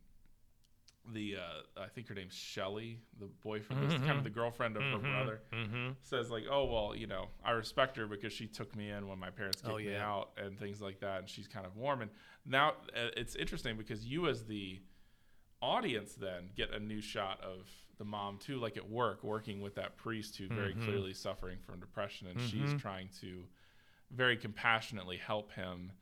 the 1.13 1.37
uh, 1.37 1.83
I 1.83 1.87
think 1.89 2.09
her 2.09 2.15
name's 2.15 2.35
Shelley, 2.35 3.01
the 3.19 3.27
boyfriend, 3.43 3.83
this 3.83 3.95
kind 4.07 4.19
of 4.19 4.25
the 4.25 4.31
girlfriend 4.31 4.77
of 4.77 4.83
her 4.85 4.99
brother 4.99 5.41
Mm-hmm. 5.53 5.91
says 6.03 6.31
like, 6.31 6.45
"Oh 6.51 6.65
well, 6.67 6.95
you 6.97 7.07
know, 7.07 7.29
I 7.45 7.53
respect 7.53 7.97
her 7.97 8.07
because 8.07 8.33
she 8.33 8.47
took 8.47 8.75
me 8.77 8.91
in 8.91 9.09
when 9.09 9.19
my 9.19 9.31
parents 9.31 9.61
kicked 9.61 9.73
Oh, 9.75 9.79
me 9.79 9.97
out 9.97 10.31
and 10.37 10.59
things 10.59 10.81
like 10.81 11.01
that, 11.01 11.21
and 11.21 11.29
she's 11.29 11.49
kind 11.49 11.67
of 11.67 11.77
warm." 11.77 12.03
And 12.03 12.11
now 12.47 12.71
uh, 12.95 13.11
it's 13.17 13.35
interesting 13.37 13.77
because 13.77 14.05
you, 14.07 14.29
as 14.29 14.45
the 14.45 14.81
audience, 15.61 16.15
then 16.15 16.51
get 16.57 16.73
a 16.73 16.79
new 16.79 17.01
shot 17.01 17.41
of 17.43 17.69
the 17.99 18.05
mom 18.05 18.39
too, 18.39 18.59
like 18.59 18.77
at 18.77 18.89
work, 18.89 19.25
working 19.25 19.61
with 19.61 19.75
that 19.75 19.97
priest 19.97 20.37
who 20.37 20.49
very 20.49 20.75
Mhm. 20.75 20.85
clearly 20.85 21.13
suffering 21.15 21.59
from 21.59 21.81
depression, 21.81 22.29
and 22.29 22.41
she's 22.41 22.73
trying 22.81 23.09
to 23.21 23.45
very 24.11 24.37
compassionately 24.37 25.17
help 25.17 25.53
him 25.53 25.93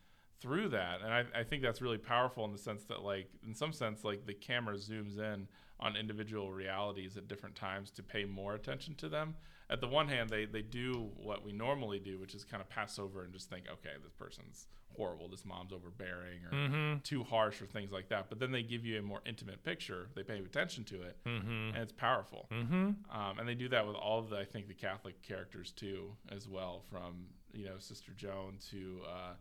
through 0.41 0.69
that 0.69 1.01
and 1.03 1.13
I, 1.13 1.25
I 1.35 1.43
think 1.45 1.63
that's 1.63 1.81
really 1.81 1.99
powerful 1.99 2.45
in 2.45 2.53
the 2.53 2.59
sense 2.59 2.85
that 2.85 3.03
like 3.03 3.29
in 3.47 3.55
some 3.55 3.73
sense 3.73 4.05
like 4.05 4.27
the 4.27 4.35
camera 4.35 4.75
zooms 4.77 5.19
in 5.19 5.49
on 5.81 5.97
individual 5.97 6.53
realities 6.53 7.17
at 7.17 7.29
different 7.29 7.55
times 7.55 7.91
to 7.93 8.03
pay 8.03 8.25
more 8.25 8.55
attention 8.55 8.95
to 8.97 9.09
them 9.09 9.35
at 9.71 9.81
the 9.81 9.89
one 9.89 10.09
hand 10.09 10.29
they 10.31 10.45
they 10.45 10.63
do 10.63 11.11
what 11.17 11.45
we 11.45 11.53
normally 11.53 11.99
do 11.99 12.19
which 12.19 12.35
is 12.35 12.45
kind 12.45 12.61
of 12.61 12.69
pass 12.69 12.99
over 12.99 13.23
and 13.25 13.33
just 13.33 13.49
think 13.51 13.65
okay 13.73 13.93
this 14.03 14.13
person's 14.13 14.67
horrible. 14.97 15.29
This 15.29 15.45
mom's 15.45 15.75
overbearing 15.75 16.39
or 16.51 16.57
Mm-hmm. 16.57 16.99
too 17.03 17.23
harsh 17.23 17.61
or 17.61 17.67
things 17.67 17.93
like 17.93 18.09
that. 18.09 18.31
But 18.31 18.39
then 18.39 18.51
they 18.51 18.63
give 18.63 18.87
you 18.87 18.99
a 18.99 19.03
more 19.03 19.21
intimate 19.27 19.63
picture. 19.63 20.09
They 20.15 20.23
pay 20.23 20.39
attention 20.39 20.85
to 20.85 21.03
it, 21.03 21.19
Mm-hmm. 21.27 21.75
and 21.75 21.77
it's 21.77 21.93
powerful. 21.93 22.49
Mm-hmm. 22.51 22.75
Um, 23.15 23.39
and 23.39 23.47
they 23.47 23.55
do 23.55 23.69
that 23.69 23.87
with 23.87 23.95
all 23.95 24.21
of 24.21 24.31
the, 24.31 24.39
I 24.39 24.47
think, 24.47 24.69
the 24.69 24.75
Catholic 24.75 25.21
characters 25.23 25.71
too, 25.73 26.13
as 26.31 26.49
well. 26.49 26.83
From 26.91 27.27
you 27.53 27.67
know 27.67 27.75
Sister 27.79 28.13
Joan 28.17 28.55
to 28.71 29.01
uh, 29.07 29.33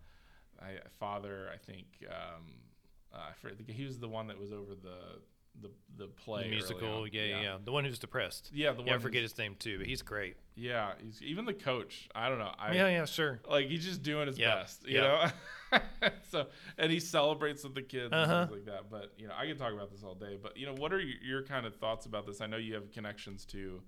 I, 0.61 0.79
Father. 0.99 1.49
I 1.53 1.57
think 1.57 1.85
um, 2.09 2.43
uh, 3.13 3.17
I 3.29 3.33
forget, 3.33 3.57
he 3.69 3.85
was 3.85 3.99
the 3.99 4.09
one 4.09 4.27
that 4.27 4.39
was 4.39 4.51
over 4.51 4.75
the 4.75 5.19
the 5.61 5.69
the 5.97 6.07
play 6.07 6.43
The 6.43 6.49
musical, 6.49 7.07
yeah, 7.07 7.23
yeah, 7.23 7.41
yeah. 7.41 7.57
The 7.63 7.71
one 7.71 7.85
who's 7.85 7.99
depressed. 7.99 8.51
Yeah, 8.53 8.73
the 8.73 8.83
Yeah, 8.83 8.95
I 8.95 8.97
forget 8.97 9.21
his 9.21 9.37
name 9.37 9.55
too, 9.57 9.77
but 9.77 9.87
he's 9.87 10.01
great. 10.01 10.35
Yeah, 10.55 10.93
he's 11.01 11.21
even 11.21 11.45
the 11.45 11.53
coach. 11.53 12.09
I 12.13 12.29
don't 12.29 12.39
know. 12.39 12.53
I, 12.57 12.73
yeah, 12.73 12.87
yeah, 12.87 13.05
sure. 13.05 13.39
like 13.49 13.67
he's 13.67 13.83
just 13.85 14.03
doing 14.03 14.27
his 14.27 14.37
Yeah, 14.37 14.55
best, 14.55 14.87
you 14.87 14.99
know. 15.01 15.27
so 16.31 16.47
and 16.77 16.91
he 16.91 16.99
celebrates 16.99 17.63
with 17.63 17.75
the 17.75 17.81
kids 17.81 18.13
Uh-huh. 18.13 18.33
and 18.33 18.49
things 18.49 18.65
like 18.65 18.75
that. 18.75 18.89
But 18.89 19.13
you 19.17 19.27
know, 19.27 19.33
I 19.37 19.45
can 19.45 19.57
talk 19.57 19.73
about 19.73 19.91
this 19.91 20.03
all 20.03 20.15
day. 20.15 20.37
But 20.41 20.57
you 20.57 20.65
know, 20.65 20.73
what 20.73 20.93
are 20.93 20.99
your, 20.99 21.17
your 21.23 21.43
kind 21.43 21.65
of 21.65 21.75
thoughts 21.75 22.05
about 22.05 22.25
this? 22.25 22.41
I 22.41 22.47
know 22.47 22.57
you 22.57 22.73
have 22.75 22.91
connections 22.91 23.45
to 23.47 23.81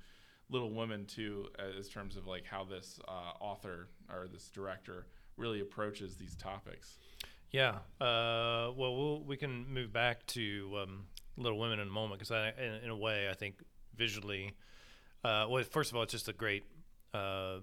Little 0.49 0.71
Women 0.71 1.05
too, 1.05 1.47
as 1.77 1.89
terms 1.89 2.15
of 2.15 2.27
like 2.27 2.45
how 2.45 2.63
this 2.63 2.99
uh, 3.07 3.43
author 3.43 3.89
or 4.09 4.27
this 4.27 4.49
director 4.49 5.07
really 5.37 5.61
approaches 5.61 6.15
these 6.17 6.35
topics. 6.35 6.97
Yeah. 7.51 7.75
Uh, 8.01 8.71
well, 8.75 8.95
we'll 8.95 9.23
we 9.23 9.37
can 9.37 9.71
move 9.73 9.93
back 9.93 10.25
to 10.27 10.77
um, 10.83 11.05
Little 11.37 11.59
Women 11.59 11.79
in 11.79 11.87
a 11.87 11.91
moment 11.91 12.19
because 12.19 12.31
in, 12.57 12.83
in 12.83 12.89
a 12.89 12.97
way, 12.97 13.29
I 13.29 13.33
think 13.33 13.63
visually, 13.95 14.53
uh, 15.23 15.45
well, 15.49 15.63
first 15.63 15.91
of 15.91 15.97
all, 15.97 16.03
it's 16.03 16.11
just 16.11 16.27
a 16.27 16.33
great 16.33 16.65
uh, 17.13 17.59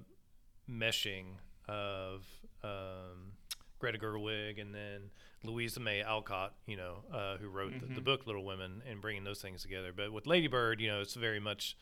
meshing 0.70 1.24
of 1.68 2.26
um, 2.62 3.32
Greta 3.78 3.98
Gerwig 3.98 4.60
and 4.60 4.74
then 4.74 5.10
Louisa 5.42 5.80
May 5.80 6.02
Alcott, 6.02 6.54
you 6.66 6.76
know, 6.76 7.04
uh, 7.12 7.36
who 7.36 7.48
wrote 7.48 7.72
the, 7.80 7.94
the 7.94 8.00
book 8.00 8.26
Little 8.26 8.44
Women, 8.44 8.82
and 8.88 9.00
bringing 9.00 9.24
those 9.24 9.42
things 9.42 9.62
together. 9.62 9.92
But 9.94 10.12
with 10.12 10.26
Lady 10.26 10.46
Bird, 10.46 10.80
you 10.80 10.88
know, 10.88 11.00
it's 11.00 11.14
very 11.14 11.40
much 11.40 11.76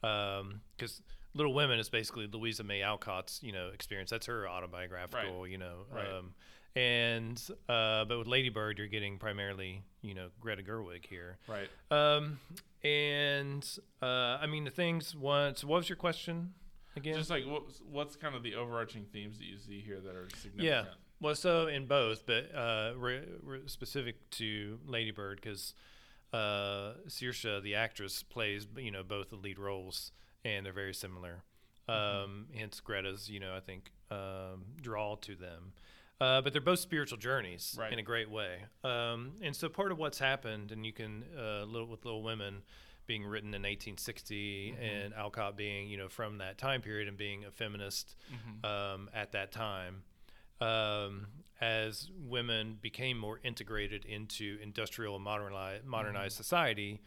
because 0.00 1.02
Little 1.34 1.54
Women 1.54 1.78
is 1.78 1.88
basically 1.88 2.26
Louisa 2.26 2.64
May 2.64 2.82
Alcott's, 2.82 3.40
you 3.42 3.52
know, 3.52 3.68
experience. 3.72 4.10
That's 4.10 4.26
her 4.26 4.48
autobiographical, 4.48 5.46
you 5.46 5.58
know. 5.58 5.86
Right. 5.92 6.06
Um, 6.06 6.34
and 6.74 7.42
uh, 7.68 8.04
but 8.04 8.18
with 8.18 8.26
Lady 8.26 8.48
Bird, 8.50 8.78
you're 8.78 8.86
getting 8.86 9.18
primarily, 9.18 9.82
you 10.02 10.14
know, 10.14 10.28
Greta 10.40 10.62
Gerwig 10.62 11.06
here. 11.06 11.38
Right. 11.48 11.68
Um, 11.90 12.38
and 12.84 13.66
uh, 14.00 14.38
I 14.40 14.46
mean 14.46 14.64
the 14.64 14.70
things. 14.70 15.14
What? 15.14 15.58
So 15.58 15.66
what 15.66 15.78
was 15.78 15.88
your 15.88 15.96
question 15.96 16.54
again? 16.96 17.16
Just 17.16 17.30
like 17.30 17.44
what's, 17.46 17.80
what's 17.90 18.16
kind 18.16 18.34
of 18.34 18.42
the 18.42 18.54
overarching 18.54 19.06
themes 19.12 19.38
that 19.38 19.44
you 19.44 19.58
see 19.58 19.80
here 19.80 20.00
that 20.00 20.14
are 20.14 20.28
significant? 20.36 20.62
Yeah. 20.62 20.84
Well, 21.20 21.34
so 21.34 21.66
in 21.66 21.86
both, 21.86 22.26
but 22.26 22.54
uh, 22.54 22.92
re- 22.96 23.26
re- 23.42 23.62
specific 23.66 24.30
to 24.30 24.78
Lady 24.86 25.10
Bird, 25.10 25.40
because 25.42 25.74
uh, 26.32 26.92
Saoirse, 27.08 27.60
the 27.62 27.74
actress, 27.74 28.22
plays 28.22 28.68
you 28.76 28.92
know 28.92 29.02
both 29.02 29.30
the 29.30 29.36
lead 29.36 29.58
roles, 29.58 30.12
and 30.56 30.64
they're 30.66 30.72
very 30.72 30.94
similar. 30.94 31.42
Um, 31.88 32.46
hence 32.54 32.80
Greta's, 32.80 33.30
you 33.30 33.40
know, 33.40 33.54
I 33.56 33.60
think 33.60 33.90
um, 34.10 34.64
draw 34.80 35.14
to 35.16 35.34
them. 35.34 35.72
Uh, 36.20 36.40
but 36.42 36.52
they're 36.52 36.60
both 36.60 36.80
spiritual 36.80 37.16
journeys 37.16 37.76
Right. 37.78 37.92
in 37.92 37.98
a 37.98 38.02
great 38.02 38.28
way. 38.30 38.56
Um, 38.84 39.32
and 39.40 39.54
so 39.54 39.68
part 39.68 39.92
of 39.92 39.98
what's 39.98 40.18
happened, 40.18 40.72
and 40.72 40.84
you 40.84 40.92
can 40.92 41.24
uh, 41.38 41.62
little 41.64 41.86
with 41.86 42.04
Little 42.04 42.22
Women 42.22 42.62
being 43.06 43.24
written 43.24 43.50
in 43.54 43.62
1860, 43.62 44.74
and 44.82 45.14
Alcott 45.14 45.56
being 45.56 45.88
you 45.88 45.96
know 45.96 46.08
from 46.08 46.38
that 46.38 46.58
time 46.58 46.82
period 46.82 47.08
and 47.08 47.16
being 47.16 47.44
a 47.44 47.50
feminist 47.50 48.16
um, 48.64 49.08
at 49.14 49.32
that 49.32 49.50
time 49.52 50.02
um, 50.60 51.26
as 51.60 52.10
women 52.26 52.78
became 52.82 53.16
more 53.16 53.40
integrated 53.44 54.04
into 54.04 54.58
industrial 54.62 55.14
and 55.14 55.24
modernized, 55.24 55.84
modernized 55.86 56.36
society, 56.36 57.00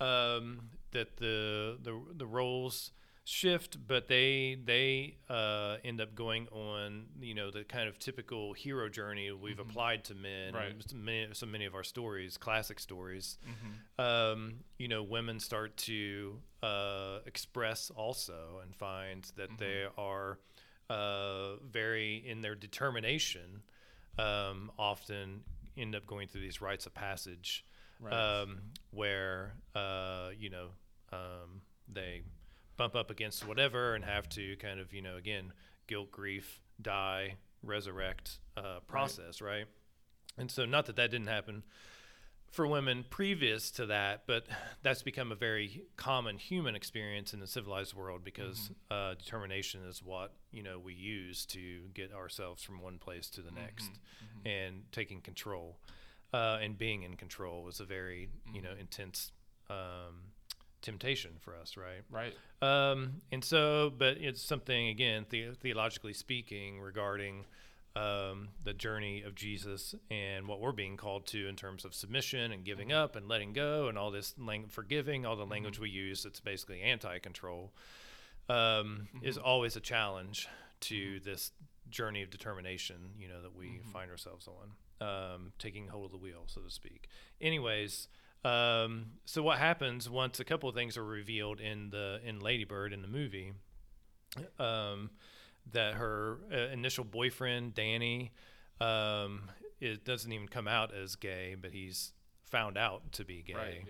um, 0.00 0.60
that 0.96 1.16
the, 1.16 1.78
the 1.82 1.92
the 2.22 2.26
roles 2.26 2.90
shift, 3.28 3.76
but 3.88 4.06
they 4.08 4.56
they 4.72 5.16
uh, 5.28 5.76
end 5.84 6.00
up 6.00 6.14
going 6.14 6.46
on 6.52 7.06
you 7.20 7.34
know 7.34 7.50
the 7.50 7.64
kind 7.64 7.88
of 7.88 7.98
typical 7.98 8.52
hero 8.52 8.88
journey 8.88 9.30
we've 9.32 9.58
applied 9.66 10.04
to 10.04 10.14
men. 10.14 10.54
Right. 10.54 10.74
So 10.86 10.96
many, 10.96 11.28
so 11.32 11.46
many 11.46 11.64
of 11.66 11.74
our 11.74 11.84
stories, 11.84 12.36
classic 12.38 12.78
stories, 12.80 13.38
Mm-hmm. 13.50 14.04
um, 14.06 14.54
you 14.78 14.88
know, 14.88 15.02
women 15.02 15.40
start 15.40 15.76
to 15.90 16.38
uh, 16.62 17.18
express 17.26 17.90
also 17.90 18.60
and 18.62 18.74
find 18.74 19.24
that 19.36 19.50
Mm-hmm. 19.50 19.56
they 19.64 19.84
are 19.98 20.38
uh, 20.88 21.56
very 21.70 22.22
in 22.26 22.42
their 22.42 22.54
determination. 22.54 23.62
Um, 24.18 24.70
often 24.78 25.42
end 25.76 25.94
up 25.94 26.06
going 26.06 26.28
through 26.28 26.40
these 26.40 26.62
rites 26.62 26.86
of 26.86 26.94
passage, 26.94 27.64
Right. 28.00 28.14
um, 28.14 28.58
where 28.92 29.54
uh, 29.74 30.30
you 30.38 30.48
know 30.48 30.68
um, 31.12 31.62
they 31.92 32.22
bump 32.76 32.94
up 32.94 33.10
against 33.10 33.46
whatever 33.46 33.94
and 33.94 34.04
have 34.04 34.28
to 34.28 34.56
kind 34.56 34.80
of 34.80 34.92
you 34.92 35.02
know 35.02 35.16
again 35.16 35.52
guilt, 35.86 36.10
grief, 36.10 36.60
die, 36.80 37.36
resurrect 37.62 38.38
uh, 38.56 38.80
process, 38.86 39.40
right? 39.40 39.66
And 40.38 40.50
so, 40.50 40.64
not 40.64 40.86
that 40.86 40.96
that 40.96 41.10
didn't 41.10 41.28
happen 41.28 41.62
for 42.50 42.66
women 42.66 43.04
previous 43.08 43.70
to 43.72 43.86
that, 43.86 44.22
but 44.26 44.46
that's 44.82 45.02
become 45.02 45.32
a 45.32 45.34
very 45.34 45.82
common 45.96 46.38
human 46.38 46.74
experience 46.74 47.34
in 47.34 47.40
the 47.40 47.46
civilized 47.46 47.94
world 47.94 48.22
because 48.24 48.70
uh, 48.90 49.14
determination 49.14 49.80
is 49.88 50.02
what 50.02 50.32
you 50.52 50.62
know 50.62 50.78
we 50.78 50.94
use 50.94 51.46
to 51.46 51.80
get 51.94 52.12
ourselves 52.12 52.62
from 52.62 52.80
one 52.80 52.98
place 52.98 53.30
to 53.30 53.42
the 53.42 53.50
next, 53.50 53.90
and 54.44 54.82
taking 54.92 55.20
control 55.20 55.78
uh, 56.32 56.58
and 56.60 56.76
being 56.78 57.02
in 57.02 57.14
control 57.16 57.68
is 57.68 57.80
a 57.80 57.84
very 57.84 58.28
you 58.52 58.60
know 58.62 58.72
intense 58.78 59.32
um, 59.70 60.32
temptation 60.86 61.32
for 61.40 61.54
us, 61.54 61.76
right? 61.76 62.02
Right. 62.10 62.32
Um, 62.62 63.20
and 63.30 63.44
so, 63.44 63.92
but 63.96 64.16
it's 64.16 64.40
something 64.40 64.88
again, 64.88 65.26
the- 65.28 65.50
theologically 65.60 66.14
speaking, 66.14 66.80
regarding 66.80 67.44
um, 67.96 68.48
the 68.62 68.72
journey 68.72 69.22
of 69.22 69.34
Jesus 69.34 69.94
and 70.10 70.46
what 70.46 70.60
we're 70.60 70.72
being 70.72 70.96
called 70.96 71.26
to 71.28 71.48
in 71.48 71.56
terms 71.56 71.84
of 71.84 71.94
submission 71.94 72.52
and 72.52 72.64
giving 72.64 72.92
up 72.92 73.16
and 73.16 73.26
letting 73.26 73.52
go 73.52 73.88
and 73.88 73.98
all 73.98 74.10
this 74.10 74.34
lang- 74.38 74.68
forgiving, 74.68 75.26
all 75.26 75.36
the 75.36 75.46
language 75.46 75.78
we 75.78 75.90
use 75.90 76.22
that's 76.22 76.40
basically 76.40 76.82
anti-control, 76.82 77.72
um, 78.48 79.08
is 79.22 79.36
always 79.38 79.76
a 79.76 79.80
challenge 79.80 80.46
to 80.80 81.20
this 81.20 81.52
journey 81.90 82.22
of 82.22 82.30
determination, 82.30 82.96
you 83.18 83.28
know, 83.28 83.40
that 83.42 83.56
we 83.56 83.80
find 83.92 84.10
ourselves 84.10 84.46
on, 84.46 85.06
um, 85.08 85.52
taking 85.58 85.88
hold 85.88 86.04
of 86.04 86.10
the 86.12 86.18
wheel, 86.18 86.44
so 86.46 86.60
to 86.60 86.70
speak. 86.70 87.08
Anyways, 87.40 88.08
um, 88.44 89.06
so 89.24 89.42
what 89.42 89.58
happens 89.58 90.08
once 90.08 90.38
a 90.40 90.44
couple 90.44 90.68
of 90.68 90.74
things 90.74 90.96
are 90.96 91.04
revealed 91.04 91.60
in 91.60 91.90
the 91.90 92.20
in 92.24 92.40
Lady 92.40 92.64
Bird 92.64 92.92
in 92.92 93.02
the 93.02 93.08
movie? 93.08 93.52
Um, 94.58 95.10
that 95.72 95.94
her 95.94 96.38
uh, 96.52 96.56
initial 96.72 97.04
boyfriend 97.04 97.74
Danny, 97.74 98.32
um, 98.80 99.50
it 99.80 100.04
doesn't 100.04 100.30
even 100.30 100.46
come 100.48 100.68
out 100.68 100.94
as 100.94 101.16
gay, 101.16 101.56
but 101.60 101.72
he's 101.72 102.12
found 102.50 102.76
out 102.78 103.12
to 103.12 103.24
be 103.24 103.42
gay 103.42 103.54
Right. 103.54 103.84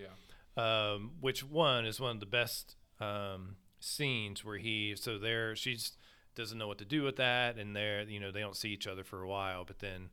Yeah. 0.57 0.91
um, 0.93 1.11
which 1.19 1.43
one 1.43 1.85
is 1.85 1.99
one 1.99 2.11
of 2.11 2.19
the 2.19 2.25
best 2.25 2.75
um, 2.99 3.57
scenes 3.79 4.43
where 4.43 4.57
he 4.57 4.95
so 4.95 5.19
there 5.19 5.55
she's 5.55 5.91
doesn't 6.33 6.57
know 6.57 6.67
what 6.67 6.77
to 6.79 6.85
do 6.85 7.03
with 7.03 7.17
that 7.17 7.57
and 7.57 7.75
they're 7.75 8.01
you 8.03 8.19
know 8.19 8.31
they 8.31 8.39
don't 8.39 8.55
see 8.55 8.69
each 8.69 8.87
other 8.87 9.03
for 9.03 9.21
a 9.21 9.27
while 9.27 9.63
but 9.65 9.77
then 9.79 10.09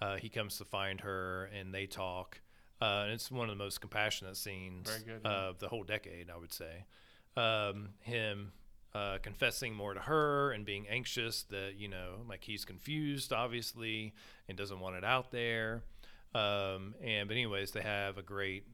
uh, 0.00 0.16
he 0.16 0.28
comes 0.30 0.56
to 0.58 0.64
find 0.64 1.00
her 1.02 1.50
and 1.58 1.74
they 1.74 1.84
talk 1.86 2.40
uh, 2.82 3.02
and 3.04 3.12
it's 3.12 3.30
one 3.30 3.48
of 3.50 3.56
the 3.56 3.62
most 3.64 3.80
compassionate 3.80 4.36
scenes 4.36 4.90
good, 5.06 5.20
yeah. 5.24 5.30
of 5.30 5.58
the 5.58 5.68
whole 5.68 5.84
decade 5.84 6.28
I 6.30 6.36
would 6.38 6.52
say 6.52 6.84
um, 7.36 7.90
him 8.00 8.52
uh, 8.94 9.18
confessing 9.22 9.74
more 9.74 9.94
to 9.94 10.00
her 10.00 10.52
and 10.52 10.66
being 10.66 10.86
anxious 10.88 11.44
that 11.44 11.72
you 11.76 11.88
know 11.88 12.16
like 12.28 12.44
he's 12.44 12.64
confused 12.64 13.32
obviously 13.32 14.12
and 14.48 14.58
doesn't 14.58 14.80
want 14.80 14.96
it 14.96 15.04
out 15.04 15.30
there 15.30 15.82
um, 16.34 16.94
and 17.02 17.28
but 17.28 17.34
anyways 17.36 17.70
they 17.72 17.82
have 17.82 18.18
a 18.18 18.22
great 18.22 18.64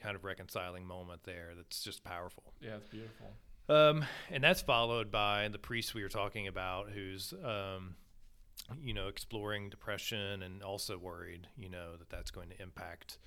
kind 0.00 0.14
of 0.16 0.24
reconciling 0.24 0.84
moment 0.86 1.22
there 1.24 1.52
that's 1.56 1.82
just 1.82 2.04
powerful 2.04 2.52
Yeah. 2.60 2.76
It's 2.76 2.88
beautiful. 2.88 3.32
um, 3.68 4.04
and 4.30 4.44
that's 4.44 4.60
followed 4.62 5.10
by 5.10 5.48
the 5.48 5.58
priest 5.58 5.94
we 5.94 6.02
were 6.02 6.08
talking 6.08 6.46
about 6.46 6.90
who's 6.90 7.32
um, 7.44 7.96
you 8.80 8.94
know 8.94 9.08
exploring 9.08 9.70
depression 9.70 10.42
and 10.42 10.62
also 10.62 10.98
worried 10.98 11.48
you 11.56 11.68
know 11.68 11.96
that 11.98 12.10
that's 12.10 12.30
going 12.30 12.50
to 12.50 12.62
impact 12.62 13.18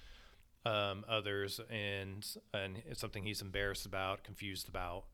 um, 0.67 1.05
others 1.07 1.59
and 1.69 2.27
and 2.53 2.81
it's 2.89 2.99
something 2.99 3.23
he's 3.23 3.41
embarrassed 3.41 3.85
about 3.85 4.23
confused 4.23 4.67
about 4.67 5.05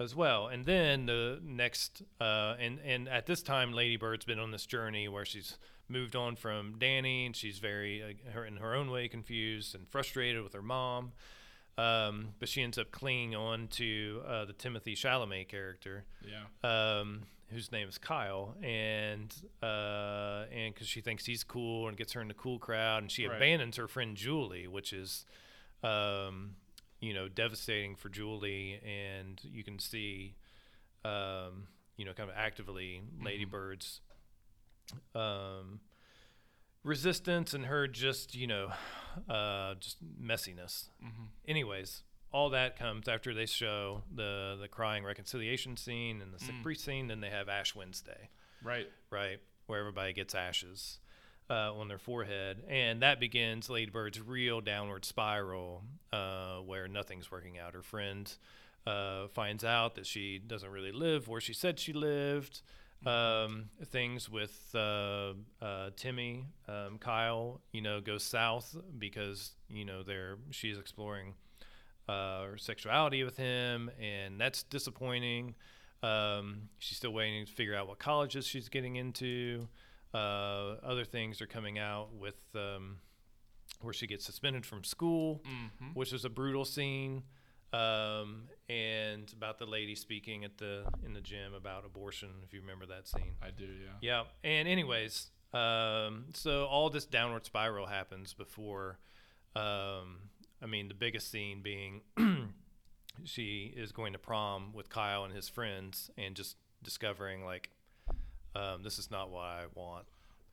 as 0.00 0.16
well. 0.16 0.48
And 0.48 0.64
then 0.64 1.06
the 1.06 1.38
next 1.42 2.02
uh, 2.20 2.54
and 2.58 2.78
and 2.84 3.08
at 3.08 3.26
this 3.26 3.42
time 3.42 3.72
lady 3.72 3.96
bird's 3.96 4.24
been 4.24 4.38
on 4.38 4.50
this 4.50 4.66
journey 4.66 5.08
where 5.08 5.24
she's 5.24 5.58
moved 5.88 6.16
on 6.16 6.36
from 6.36 6.78
danny 6.78 7.26
and 7.26 7.36
she's 7.36 7.58
very 7.58 8.02
uh, 8.02 8.30
her 8.32 8.46
in 8.46 8.56
her 8.56 8.74
own 8.74 8.90
way 8.90 9.08
confused 9.08 9.74
and 9.74 9.86
frustrated 9.88 10.42
with 10.42 10.54
her 10.54 10.62
mom. 10.62 11.12
Um, 11.78 12.34
but 12.38 12.48
she 12.50 12.62
ends 12.62 12.76
up 12.76 12.90
clinging 12.90 13.34
on 13.34 13.68
to 13.68 14.22
uh, 14.26 14.44
the 14.44 14.52
Timothée 14.52 14.94
Chalamet 14.94 15.48
character. 15.48 16.04
Yeah. 16.22 16.98
um, 17.00 17.22
whose 17.52 17.70
name 17.70 17.88
is 17.88 17.98
Kyle, 17.98 18.54
and 18.62 19.34
uh, 19.62 20.44
and 20.52 20.74
because 20.74 20.88
she 20.88 21.00
thinks 21.00 21.24
he's 21.26 21.44
cool 21.44 21.88
and 21.88 21.96
gets 21.96 22.12
her 22.14 22.20
in 22.20 22.28
the 22.28 22.34
cool 22.34 22.58
crowd, 22.58 23.02
and 23.02 23.10
she 23.10 23.26
Right. 23.26 23.36
abandons 23.36 23.76
her 23.76 23.86
friend 23.88 24.16
Julie, 24.16 24.66
which 24.66 24.92
is, 24.92 25.24
um, 25.82 26.56
you 27.00 27.12
know, 27.14 27.28
devastating 27.28 27.94
for 27.96 28.08
Julie, 28.08 28.80
and 28.84 29.40
you 29.44 29.62
can 29.62 29.78
see, 29.78 30.34
um, 31.04 31.66
you 31.96 32.04
know, 32.04 32.12
kind 32.12 32.28
of 32.30 32.36
actively 32.36 33.02
Lady 33.22 33.44
Bird's 33.44 34.00
um, 35.14 35.80
resistance 36.84 37.54
and 37.54 37.66
her 37.66 37.86
just 37.86 38.34
you 38.34 38.46
know 38.46 38.72
uh, 39.28 39.74
just 39.76 39.98
messiness. 40.20 40.88
Mhm. 41.02 41.28
Anyways, 41.46 42.02
all 42.32 42.50
that 42.50 42.78
comes 42.78 43.08
after 43.08 43.34
they 43.34 43.46
show 43.46 44.02
the 44.14 44.56
the 44.60 44.68
crying 44.68 45.04
reconciliation 45.04 45.76
scene 45.76 46.20
and 46.22 46.32
the 46.32 46.38
sick 46.38 46.54
Mm. 46.56 46.62
priest 46.62 46.84
scene. 46.84 47.06
Then 47.08 47.20
they 47.20 47.30
have 47.30 47.48
Ash 47.48 47.74
Wednesday, 47.74 48.30
Right. 48.62 48.88
right, 49.10 49.38
where 49.66 49.78
everybody 49.80 50.12
gets 50.12 50.34
ashes. 50.34 50.98
Uh, 51.50 51.74
on 51.74 51.86
their 51.88 51.98
forehead, 51.98 52.64
and 52.66 53.02
that 53.02 53.20
begins 53.20 53.68
Lady 53.68 53.90
Bird's 53.90 54.18
real 54.18 54.62
downward 54.62 55.04
spiral, 55.04 55.82
uh, 56.10 56.58
where 56.60 56.88
nothing's 56.88 57.30
working 57.30 57.58
out. 57.58 57.74
Her 57.74 57.82
friend 57.82 58.32
uh, 58.86 59.26
finds 59.28 59.62
out 59.62 59.96
that 59.96 60.06
she 60.06 60.38
doesn't 60.38 60.70
really 60.70 60.92
live 60.92 61.28
where 61.28 61.42
she 61.42 61.52
said 61.52 61.78
she 61.78 61.92
lived. 61.92 62.62
Um, 63.04 63.68
things 63.84 64.30
with 64.30 64.70
uh, 64.74 65.34
uh, 65.60 65.90
Timmy, 65.96 66.46
um, 66.68 66.96
Kyle, 66.98 67.60
you 67.72 67.82
know, 67.82 68.00
go 68.00 68.16
south 68.16 68.74
because 68.96 69.52
you 69.68 69.84
know 69.84 70.02
they're 70.04 70.38
she's 70.52 70.78
exploring 70.78 71.34
uh, 72.08 72.42
her 72.44 72.58
sexuality 72.58 73.22
with 73.24 73.36
him, 73.36 73.90
and 74.00 74.40
that's 74.40 74.62
disappointing. 74.64 75.54
Um, 76.02 76.68
she's 76.78 76.96
still 76.98 77.12
waiting 77.12 77.46
to 77.46 77.52
figure 77.52 77.76
out 77.76 77.86
what 77.88 77.98
colleges 77.98 78.46
she's 78.46 78.68
getting 78.68 78.96
into. 78.96 79.68
Uh, 80.12 80.76
other 80.82 81.04
things 81.04 81.40
are 81.40 81.46
coming 81.46 81.78
out 81.78 82.12
with 82.14 82.34
um, 82.54 82.96
where 83.80 83.94
she 83.94 84.06
gets 84.06 84.24
suspended 84.26 84.66
from 84.66 84.84
school 84.84 85.40
Mm-hmm. 85.46 85.92
which 85.94 86.12
is 86.12 86.24
a 86.24 86.28
brutal 86.28 86.64
scene, 86.64 87.22
um, 87.72 88.48
and 88.68 89.32
about 89.32 89.58
the 89.58 89.64
lady 89.66 89.94
speaking 89.94 90.44
at 90.44 90.58
the 90.58 90.84
in 91.06 91.14
the 91.14 91.20
gym 91.20 91.54
about 91.54 91.84
abortion. 91.86 92.28
If 92.44 92.52
you 92.52 92.60
remember 92.60 92.84
that 92.86 93.06
scene, 93.08 93.32
I 93.40 93.50
do. 93.50 93.64
Yeah. 93.64 93.90
yeah. 94.02 94.22
And 94.50 94.68
anyways, 94.68 95.30
um, 95.54 96.26
so 96.34 96.64
all 96.66 96.90
this 96.90 97.06
downward 97.06 97.46
spiral 97.46 97.86
happens 97.86 98.34
before. 98.34 98.98
I 100.62 100.66
mean, 100.66 100.88
the 100.88 100.94
biggest 100.94 101.30
scene 101.30 101.60
being 101.62 102.02
she 103.24 103.72
is 103.76 103.92
going 103.92 104.12
to 104.12 104.18
prom 104.18 104.72
with 104.72 104.88
Kyle 104.88 105.24
and 105.24 105.34
his 105.34 105.48
friends, 105.48 106.10
and 106.16 106.34
just 106.34 106.56
discovering 106.82 107.44
like 107.44 107.70
um, 108.54 108.82
this 108.82 108.98
is 108.98 109.10
not 109.10 109.30
what 109.30 109.44
I 109.44 109.64
want 109.74 110.04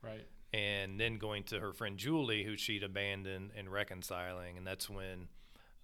Right. 0.01 0.25
and 0.53 0.99
then 0.99 1.17
going 1.17 1.43
to 1.45 1.59
her 1.59 1.73
friend 1.73 1.97
Julie, 1.97 2.43
who 2.43 2.55
she'd 2.55 2.83
abandoned, 2.83 3.51
and 3.57 3.69
reconciling. 3.71 4.57
And 4.57 4.65
that's 4.65 4.89
when 4.89 5.27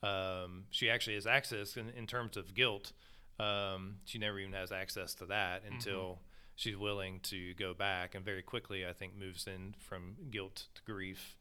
um, 0.04 0.66
she 0.70 0.90
actually 0.90 1.16
has 1.16 1.28
access 1.28 1.76
in, 1.78 1.90
in 1.90 2.08
terms 2.08 2.38
of 2.38 2.54
guilt. 2.54 2.94
Um, 3.40 3.98
she 4.06 4.18
never 4.18 4.40
even 4.40 4.54
has 4.54 4.72
access 4.72 5.14
to 5.16 5.26
that 5.26 5.64
until 5.70 6.20
she's 6.56 6.78
willing 6.78 7.20
to 7.24 7.54
go 7.56 7.74
back, 7.74 8.16
and 8.16 8.24
very 8.24 8.42
quickly, 8.42 8.86
I 8.86 8.94
think, 8.94 9.18
moves 9.18 9.46
in 9.46 9.76
from 9.78 10.16
guilt 10.32 10.68
to 10.76 10.82
grief 10.84 11.36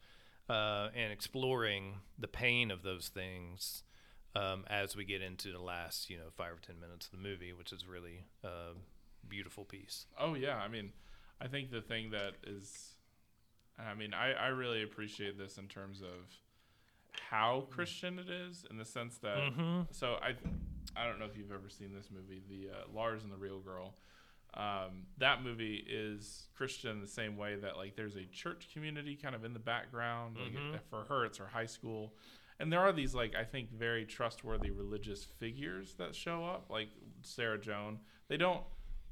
uh, 0.49 0.89
and 0.95 1.11
exploring 1.11 1.95
the 2.17 2.27
pain 2.27 2.71
of 2.71 2.83
those 2.83 3.09
things. 3.09 3.83
Um, 4.37 4.65
as 4.67 4.97
we 4.97 5.05
get 5.05 5.21
into 5.21 5.53
the 5.53 5.61
last, 5.61 6.09
you 6.09 6.17
know, 6.17 6.25
five 6.35 6.51
or 6.51 6.59
ten 6.59 6.77
minutes 6.77 7.05
of 7.05 7.13
the 7.13 7.17
movie, 7.25 7.53
which 7.53 7.71
is 7.71 7.87
really 7.87 8.25
a 8.43 8.73
beautiful 9.29 9.63
piece. 9.63 10.07
Oh 10.19 10.33
yeah, 10.33 10.57
I 10.57 10.67
mean, 10.67 10.91
I 11.39 11.47
think 11.47 11.71
the 11.71 11.79
thing 11.79 12.11
that 12.11 12.33
is, 12.45 12.95
I 13.79 13.93
mean, 13.93 14.13
I, 14.13 14.33
I 14.33 14.47
really 14.47 14.83
appreciate 14.83 15.37
this 15.37 15.57
in 15.57 15.67
terms 15.67 16.01
of 16.01 16.35
how 17.29 17.67
Christian 17.71 18.19
it 18.19 18.29
is, 18.29 18.65
in 18.69 18.77
the 18.77 18.83
sense 18.83 19.17
that. 19.19 19.37
Mm-hmm. 19.37 19.83
So 19.91 20.17
I, 20.21 20.35
I 20.99 21.07
don't 21.07 21.17
know 21.17 21.25
if 21.25 21.37
you've 21.37 21.53
ever 21.53 21.69
seen 21.69 21.93
this 21.93 22.09
movie, 22.13 22.43
the 22.49 22.71
uh, 22.75 22.83
Lars 22.93 23.23
and 23.23 23.31
the 23.31 23.37
Real 23.37 23.59
Girl. 23.59 23.93
Um, 24.55 25.03
that 25.17 25.43
movie 25.43 25.85
is 25.87 26.47
Christian 26.55 27.01
the 27.01 27.07
same 27.07 27.35
way 27.37 27.55
that 27.57 27.75
like 27.77 27.95
there's 27.95 28.15
a 28.15 28.25
church 28.25 28.69
community 28.73 29.15
kind 29.15 29.35
of 29.35 29.43
in 29.43 29.53
the 29.53 29.59
background. 29.59 30.37
Like 30.37 30.53
Mhm. 30.53 30.75
it- 30.75 30.81
for 30.89 31.03
her, 31.05 31.25
it's 31.25 31.37
her 31.39 31.47
high 31.47 31.65
school, 31.65 32.15
and 32.59 32.71
there 32.71 32.79
are 32.79 32.93
these 32.93 33.13
like 33.13 33.35
I 33.35 33.43
think 33.43 33.71
very 33.71 34.05
trustworthy 34.05 34.71
religious 34.71 35.25
figures 35.25 35.95
that 35.95 36.15
show 36.15 36.45
up, 36.45 36.69
like 36.69 36.89
Sarah 37.21 37.59
Joan. 37.59 37.99
They 38.29 38.37
don't 38.37 38.63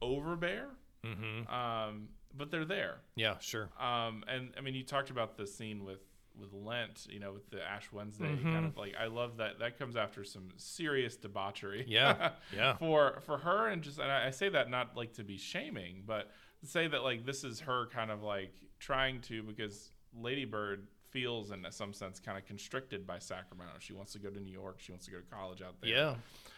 overbear, 0.01 0.69
Mm-hmm. 1.03 1.47
um, 1.53 2.09
but 2.35 2.49
they're 2.49 2.65
there. 2.65 3.01
Yeah, 3.15 3.37
sure. 3.39 3.69
Um, 3.79 4.23
and 4.27 4.53
I 4.57 4.61
mean, 4.61 4.73
you 4.75 4.83
talked 4.83 5.09
about 5.09 5.35
the 5.37 5.45
scene 5.45 5.83
with 5.83 5.99
with 6.39 6.51
Lent, 6.53 7.05
you 7.09 7.19
know, 7.19 7.31
with 7.33 7.49
the 7.51 7.61
Ash 7.63 7.91
Wednesday 7.91 8.25
Mhm. 8.35 8.43
kind 8.43 8.65
of 8.65 8.77
like. 8.77 8.95
I 8.99 9.05
love 9.05 9.37
that. 9.37 9.59
That 9.59 9.77
comes 9.77 9.95
after 9.95 10.23
some 10.23 10.49
serious 10.57 11.15
debauchery. 11.15 11.85
Yeah, 11.87 12.31
yeah. 12.55 12.75
for 12.77 13.19
for 13.21 13.37
her, 13.39 13.67
and 13.67 13.81
just 13.83 13.99
and 13.99 14.11
I, 14.11 14.27
I 14.27 14.29
say 14.31 14.49
that 14.49 14.69
not 14.69 14.95
like 14.97 15.13
to 15.13 15.23
be 15.23 15.37
shaming, 15.37 16.03
but 16.05 16.31
to 16.61 16.65
say 16.67 16.87
that 16.87 17.03
like 17.03 17.25
this 17.25 17.43
is 17.43 17.59
her 17.61 17.87
kind 17.87 18.09
of 18.11 18.23
like 18.23 18.53
trying 18.79 19.21
to 19.21 19.43
because 19.43 19.91
Lady 20.15 20.45
Bird 20.45 20.87
feels 21.11 21.51
in 21.51 21.63
some 21.69 21.93
sense 21.93 22.19
kind 22.19 22.37
of 22.39 22.45
constricted 22.45 23.05
by 23.05 23.19
Sacramento. 23.19 23.73
She 23.79 23.93
wants 23.93 24.13
to 24.13 24.19
go 24.19 24.29
to 24.31 24.39
New 24.39 24.51
York. 24.51 24.79
She 24.79 24.91
wants 24.91 25.05
to 25.05 25.11
go 25.11 25.17
to 25.19 25.25
college 25.25 25.61
out 25.61 25.79
there 25.79 25.89
Yeah. 25.91 26.15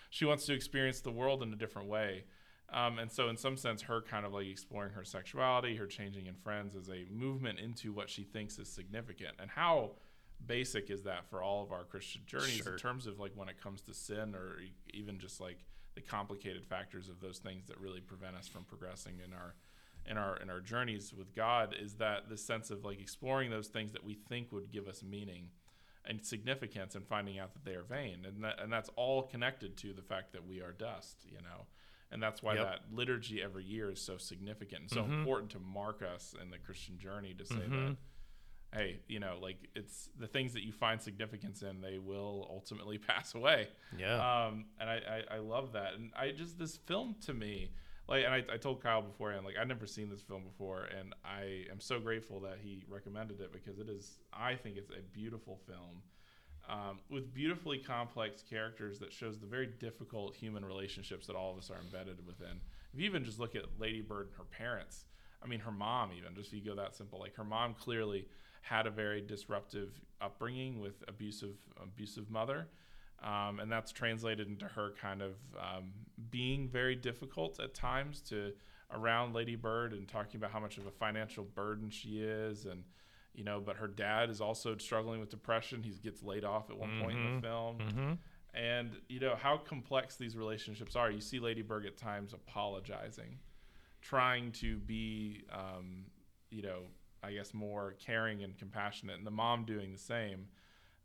she 0.10 0.24
wants 0.24 0.46
to 0.46 0.54
experience 0.54 1.02
the 1.02 1.12
world 1.12 1.44
in 1.44 1.52
a 1.52 1.58
different 1.58 1.90
way. 1.90 2.24
Um, 2.72 2.98
and 3.00 3.12
so, 3.12 3.30
in 3.30 3.38
some 3.38 3.58
sense, 3.58 3.84
her 3.84 4.02
kind 4.02 4.26
of 4.26 4.34
like 4.34 4.48
exploring 4.48 4.94
her 4.94 5.04
sexuality, 5.04 5.76
her 5.76 5.86
changing 5.86 6.26
in 6.26 6.36
friends, 6.36 6.76
is 6.76 6.90
a 6.90 7.06
movement 7.12 7.60
into 7.60 7.94
what 7.94 8.10
she 8.10 8.24
thinks 8.24 8.58
is 8.58 8.68
significant. 8.68 9.36
And 9.40 9.50
how 9.52 9.92
basic 10.46 10.90
is 10.90 11.04
that 11.04 11.30
for 11.30 11.42
all 11.42 11.64
of 11.64 11.72
our 11.72 11.84
Christian 11.84 12.22
journeys 12.26 12.58
Sure. 12.64 12.74
in 12.74 12.80
terms 12.80 13.08
of 13.08 13.20
like 13.20 13.32
when 13.36 13.50
it 13.50 13.62
comes 13.62 13.82
to 13.84 13.94
sin, 13.94 14.36
or 14.36 14.58
even 14.94 15.20
just 15.20 15.40
like 15.40 15.60
the 15.94 16.02
complicated 16.02 16.66
factors 16.66 17.08
of 17.08 17.22
those 17.22 17.38
things 17.38 17.68
that 17.68 17.80
really 17.80 18.02
prevent 18.02 18.36
us 18.36 18.48
from 18.48 18.64
progressing 18.66 19.20
in 19.24 19.32
our 19.32 19.56
in 20.08 20.18
our 20.18 20.38
in 20.38 20.50
our 20.50 20.60
journeys 20.60 21.14
with 21.14 21.34
God? 21.36 21.76
Is 21.80 21.96
that 21.96 22.30
the 22.30 22.38
sense 22.38 22.72
of 22.72 22.84
like 22.84 23.00
exploring 23.00 23.52
those 23.52 23.68
things 23.68 23.92
that 23.94 24.04
we 24.04 24.16
think 24.16 24.52
would 24.52 24.72
give 24.72 24.88
us 24.88 25.04
meaning 25.04 25.50
and 26.08 26.24
significance 26.24 26.96
and 26.96 27.06
finding 27.08 27.40
out 27.40 27.54
that 27.54 27.64
they 27.66 27.74
are 27.76 27.84
vain 27.84 28.26
and 28.28 28.44
that 28.44 28.60
and 28.62 28.72
that's 28.72 28.90
all 28.96 29.24
connected 29.24 29.76
to 29.78 29.92
the 29.94 30.04
fact 30.04 30.32
that 30.34 30.46
we 30.48 30.62
are 30.62 30.72
dust 30.72 31.18
you 31.26 31.38
know 31.42 31.66
and 32.12 32.22
that's 32.22 32.42
why 32.44 32.56
Yep. 32.56 32.64
that 32.64 32.80
liturgy 32.96 33.42
every 33.42 33.64
year 33.64 33.92
is 33.92 34.02
so 34.02 34.18
significant 34.18 34.82
and 34.82 34.90
so 34.92 35.04
Mhm. 35.04 35.20
important 35.20 35.52
to 35.52 35.60
mark 35.60 36.02
us 36.02 36.34
in 36.42 36.50
the 36.50 36.58
christian 36.60 36.98
journey 36.98 37.34
to 37.34 37.46
say 37.46 37.56
Mhm. 37.56 37.88
that 37.88 37.98
hey 38.80 39.00
you 39.08 39.20
know 39.20 39.38
like 39.42 39.70
it's 39.76 40.10
the 40.20 40.28
things 40.28 40.54
that 40.54 40.64
you 40.64 40.72
find 40.72 41.02
significance 41.02 41.62
in 41.64 41.82
they 41.82 41.98
will 41.98 42.48
ultimately 42.50 42.98
pass 43.12 43.34
away 43.36 43.70
Yeah. 43.98 44.46
um, 44.48 44.66
and 44.80 44.90
I, 44.90 45.24
I, 45.30 45.36
I 45.36 45.38
love 45.40 45.74
that. 45.74 45.94
And 45.96 46.12
I 46.16 46.32
just 46.32 46.58
this 46.60 46.76
film 46.78 47.16
to 47.22 47.34
me, 47.34 47.72
like, 48.08 48.26
and 48.26 48.34
I, 48.34 48.44
I 48.54 48.58
told 48.58 48.82
Kyle 48.84 49.02
beforehand, 49.02 49.46
like 49.46 49.56
I'd 49.58 49.68
never 49.68 49.88
seen 49.88 50.10
this 50.10 50.22
film 50.22 50.44
before, 50.44 50.84
and 50.84 51.14
I 51.24 51.66
am 51.72 51.80
so 51.80 52.00
grateful 52.00 52.40
that 52.42 52.60
he 52.62 52.84
recommended 52.88 53.40
it 53.42 53.52
because 53.54 53.80
it 53.80 53.90
is, 53.90 54.20
I 54.34 54.56
think 54.56 54.78
it's 54.78 54.92
a 54.92 55.02
beautiful 55.14 55.56
film. 55.66 56.04
Um, 56.68 57.00
with 57.12 57.32
beautifully 57.32 57.78
complex 57.78 58.42
characters 58.42 58.98
that 59.00 59.14
shows 59.14 59.38
the 59.38 59.46
very 59.46 59.68
difficult 59.68 60.36
human 60.36 60.66
relationships 60.66 61.28
that 61.28 61.36
all 61.36 61.52
of 61.52 61.58
us 61.60 61.70
are 61.70 61.80
embedded 61.80 62.26
within. 62.26 62.60
If 62.92 63.00
you 63.00 63.06
even 63.06 63.24
just 63.24 63.40
look 63.40 63.56
at 63.56 63.64
Lady 63.78 64.02
Bird 64.02 64.28
and 64.28 64.36
her 64.38 64.46
parents, 64.46 65.06
I 65.44 65.48
mean 65.48 65.60
her 65.60 65.72
mom 65.72 66.12
even, 66.18 66.34
just 66.34 66.54
if 66.54 66.56
you 66.56 66.66
go 66.66 66.76
that 66.76 66.96
simple, 66.96 67.20
like 67.20 67.36
her 67.36 67.44
mom 67.44 67.76
clearly 67.76 68.28
had 68.62 68.88
a 68.88 68.90
very 68.90 69.22
disruptive 69.22 70.02
upbringing 70.22 70.80
with 70.80 71.04
abusive 71.08 71.56
abusive 71.84 72.32
mother 72.32 72.68
um, 73.24 73.60
and 73.60 73.72
that's 73.72 73.92
translated 73.92 74.48
into 74.48 74.66
her 74.66 74.94
kind 75.02 75.22
of 75.22 75.34
um, 75.60 75.92
being 76.30 76.68
very 76.68 76.96
difficult 76.96 77.60
at 77.60 77.74
times 77.74 78.22
to 78.22 78.54
around 78.92 79.34
Lady 79.34 79.56
Bird 79.56 79.94
and 79.94 80.08
talking 80.08 80.38
about 80.38 80.52
how 80.52 80.60
much 80.60 80.78
of 80.78 80.86
a 80.86 80.92
financial 80.92 81.44
burden 81.44 81.90
she 81.90 82.20
is, 82.20 82.66
and 82.66 82.84
you 83.36 83.44
know, 83.44 83.60
but 83.60 83.78
her 83.78 83.88
dad 83.88 84.30
is 84.30 84.42
also 84.42 84.78
struggling 84.78 85.20
with 85.20 85.30
depression. 85.30 85.84
He 85.84 85.92
gets 85.92 86.24
laid 86.24 86.44
off 86.46 86.70
at 86.70 86.78
one 86.78 87.02
point 87.02 87.18
in 87.18 87.36
the 87.36 87.42
film, 87.42 87.78
mm-hmm. 87.80 88.14
and 88.54 88.92
you 89.10 89.20
know 89.20 89.36
how 89.36 89.58
complex 89.58 90.16
these 90.16 90.36
relationships 90.38 90.96
are. 90.96 91.12
You 91.12 91.22
see 91.22 91.40
Lady 91.40 91.62
Bird 91.62 91.86
at 91.86 91.98
times 91.98 92.34
apologizing, 92.34 93.40
trying 94.02 94.52
to 94.54 94.78
be, 94.78 95.44
um, 95.52 96.06
you 96.50 96.62
know, 96.62 96.84
I 97.24 97.34
guess 97.34 97.54
more 97.54 97.96
caring 98.00 98.44
and 98.44 98.58
compassionate, 98.58 99.18
and 99.18 99.26
the 99.28 99.32
mom 99.32 99.66
doing 99.66 99.92
the 99.92 99.98
same. 100.00 100.48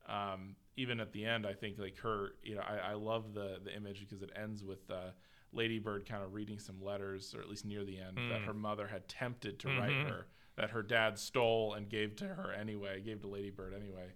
Um, 0.09 0.57
even 0.77 0.99
at 1.01 1.13
the 1.13 1.25
end, 1.25 1.47
I 1.47 1.53
think 1.53 1.79
like 1.79 1.97
her, 1.99 2.31
you 2.43 2.55
know, 2.55 2.63
I, 2.63 2.91
I 2.91 2.95
love 2.95 3.35
the 3.35 3.59
the 3.63 3.75
image 3.75 4.01
because 4.01 4.23
it 4.23 4.31
ends 4.35 4.65
with 4.65 4.91
uh, 4.91 5.11
Lady 5.53 5.79
Bird 5.79 6.09
kind 6.09 6.23
of 6.23 6.33
reading 6.33 6.59
some 6.59 6.83
letters, 6.83 7.35
or 7.35 7.41
at 7.41 7.49
least 7.49 7.65
near 7.65 7.85
the 7.85 7.99
end, 7.99 8.17
that 8.31 8.41
Mm. 8.41 8.45
her 8.47 8.55
mother 8.55 8.87
had 8.87 9.09
tempted 9.09 9.59
to 9.61 9.69
write 9.69 9.91
Mhm. 9.91 10.09
her, 10.09 10.27
that 10.61 10.71
her 10.71 10.83
dad 10.83 11.19
stole 11.19 11.75
and 11.75 11.89
gave 11.89 12.17
to 12.17 12.25
her 12.27 12.53
anyway, 12.53 13.01
gave 13.01 13.21
to 13.23 13.29
Lady 13.29 13.51
Bird 13.51 13.75
anyway. 13.75 14.13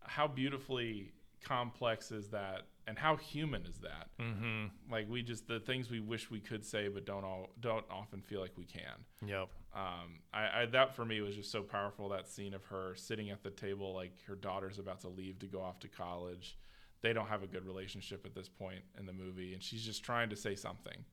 How 0.00 0.26
beautifully 0.26 1.12
complex 1.44 2.10
is 2.10 2.28
that 2.30 2.62
and 2.88 2.98
how 2.98 3.14
human 3.16 3.64
is 3.66 3.78
that 3.78 4.08
Mm-hmm. 4.20 4.66
like 4.90 5.08
we 5.08 5.22
just 5.22 5.46
the 5.46 5.60
things 5.60 5.90
we 5.90 6.00
wish 6.00 6.28
we 6.30 6.40
could 6.40 6.64
say 6.64 6.88
but 6.88 7.04
don't 7.04 7.24
all 7.24 7.50
don't 7.60 7.84
often 7.90 8.20
feel 8.20 8.40
like 8.40 8.52
we 8.56 8.64
can 8.64 9.04
Yep. 9.24 9.48
um, 9.74 10.18
I, 10.32 10.62
I 10.62 10.66
that 10.72 10.96
for 10.96 11.04
me 11.04 11.20
was 11.20 11.36
just 11.36 11.52
so 11.52 11.62
powerful 11.62 12.08
that 12.08 12.26
scene 12.28 12.52
of 12.54 12.64
her 12.64 12.94
sitting 12.96 13.30
at 13.30 13.42
the 13.44 13.50
table 13.50 13.94
like 13.94 14.12
her 14.26 14.34
daughter's 14.34 14.78
about 14.80 15.02
to 15.02 15.08
leave 15.08 15.38
to 15.40 15.46
go 15.46 15.60
off 15.60 15.78
to 15.80 15.88
college 15.88 16.56
they 17.02 17.12
don't 17.12 17.28
have 17.28 17.42
a 17.44 17.46
good 17.46 17.64
relationship 17.66 18.24
at 18.26 18.34
this 18.34 18.48
point 18.48 18.80
in 18.98 19.06
the 19.06 19.12
movie 19.12 19.52
and 19.52 19.62
she's 19.62 19.84
just 19.84 20.02
trying 20.02 20.30
to 20.30 20.36
say 20.36 20.56
something 20.56 21.04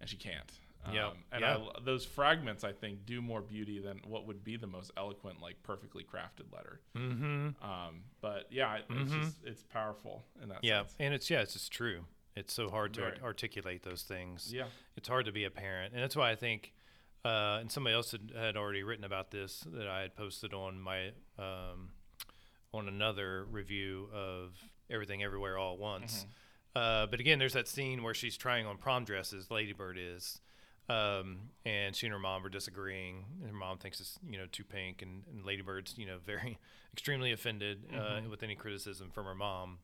and 0.00 0.08
she 0.10 0.16
can't 0.16 0.50
Yep. 0.92 1.04
um, 1.04 1.16
and 1.32 1.40
Yeah. 1.42 1.56
I 1.56 1.80
those 1.82 2.04
fragments 2.06 2.64
i 2.64 2.72
think 2.72 3.04
do 3.04 3.20
more 3.20 3.42
beauty 3.42 3.78
than 3.80 4.00
what 4.06 4.26
would 4.26 4.42
be 4.44 4.56
the 4.56 4.66
most 4.66 4.90
eloquent 4.96 5.40
like 5.42 5.62
perfectly 5.62 6.04
crafted 6.04 6.52
letter 6.52 6.80
Mm-hmm. 6.96 7.62
um, 7.62 8.04
but 8.20 8.46
yeah 8.50 8.76
it- 8.76 8.86
it's 8.90 9.10
Mhm. 9.12 9.22
just 9.22 9.36
it's 9.44 9.62
powerful 9.64 10.24
in 10.42 10.48
that 10.50 10.62
Yeah, 10.62 10.80
sense 10.82 10.94
and 10.98 11.12
it's 11.14 11.28
yeah, 11.30 11.40
it's 11.40 11.52
just 11.52 11.72
true. 11.72 12.04
It's 12.36 12.54
so 12.54 12.70
hard 12.70 12.94
to 12.94 13.00
Very. 13.00 13.12
art- 13.14 13.22
articulate 13.22 13.82
those 13.82 14.02
things. 14.02 14.52
yeah 14.54 14.68
It's 14.96 15.08
hard 15.08 15.26
to 15.26 15.32
be 15.32 15.44
a 15.44 15.50
parent, 15.50 15.92
and 15.94 16.02
that's 16.02 16.14
why 16.16 16.30
I 16.30 16.36
think. 16.36 16.72
Uh, 17.24 17.58
and 17.60 17.70
somebody 17.70 17.94
else 17.94 18.12
had, 18.12 18.30
had 18.34 18.56
already 18.56 18.84
written 18.84 19.04
about 19.04 19.32
this 19.32 19.60
that 19.72 19.88
I 19.88 20.02
had 20.02 20.14
posted 20.14 20.54
on 20.54 20.80
my 20.80 21.08
um, 21.36 21.90
on 22.72 22.86
another 22.86 23.44
review 23.46 24.08
of 24.12 24.56
Everything 24.88 25.22
Everywhere 25.24 25.58
All 25.58 25.74
at 25.74 25.80
Once. 25.80 26.26
Uh, 26.76 27.06
but 27.06 27.18
again, 27.18 27.40
there's 27.40 27.54
that 27.54 27.66
scene 27.66 28.04
where 28.04 28.14
she's 28.14 28.36
trying 28.36 28.66
on 28.66 28.76
prom 28.78 29.04
dresses. 29.04 29.50
Ladybird 29.50 29.98
is, 29.98 30.40
um, 30.88 31.38
and 31.64 31.94
she 31.94 32.06
and 32.06 32.12
her 32.12 32.18
mom 32.18 32.44
are 32.44 32.48
disagreeing. 32.48 33.24
And 33.40 33.50
her 33.50 33.56
mom 33.56 33.78
thinks 33.78 34.00
it's 34.00 34.18
you 34.28 34.38
know 34.38 34.46
too 34.50 34.64
pink, 34.64 35.02
and, 35.02 35.22
and 35.30 35.44
Ladybird's 35.44 35.96
you 35.98 36.06
know 36.06 36.18
very 36.24 36.58
extremely 36.92 37.32
offended 37.32 37.84
uh, 37.94 38.20
with 38.28 38.42
any 38.42 38.54
criticism 38.54 39.10
from 39.10 39.26
her 39.26 39.34
mom, 39.34 39.78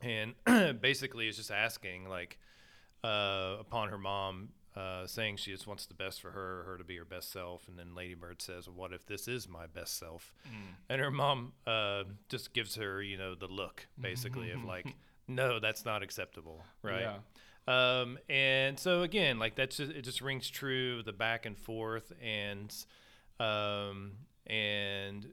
and 0.00 0.34
basically 0.80 1.28
is 1.28 1.36
just 1.36 1.50
asking 1.50 2.08
like 2.08 2.38
uh, 3.04 3.56
upon 3.60 3.88
her 3.88 3.98
mom 3.98 4.50
uh, 4.76 5.06
saying 5.06 5.36
she 5.36 5.50
just 5.50 5.66
wants 5.66 5.86
the 5.86 5.94
best 5.94 6.20
for 6.20 6.30
her, 6.30 6.62
her 6.64 6.78
to 6.78 6.84
be 6.84 6.96
her 6.96 7.04
best 7.04 7.32
self, 7.32 7.66
and 7.68 7.78
then 7.78 7.94
Ladybird 7.94 8.40
says, 8.40 8.68
"What 8.68 8.92
if 8.92 9.04
this 9.04 9.26
is 9.26 9.48
my 9.48 9.66
best 9.66 9.98
self?" 9.98 10.32
And 10.88 11.00
her 11.00 11.10
mom 11.10 11.52
uh, 11.66 12.04
just 12.28 12.52
gives 12.52 12.76
her 12.76 13.02
you 13.02 13.16
know 13.18 13.34
the 13.34 13.48
look 13.48 13.86
basically 14.00 14.50
of 14.52 14.64
like, 14.74 14.86
"No, 15.26 15.58
that's 15.58 15.84
not 15.84 16.02
acceptable," 16.02 16.64
right? 16.82 17.00
Yeah. 17.00 17.16
Um, 17.70 18.18
and 18.28 18.76
so 18.76 19.02
again, 19.02 19.38
like 19.38 19.54
that's 19.54 19.76
just, 19.76 19.92
it 19.92 20.02
just 20.02 20.20
rings 20.20 20.50
true 20.50 21.04
the 21.04 21.12
back 21.12 21.46
and 21.46 21.56
forth 21.56 22.12
and 22.20 22.74
um, 23.38 24.12
and 24.48 25.28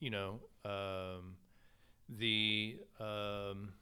you 0.00 0.08
know 0.08 0.40
um, 0.64 1.36
the 2.08 2.78
um, 2.98 3.74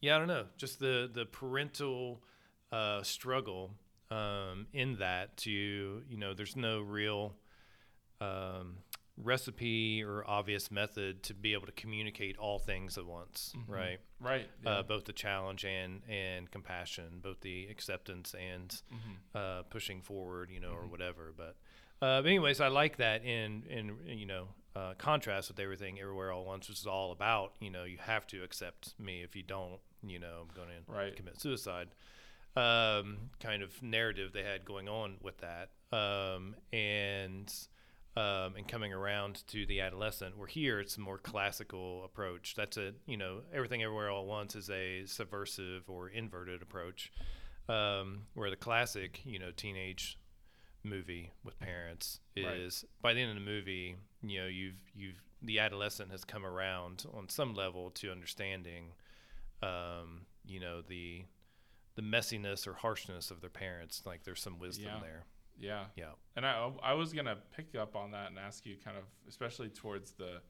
yeah 0.00 0.14
I 0.14 0.18
don't 0.20 0.28
know 0.28 0.44
just 0.58 0.78
the 0.78 1.10
the 1.12 1.26
parental 1.26 2.22
uh, 2.70 3.02
struggle 3.02 3.72
um, 4.12 4.68
in 4.72 4.98
that 5.00 5.36
to 5.38 5.50
you 5.50 6.16
know 6.16 6.34
there's 6.34 6.54
no 6.54 6.80
real 6.80 7.34
um, 8.20 8.76
recipe 9.22 10.02
or 10.02 10.24
obvious 10.28 10.70
method 10.70 11.22
to 11.24 11.34
be 11.34 11.52
able 11.52 11.66
to 11.66 11.72
communicate 11.72 12.36
all 12.38 12.58
things 12.58 12.96
at 12.98 13.06
once 13.06 13.52
right 13.68 13.98
right 14.20 14.48
yeah. 14.64 14.70
uh, 14.70 14.82
both 14.82 15.04
the 15.04 15.12
challenge 15.12 15.64
and 15.64 16.02
and 16.08 16.50
compassion, 16.50 17.20
both 17.22 17.40
the 17.40 17.66
acceptance 17.70 18.34
and 18.34 18.82
Mm-hmm. 18.92 19.12
uh, 19.34 19.62
pushing 19.70 20.00
forward, 20.02 20.50
you 20.50 20.60
know, 20.60 20.70
or 20.72 20.86
whatever. 20.86 21.32
But, 21.36 21.56
uh, 22.04 22.22
but 22.22 22.26
anyways, 22.26 22.60
I 22.60 22.68
like 22.68 22.96
that 22.98 23.24
in 23.24 23.62
in 23.68 23.96
you 24.06 24.26
know 24.26 24.48
uh, 24.76 24.94
contrast 24.98 25.48
with 25.48 25.58
everything 25.60 25.98
everywhere 26.00 26.32
all 26.32 26.42
at 26.42 26.46
once, 26.46 26.68
which 26.68 26.80
is 26.80 26.86
all 26.86 27.12
about 27.12 27.52
you 27.60 27.70
know 27.70 27.84
you 27.84 27.98
have 27.98 28.26
to 28.28 28.42
accept 28.42 28.94
me. 28.98 29.22
If 29.22 29.34
you 29.36 29.42
don't, 29.42 29.78
you 30.02 30.18
know, 30.18 30.42
I'm 30.48 30.54
going 30.54 30.68
to 30.68 30.92
Right. 30.92 31.14
commit 31.16 31.40
suicide. 31.40 31.88
Um, 32.56 33.30
kind 33.38 33.62
of 33.62 33.80
narrative 33.82 34.32
they 34.32 34.42
had 34.42 34.64
going 34.64 34.88
on 34.88 35.18
with 35.22 35.38
that, 35.38 35.70
um, 35.96 36.56
and 36.72 37.52
um, 38.16 38.56
and 38.56 38.66
coming 38.66 38.92
around 38.92 39.46
to 39.48 39.64
the 39.66 39.80
adolescent. 39.80 40.36
We're 40.36 40.46
here 40.48 40.80
it's 40.80 40.96
a 40.96 41.00
more 41.00 41.18
classical 41.18 42.04
approach. 42.04 42.54
That's 42.56 42.76
a 42.76 42.92
you 43.06 43.16
know 43.16 43.40
everything 43.52 43.82
everywhere 43.82 44.10
all 44.10 44.22
at 44.22 44.28
once 44.28 44.54
is 44.56 44.68
a 44.70 45.04
subversive 45.06 45.88
or 45.88 46.08
inverted 46.08 46.62
approach. 46.62 47.12
Um, 47.68 48.22
where 48.34 48.50
the 48.50 48.56
classic 48.56 49.20
you 49.24 49.38
know 49.38 49.50
teenage 49.56 50.18
movie 50.82 51.30
with 51.44 51.58
parents 51.60 52.20
Right. 52.36 52.56
is 52.56 52.84
by 53.02 53.12
the 53.14 53.20
end 53.20 53.30
of 53.36 53.44
the 53.44 53.48
movie 53.50 53.96
you 54.22 54.40
know 54.40 54.46
you've 54.46 54.80
you've 54.94 55.20
the 55.42 55.58
adolescent 55.58 56.10
has 56.10 56.24
come 56.24 56.44
around 56.44 57.04
on 57.14 57.28
some 57.28 57.54
level 57.54 57.90
to 57.90 58.10
understanding 58.10 58.92
um, 59.62 60.22
you 60.46 60.58
know 60.58 60.80
the 60.80 61.24
the 61.96 62.02
messiness 62.02 62.66
or 62.66 62.72
harshness 62.72 63.30
of 63.30 63.40
their 63.42 63.50
parents 63.50 64.02
like 64.06 64.24
there's 64.24 64.40
some 64.40 64.58
wisdom 64.58 64.86
Yeah. 64.94 65.00
there 65.02 65.24
yeah 65.60 65.84
yeah 65.96 66.12
And 66.36 66.46
I, 66.46 66.70
I 66.82 66.94
was 66.94 67.12
gonna 67.12 67.36
pick 67.54 67.74
up 67.74 67.94
on 67.94 68.10
that 68.12 68.30
and 68.30 68.38
ask 68.38 68.66
you 68.66 68.76
kind 68.82 68.96
of, 68.96 69.04
especially 69.28 69.68
towards 69.68 70.12
the, 70.12 70.40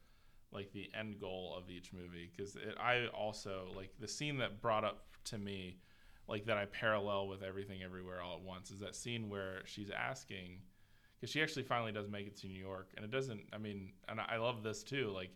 like 0.53 0.73
the 0.73 0.91
end 0.99 1.21
goal 1.21 1.55
of 1.57 1.71
each 1.71 1.93
movie, 1.93 2.31
because 2.31 2.57
I 2.81 3.07
also 3.09 3.67
like 3.77 3.91
the 3.99 4.09
scene 4.09 4.39
that 4.39 4.63
brought 4.63 4.85
up 4.85 5.07
to 5.25 5.39
me, 5.39 5.79
like 6.29 6.47
that 6.47 6.57
I 6.57 6.67
parallel 6.67 7.29
with 7.29 7.43
everything 7.43 7.83
everywhere 7.83 8.23
all 8.23 8.37
at 8.37 8.43
once, 8.43 8.71
is 8.71 8.81
that 8.81 8.95
scene 8.95 9.29
where 9.29 9.63
she's 9.65 9.91
asking, 9.91 10.61
because 11.21 11.31
she 11.33 11.43
actually 11.43 11.65
finally 11.65 11.93
does 11.93 12.09
make 12.09 12.27
it 12.27 12.37
to 12.39 12.47
New 12.47 12.59
York, 12.59 12.91
and 12.97 13.05
it 13.05 13.11
doesn't. 13.11 13.43
I 13.53 13.59
mean, 13.59 13.93
and 14.09 14.21
I 14.21 14.37
love 14.37 14.63
this 14.63 14.83
too, 14.83 15.11
like. 15.15 15.31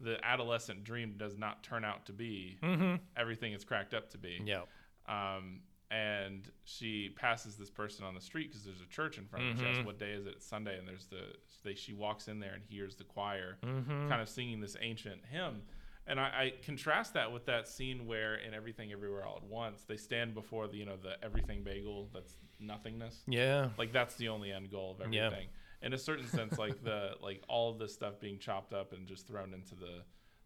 The 0.00 0.16
adolescent 0.24 0.82
dream 0.82 1.14
does 1.16 1.38
not 1.38 1.62
turn 1.62 1.84
out 1.84 2.06
to 2.06 2.12
be 2.12 2.58
mm-hmm. 2.60 2.96
everything 3.16 3.52
it's 3.52 3.62
cracked 3.62 3.94
up 3.94 4.10
to 4.10 4.18
be 4.18 4.40
yeah 4.44 4.62
um, 5.06 5.60
and 5.92 6.50
she 6.64 7.10
passes 7.16 7.56
this 7.56 7.68
person 7.70 8.04
on 8.04 8.14
the 8.14 8.20
street 8.20 8.48
because 8.48 8.64
there's 8.64 8.80
a 8.80 8.86
church 8.86 9.18
in 9.18 9.26
front 9.26 9.44
of 9.44 9.58
her. 9.58 9.64
She 9.64 9.68
asks 9.70 9.84
what 9.84 9.98
day 9.98 10.12
is 10.12 10.26
it? 10.26 10.34
It's 10.36 10.46
Sunday, 10.46 10.78
and 10.78 10.88
there's 10.88 11.06
the 11.06 11.34
they, 11.64 11.74
she 11.74 11.92
walks 11.92 12.28
in 12.28 12.40
there 12.40 12.54
and 12.54 12.62
hears 12.66 12.96
the 12.96 13.04
choir 13.04 13.58
mm-hmm. 13.64 14.08
kind 14.08 14.22
of 14.22 14.28
singing 14.28 14.60
this 14.60 14.76
ancient 14.80 15.20
hymn. 15.30 15.62
And 16.06 16.18
I, 16.18 16.24
I 16.24 16.52
contrast 16.64 17.14
that 17.14 17.30
with 17.30 17.46
that 17.46 17.68
scene 17.68 18.06
where 18.06 18.34
in 18.36 18.54
Everything 18.54 18.90
Everywhere 18.90 19.24
All 19.24 19.36
at 19.36 19.44
Once 19.44 19.84
they 19.86 19.96
stand 19.96 20.34
before 20.34 20.66
the 20.66 20.76
you 20.76 20.86
know 20.86 20.96
the 20.96 21.22
everything 21.22 21.62
bagel 21.62 22.08
that's 22.12 22.36
nothingness. 22.58 23.22
yeah 23.26 23.68
Like 23.76 23.92
that's 23.92 24.14
the 24.16 24.28
only 24.28 24.50
end 24.50 24.70
goal 24.70 24.96
of 24.98 25.12
Yeah. 25.12 25.26
everything. 25.26 25.48
In 25.82 25.92
a 25.92 25.98
certain 25.98 26.26
sense, 26.26 26.58
like 26.58 26.82
the 26.82 27.16
like 27.22 27.42
all 27.48 27.70
of 27.70 27.78
this 27.78 27.92
stuff 27.92 28.18
being 28.18 28.38
chopped 28.38 28.72
up 28.72 28.92
and 28.92 29.06
just 29.06 29.26
thrown 29.28 29.52
into 29.52 29.74
the 29.74 30.02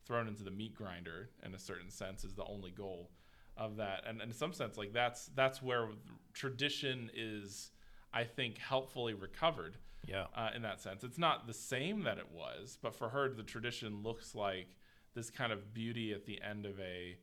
thrown 0.07 0.29
into 0.29 0.43
the 0.43 0.51
meat 0.51 0.75
grinder 0.75 1.31
in 1.45 1.55
a 1.55 1.59
certain 1.59 1.91
sense 1.91 2.25
is 2.25 2.35
the 2.35 2.45
only 2.45 2.71
goal 2.71 3.11
of 3.57 3.77
that. 3.77 4.05
And, 4.07 4.21
and 4.21 4.31
in 4.31 4.37
some 4.37 4.53
sense, 4.53 4.77
like 4.77 4.93
that's 4.93 5.27
that's 5.35 5.63
where 5.63 5.89
tradition 6.33 7.11
is, 7.15 7.71
I 8.13 8.25
think, 8.25 8.59
helpfully 8.59 9.15
recovered 9.15 9.77
yeah 10.07 10.27
uh, 10.35 10.51
in 10.55 10.63
that 10.63 10.81
sense. 10.81 11.05
It's 11.05 11.19
not 11.19 11.47
the 11.47 11.55
same 11.55 12.03
that 12.05 12.19
it 12.19 12.31
was, 12.33 12.79
but 12.81 12.95
for 12.95 13.09
her, 13.09 13.29
the 13.29 13.43
tradition 13.43 14.03
looks 14.03 14.35
like 14.35 14.69
this 15.15 15.31
kind 15.31 15.53
of 15.53 15.73
beauty 15.73 16.13
at 16.13 16.27
the 16.27 16.41
end 16.43 16.67
of 16.67 16.79
a 16.79 17.17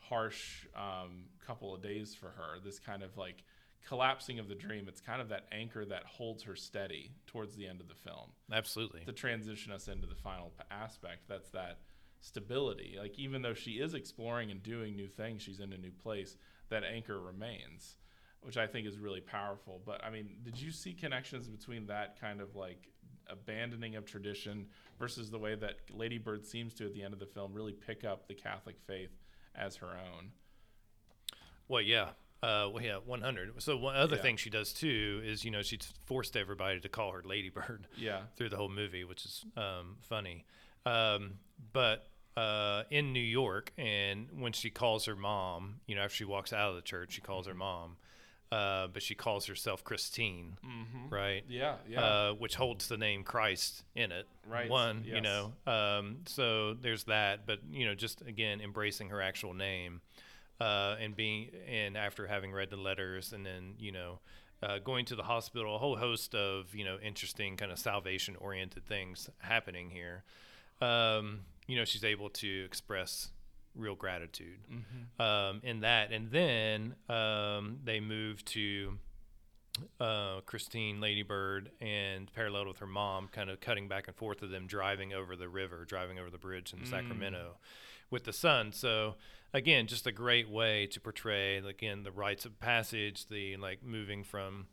harsh 0.00 0.66
um, 0.74 1.24
couple 1.44 1.74
of 1.74 1.82
days 1.82 2.14
for 2.14 2.28
her. 2.28 2.58
This 2.64 2.78
kind 2.78 3.02
of 3.02 3.16
like 3.16 3.44
collapsing 3.86 4.38
of 4.38 4.48
the 4.48 4.54
dream. 4.54 4.86
It's 4.88 5.00
kind 5.00 5.20
of 5.20 5.28
that 5.30 5.46
anchor 5.52 5.84
that 5.86 6.04
holds 6.04 6.42
her 6.42 6.54
steady 6.54 7.12
towards 7.26 7.56
the 7.56 7.66
end 7.66 7.80
of 7.80 7.88
the 7.88 7.94
film 7.94 8.30
absolutely 8.52 9.04
to 9.06 9.12
transition 9.12 9.72
us 9.72 9.88
into 9.88 10.06
the 10.06 10.14
final 10.14 10.52
p- 10.58 10.64
aspect. 10.70 11.22
That's 11.28 11.50
that 11.50 11.78
stability. 12.20 12.96
Like 12.98 13.18
even 13.18 13.42
though 13.42 13.54
she 13.54 13.72
is 13.72 13.94
exploring 13.94 14.50
and 14.50 14.62
doing 14.62 14.96
new 14.96 15.08
things, 15.08 15.42
she's 15.42 15.60
in 15.60 15.72
a 15.72 15.78
new 15.78 15.92
place. 15.92 16.36
That 16.70 16.84
anchor 16.84 17.18
remains, 17.18 17.96
which 18.42 18.56
I 18.58 18.66
think 18.66 18.86
is 18.86 18.98
really 18.98 19.20
powerful. 19.22 19.80
But 19.86 20.04
I 20.04 20.10
mean, 20.10 20.36
did 20.44 20.60
you 20.60 20.70
see 20.70 20.92
connections 20.92 21.48
between 21.48 21.86
that 21.86 22.20
kind 22.20 22.40
of 22.40 22.54
like 22.56 22.88
abandoning 23.30 23.96
of 23.96 24.04
tradition 24.04 24.66
versus 24.98 25.30
the 25.30 25.38
way 25.38 25.54
that 25.54 25.76
Lady 25.92 26.18
Bird 26.18 26.44
seems 26.44 26.74
to 26.74 26.86
at 26.86 26.94
the 26.94 27.02
end 27.02 27.14
of 27.14 27.20
the 27.20 27.26
film 27.26 27.52
really 27.54 27.72
pick 27.72 28.04
up 28.04 28.26
the 28.28 28.34
Catholic 28.34 28.76
faith 28.86 29.10
as 29.54 29.76
her 29.76 29.88
own? 29.88 30.30
Well, 31.68 31.82
yeah. 31.82 32.10
Uh, 32.42 32.68
well, 32.72 32.80
yeah, 32.82 32.98
100. 33.04 33.60
So 33.62 33.76
one 33.76 33.96
other 33.96 34.16
Yeah. 34.16 34.22
thing 34.22 34.36
she 34.36 34.48
does 34.50 34.72
too 34.72 35.20
is, 35.24 35.44
you 35.44 35.50
know, 35.50 35.62
she's 35.62 35.92
forced 36.06 36.36
everybody 36.36 36.78
to 36.80 36.88
call 36.88 37.10
her 37.12 37.22
Ladybird 37.24 37.88
Yeah. 37.96 38.22
through 38.36 38.50
the 38.50 38.56
whole 38.56 38.68
movie, 38.68 39.04
which 39.04 39.24
is 39.24 39.44
um, 39.56 39.96
funny. 40.02 40.44
Um, 40.86 41.38
but 41.72 42.06
uh, 42.36 42.84
in 42.90 43.12
New 43.12 43.20
York, 43.20 43.72
and 43.76 44.28
when 44.38 44.52
she 44.52 44.70
calls 44.70 45.06
her 45.06 45.16
mom, 45.16 45.80
you 45.86 45.94
know, 45.96 46.02
after 46.02 46.16
she 46.16 46.24
walks 46.24 46.52
out 46.52 46.70
of 46.70 46.76
the 46.76 46.82
church, 46.82 47.12
she 47.12 47.20
calls 47.20 47.46
her 47.46 47.54
mom, 47.54 47.96
uh, 48.52 48.86
but 48.86 49.02
she 49.02 49.14
calls 49.14 49.46
herself 49.46 49.82
Christine, 49.84 50.56
Mm-hmm. 50.64 51.12
right? 51.12 51.44
Yeah. 51.48 51.74
Yeah. 51.88 52.00
uh, 52.04 52.32
which 52.34 52.54
holds 52.54 52.88
the 52.88 52.96
name 52.96 53.24
Christ 53.24 53.82
in 53.94 54.12
it. 54.12 54.26
Right, 54.46 54.70
One, 54.70 55.04
you 55.04 55.20
know. 55.20 55.52
Um, 55.66 56.18
so 56.26 56.74
there's 56.74 57.04
that, 57.04 57.46
but 57.46 57.58
you 57.70 57.86
know, 57.86 57.94
just 57.94 58.22
again 58.22 58.60
embracing 58.60 59.08
her 59.10 59.20
actual 59.20 59.52
name, 59.52 60.00
uh, 60.60 60.96
and 61.00 61.14
being 61.16 61.50
and 61.68 61.96
after 61.96 62.26
having 62.26 62.52
read 62.52 62.70
the 62.70 62.76
letters, 62.76 63.32
and 63.32 63.44
then 63.44 63.74
you 63.78 63.92
know. 63.92 64.20
Uh, 64.60 64.80
going 64.80 65.04
to 65.04 65.14
the 65.14 65.22
hospital, 65.22 65.76
a 65.76 65.78
whole 65.78 65.96
host 65.96 66.34
of 66.34 66.74
you 66.74 66.84
know 66.84 66.98
interesting 67.00 67.56
kind 67.56 67.70
of 67.70 67.78
salvation-oriented 67.78 68.84
things 68.86 69.30
happening 69.38 69.88
here. 69.88 70.24
Um, 70.80 71.40
you 71.66 71.76
know, 71.76 71.84
she's 71.84 72.04
able 72.04 72.30
to 72.30 72.64
express 72.64 73.30
real 73.74 73.94
gratitude 73.94 74.58
Mm-hmm. 74.72 75.22
um, 75.22 75.60
in 75.62 75.80
that. 75.80 76.12
And 76.12 76.30
then 76.30 76.94
um, 77.08 77.78
they 77.84 78.00
move 78.00 78.44
to 78.46 78.98
uh, 80.00 80.40
Christine 80.46 81.00
Ladybird 81.00 81.70
and 81.80 82.32
paralleled 82.32 82.66
with 82.68 82.78
her 82.78 82.86
mom, 82.86 83.28
kind 83.28 83.50
of 83.50 83.60
cutting 83.60 83.86
back 83.88 84.08
and 84.08 84.16
forth 84.16 84.42
of 84.42 84.50
them 84.50 84.66
driving 84.66 85.12
over 85.12 85.36
the 85.36 85.48
river, 85.48 85.84
driving 85.84 86.18
over 86.18 86.30
the 86.30 86.38
bridge 86.38 86.72
in 86.72 86.80
Mm. 86.80 86.90
Sacramento 86.90 87.56
with 88.10 88.24
the 88.24 88.32
sun. 88.32 88.72
So 88.72 89.16
again, 89.54 89.86
just 89.86 90.06
a 90.06 90.12
great 90.12 90.48
way 90.48 90.86
to 90.88 91.00
portray 91.00 91.58
again 91.58 92.02
the 92.02 92.10
rites 92.10 92.44
of 92.44 92.58
passage, 92.58 93.26
the 93.28 93.56
like 93.58 93.82
moving 93.84 94.24
from 94.24 94.66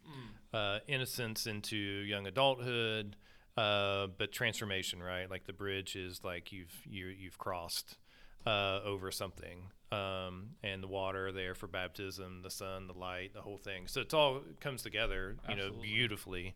uh, 0.54 0.80
innocence 0.88 1.46
into 1.46 1.76
young 1.78 2.26
adulthood, 2.26 3.16
uh, 3.58 4.08
but 4.18 4.32
transformation, 4.32 5.02
right? 5.02 5.30
Like 5.30 5.46
the 5.46 5.54
bridge 5.54 5.96
is 5.96 6.24
like 6.24 6.52
you've 6.52 6.74
you 6.86 7.08
you've 7.08 7.38
crossed 7.38 7.98
uh, 8.46 8.80
over 8.84 9.12
something, 9.12 9.72
um, 9.92 10.52
and 10.64 10.84
the 10.84 10.88
water 10.88 11.32
there 11.32 11.56
for 11.56 11.68
baptism, 11.68 12.42
the 12.44 12.52
sun, 12.52 12.88
the 12.88 12.94
light, 12.94 13.34
the 13.34 13.42
whole 13.42 13.58
thing. 13.58 13.88
So 13.88 14.02
it's 14.02 14.14
all 14.14 14.42
comes 14.60 14.82
together, 14.84 15.38
you 15.50 15.56
know, 15.56 15.72
beautifully 15.72 16.56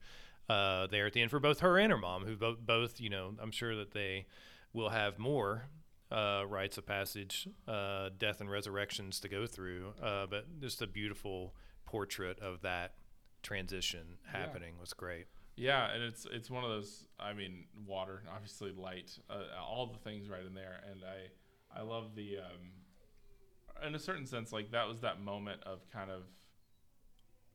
uh, 0.49 0.87
there 0.87 1.05
at 1.07 1.13
the 1.13 1.21
end 1.21 1.31
for 1.31 1.39
both 1.39 1.61
her 1.61 1.77
and 1.77 1.91
her 1.91 1.97
mom, 1.97 2.25
who 2.25 2.35
both 2.35 2.59
both 2.59 2.99
you 2.99 3.09
know 3.09 3.33
I'm 3.41 3.51
sure 3.51 3.75
that 3.75 3.91
they 3.91 4.25
will 4.73 4.89
have 4.89 5.17
more 5.17 5.63
uh, 6.11 6.43
rites 6.47 6.77
of 6.77 6.85
passage, 6.85 7.47
uh, 7.67 8.09
death 8.17 8.41
and 8.41 8.49
resurrections 8.51 9.19
to 9.21 9.29
go 9.29 9.45
through, 9.47 9.93
uh, 10.01 10.25
but 10.27 10.59
just 10.59 10.81
a 10.81 10.87
beautiful 10.87 11.55
portrait 11.85 12.39
of 12.39 12.61
that 12.61 12.93
transition 13.41 14.17
Yeah. 14.25 14.39
happening 14.41 14.75
was 14.79 14.93
great. 14.93 15.27
Yeah, 15.59 15.91
and 15.93 16.01
it's 16.01 16.25
it's 16.31 16.49
one 16.49 16.63
of 16.63 16.69
those. 16.69 17.03
I 17.19 17.33
mean, 17.33 17.65
water, 17.85 18.23
obviously, 18.33 18.71
light, 18.71 19.11
uh, 19.29 19.61
all 19.61 19.87
the 19.87 19.97
things 19.97 20.29
right 20.29 20.45
in 20.45 20.53
there, 20.53 20.79
and 20.89 21.01
I 21.03 21.77
I 21.77 21.83
love 21.83 22.15
the. 22.15 22.37
Um, 22.37 23.85
in 23.85 23.93
a 23.93 23.99
certain 23.99 24.25
sense, 24.25 24.53
like 24.53 24.71
that 24.71 24.87
was 24.87 25.01
that 25.01 25.19
moment 25.21 25.61
of 25.65 25.79
kind 25.91 26.09
of. 26.09 26.23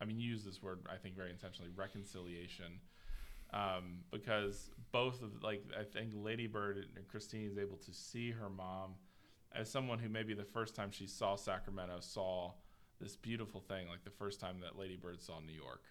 I 0.03 0.05
mean, 0.05 0.21
you 0.21 0.29
use 0.29 0.45
this 0.45 0.63
word 0.63 0.81
I 0.93 0.97
think 0.97 1.17
very 1.17 1.31
intentionally, 1.31 1.71
reconciliation, 1.75 2.79
um, 3.55 4.01
because 4.13 4.71
both 4.93 5.23
of 5.23 5.43
like 5.43 5.65
I 5.79 5.85
think 5.85 6.13
Lady 6.15 6.47
Bird 6.47 6.85
and 6.97 7.09
Christine 7.09 7.49
is 7.51 7.57
able 7.57 7.79
to 7.79 7.93
see 7.95 8.31
her 8.33 8.51
mom 8.51 8.97
as 9.55 9.71
someone 9.71 9.99
who 9.99 10.11
maybe 10.11 10.35
the 10.35 10.45
first 10.45 10.75
time 10.75 10.91
she 10.91 11.07
saw 11.07 11.37
Sacramento 11.37 12.01
saw 12.01 12.53
this 13.01 13.17
beautiful 13.17 13.63
thing, 13.63 13.89
like 13.89 14.05
the 14.05 14.11
first 14.11 14.41
time 14.41 14.61
that 14.61 14.79
Lady 14.79 14.97
Bird 14.97 15.23
saw 15.23 15.41
New 15.41 15.55
York 15.55 15.85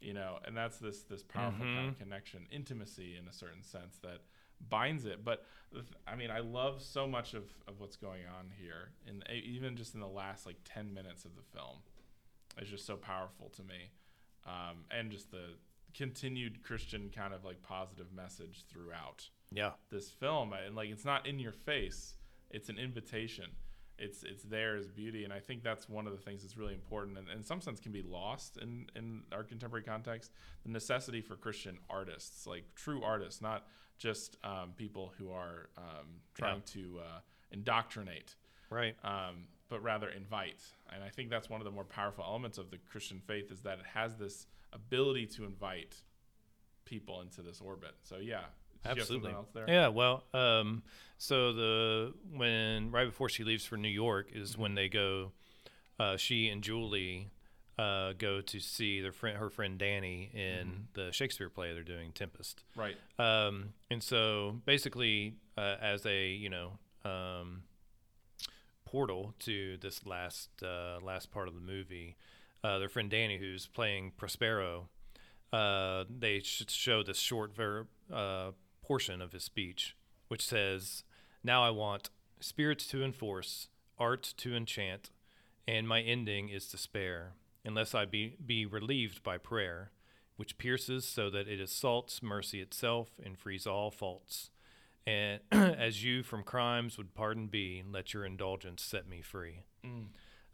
you 0.00 0.12
know 0.14 0.38
and 0.44 0.56
that's 0.56 0.78
this 0.78 1.02
this 1.02 1.22
powerful 1.22 1.64
kind 1.64 1.88
of 1.90 1.98
connection 1.98 2.46
intimacy 2.50 3.16
in 3.20 3.28
a 3.28 3.32
certain 3.32 3.62
sense 3.62 3.98
that 4.02 4.20
binds 4.68 5.06
it. 5.06 5.24
But 5.24 5.44
i 6.06 6.16
mean 6.16 6.30
i 6.30 6.40
love 6.40 6.82
so 6.82 7.06
much 7.06 7.32
of, 7.34 7.44
of 7.68 7.78
what's 7.78 7.94
going 7.96 8.22
on 8.26 8.50
here 8.60 8.90
and 9.06 9.22
even 9.30 9.76
just 9.76 9.94
in 9.94 10.00
the 10.00 10.08
last 10.08 10.44
like 10.44 10.56
10 10.64 10.92
minutes 10.92 11.24
of 11.24 11.36
the 11.36 11.42
film. 11.56 11.78
It's 12.58 12.68
just 12.70 12.84
so 12.86 12.96
powerful 12.96 13.48
to 13.50 13.62
me 13.62 13.92
um, 14.44 14.78
and 14.90 15.12
just 15.12 15.30
the 15.30 15.54
continued 15.94 16.62
christian 16.62 17.10
kind 17.14 17.32
of 17.34 17.44
like 17.44 17.62
positive 17.62 18.12
message 18.12 18.64
throughout 18.70 19.28
Yeah, 19.52 19.72
this 19.90 20.10
film. 20.10 20.52
And 20.52 20.74
like 20.74 20.88
it's 20.90 21.04
not 21.04 21.26
in 21.26 21.38
your 21.38 21.52
face. 21.52 22.14
It's 22.50 22.68
an 22.68 22.78
invitation 22.78 23.46
it's 24.00 24.22
it's 24.22 24.42
there 24.44 24.76
as 24.76 24.88
beauty 24.88 25.24
and 25.24 25.32
i 25.32 25.38
think 25.38 25.62
that's 25.62 25.88
one 25.88 26.06
of 26.06 26.12
the 26.12 26.18
things 26.18 26.42
that's 26.42 26.56
really 26.56 26.74
important 26.74 27.18
and, 27.18 27.28
and 27.28 27.38
in 27.38 27.44
some 27.44 27.60
sense 27.60 27.78
can 27.78 27.92
be 27.92 28.02
lost 28.02 28.56
in 28.56 28.86
in 28.96 29.22
our 29.32 29.44
contemporary 29.44 29.84
context 29.84 30.32
the 30.64 30.70
necessity 30.70 31.20
for 31.20 31.36
christian 31.36 31.78
artists 31.88 32.46
like 32.46 32.64
true 32.74 33.02
artists 33.02 33.40
not 33.40 33.66
just 33.98 34.38
um, 34.44 34.72
people 34.76 35.12
who 35.18 35.30
are 35.30 35.68
um, 35.76 36.06
trying 36.34 36.62
to 36.62 37.00
uh, 37.00 37.20
indoctrinate 37.52 38.34
right. 38.70 38.96
um, 39.04 39.44
but 39.70 39.82
rather 39.82 40.08
invite. 40.10 40.62
And 40.92 41.02
I 41.02 41.08
think 41.08 41.30
that's 41.30 41.48
one 41.48 41.60
of 41.60 41.64
the 41.64 41.70
more 41.70 41.84
powerful 41.84 42.24
elements 42.26 42.58
of 42.58 42.70
the 42.70 42.76
Christian 42.76 43.20
faith 43.20 43.50
is 43.50 43.62
that 43.62 43.78
it 43.78 43.86
has 43.94 44.16
this 44.16 44.46
ability 44.72 45.26
to 45.26 45.44
invite 45.44 45.94
people 46.84 47.20
into 47.22 47.40
this 47.40 47.60
orbit. 47.60 47.94
So 48.02 48.16
yeah, 48.18 48.46
Did 48.84 48.96
you 48.96 49.00
have 49.00 49.08
something 49.08 49.30
Absolutely. 49.30 49.32
Yeah, 49.68 49.88
well, 49.88 50.24
um, 50.32 50.82
so 51.18 51.52
the 51.52 52.14
when 52.32 52.90
right 52.90 53.06
before 53.06 53.28
she 53.28 53.44
leaves 53.44 53.64
for 53.64 53.76
New 53.76 53.88
York 53.88 54.28
is 54.32 54.56
when 54.56 54.74
they 54.74 54.88
go. 54.88 55.32
Uh, 55.98 56.16
she 56.16 56.48
and 56.48 56.62
Julie 56.62 57.28
uh, 57.78 58.12
go 58.16 58.40
to 58.40 58.58
see 58.58 59.00
their 59.00 59.12
friend, 59.12 59.38
her 59.38 59.50
friend 59.50 59.78
Danny, 59.78 60.30
in 60.34 60.88
the 60.94 61.12
Shakespeare 61.12 61.48
play 61.48 61.72
they're 61.72 61.82
doing, 61.82 62.12
Tempest. 62.12 62.62
Right. 62.74 62.96
Um, 63.18 63.74
and 63.90 64.02
so 64.02 64.60
basically, 64.64 65.34
uh, 65.56 65.76
as 65.80 66.04
a 66.06 66.28
you 66.28 66.48
know 66.48 66.78
um, 67.04 67.62
portal 68.84 69.34
to 69.40 69.76
this 69.78 70.04
last 70.06 70.50
uh, 70.62 70.98
last 71.02 71.30
part 71.30 71.48
of 71.48 71.54
the 71.54 71.60
movie, 71.60 72.16
uh, 72.62 72.78
their 72.78 72.88
friend 72.88 73.10
Danny, 73.10 73.38
who's 73.38 73.66
playing 73.66 74.12
Prospero, 74.16 74.88
uh, 75.52 76.04
they 76.08 76.40
sh- 76.40 76.64
show 76.68 77.02
this 77.02 77.18
short 77.18 77.54
ver- 77.54 77.86
uh, 78.12 78.50
portion 78.90 79.22
of 79.22 79.30
his 79.30 79.44
speech, 79.44 79.96
which 80.26 80.44
says, 80.44 81.04
"Now 81.44 81.62
I 81.62 81.70
want 81.70 82.10
spirits 82.40 82.88
to 82.88 83.04
enforce, 83.04 83.68
art 83.98 84.34
to 84.38 84.56
enchant, 84.56 85.10
and 85.68 85.86
my 85.86 86.00
ending 86.00 86.48
is 86.48 86.68
despair, 86.68 87.34
unless 87.64 87.94
I 87.94 88.04
be 88.04 88.36
be 88.44 88.66
relieved 88.66 89.22
by 89.22 89.38
prayer." 89.38 89.92
which 90.40 90.56
pierces 90.56 91.04
so 91.04 91.28
that 91.28 91.46
it 91.46 91.60
assaults 91.60 92.22
mercy 92.22 92.62
itself 92.62 93.10
and 93.22 93.38
frees 93.38 93.66
all 93.66 93.90
faults. 93.90 94.48
And 95.06 95.40
as 95.52 96.02
you 96.02 96.22
from 96.22 96.44
crimes 96.44 96.96
would 96.96 97.14
pardon 97.14 97.48
be, 97.48 97.82
let 97.86 98.14
your 98.14 98.24
indulgence 98.24 98.82
set 98.82 99.06
me 99.06 99.20
free. 99.20 99.64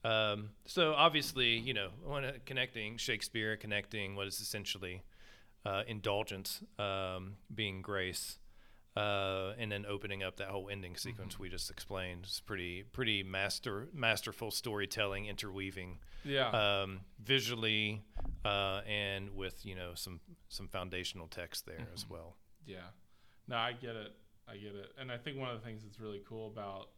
Um, 0.02 0.50
so 0.64 0.92
obviously, 0.94 1.58
you 1.58 1.72
know, 1.72 1.90
when 2.04 2.24
uh, 2.24 2.32
connecting 2.44 2.96
Shakespeare, 2.96 3.56
connecting 3.56 4.16
what 4.16 4.26
is 4.26 4.40
essentially 4.40 5.04
uh, 5.66 5.82
indulgence 5.86 6.62
um, 6.78 7.36
being 7.54 7.82
grace, 7.82 8.38
uh, 8.96 9.52
and 9.58 9.70
then 9.70 9.84
opening 9.86 10.22
up 10.22 10.36
that 10.36 10.48
whole 10.48 10.68
ending 10.70 10.96
sequence 10.96 11.38
we 11.38 11.48
just 11.48 11.70
explained 11.70 12.20
It's 12.24 12.40
pretty 12.40 12.82
pretty 12.84 13.22
master 13.22 13.88
masterful 13.92 14.50
storytelling, 14.50 15.26
interweaving 15.26 15.98
Yeah. 16.24 16.48
um, 16.50 17.00
visually 17.22 18.02
uh, 18.44 18.80
and 18.86 19.30
with 19.36 19.66
you 19.66 19.74
know 19.74 19.92
some 19.94 20.20
some 20.48 20.68
foundational 20.68 21.26
text 21.26 21.66
there 21.66 21.86
as 21.94 22.08
well. 22.08 22.36
Yeah. 22.64 22.88
No, 23.48 23.56
I 23.56 23.72
get 23.72 23.96
it. 23.96 24.12
I 24.48 24.56
get 24.56 24.74
it. 24.74 24.92
And 24.98 25.10
I 25.12 25.18
think 25.18 25.38
one 25.38 25.50
of 25.50 25.60
the 25.60 25.64
things 25.66 25.82
that's 25.84 26.00
really 26.00 26.22
cool 26.28 26.46
about, 26.48 26.88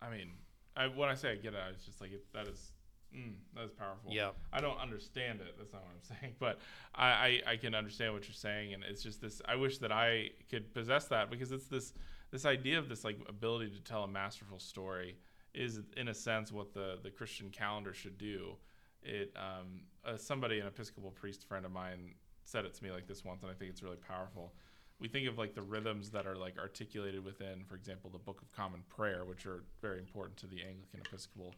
I 0.00 0.10
mean, 0.10 0.32
I, 0.76 0.86
when 0.88 1.08
I 1.08 1.14
say 1.14 1.32
I 1.32 1.36
get 1.36 1.54
it, 1.54 1.60
it's 1.74 1.84
just 1.84 2.00
like 2.00 2.12
it, 2.12 2.24
that 2.34 2.46
is, 2.48 2.72
mm, 3.14 3.34
that 3.54 3.64
is 3.64 3.72
powerful. 3.72 4.10
Yeah. 4.12 4.30
I 4.52 4.60
don't 4.60 4.78
understand 4.78 5.40
it. 5.40 5.54
That's 5.58 5.72
not 5.72 5.82
what 5.82 5.92
I'm 5.92 6.16
saying, 6.20 6.34
but 6.38 6.58
I, 6.94 7.06
I, 7.06 7.52
I 7.52 7.56
can 7.56 7.74
understand 7.74 8.12
what 8.14 8.26
you're 8.26 8.34
saying, 8.34 8.74
and 8.74 8.82
it's 8.84 9.02
just 9.02 9.20
this. 9.20 9.40
I 9.46 9.56
wish 9.56 9.78
that 9.78 9.92
I 9.92 10.30
could 10.50 10.72
possess 10.74 11.06
that 11.06 11.30
because 11.30 11.52
it's 11.52 11.66
this 11.66 11.94
this 12.30 12.44
idea 12.44 12.78
of 12.78 12.88
this 12.88 13.04
like 13.04 13.18
ability 13.28 13.70
to 13.70 13.80
tell 13.80 14.04
a 14.04 14.08
masterful 14.08 14.58
story 14.58 15.16
is 15.54 15.80
in 15.96 16.08
a 16.08 16.14
sense 16.14 16.52
what 16.52 16.74
the 16.74 16.98
the 17.02 17.10
Christian 17.10 17.50
calendar 17.50 17.92
should 17.92 18.18
do. 18.18 18.56
It 19.02 19.32
um, 19.36 19.82
uh, 20.04 20.16
somebody 20.16 20.60
an 20.60 20.66
Episcopal 20.66 21.10
priest 21.10 21.46
friend 21.46 21.64
of 21.64 21.72
mine 21.72 22.14
said 22.44 22.64
it 22.64 22.74
to 22.74 22.84
me 22.84 22.90
like 22.90 23.06
this 23.06 23.24
once, 23.24 23.42
and 23.42 23.50
I 23.50 23.54
think 23.54 23.70
it's 23.70 23.82
really 23.82 23.96
powerful. 23.96 24.54
We 25.00 25.06
think 25.06 25.28
of 25.28 25.38
like 25.38 25.54
the 25.54 25.62
rhythms 25.62 26.10
that 26.10 26.26
are 26.26 26.34
like 26.34 26.58
articulated 26.58 27.24
within, 27.24 27.62
for 27.64 27.76
example, 27.76 28.10
the 28.10 28.18
Book 28.18 28.42
of 28.42 28.52
Common 28.52 28.82
Prayer, 28.88 29.24
which 29.24 29.46
are 29.46 29.62
very 29.80 29.98
important 29.98 30.36
to 30.38 30.46
the 30.46 30.62
Anglican 30.62 31.00
Episcopal 31.06 31.54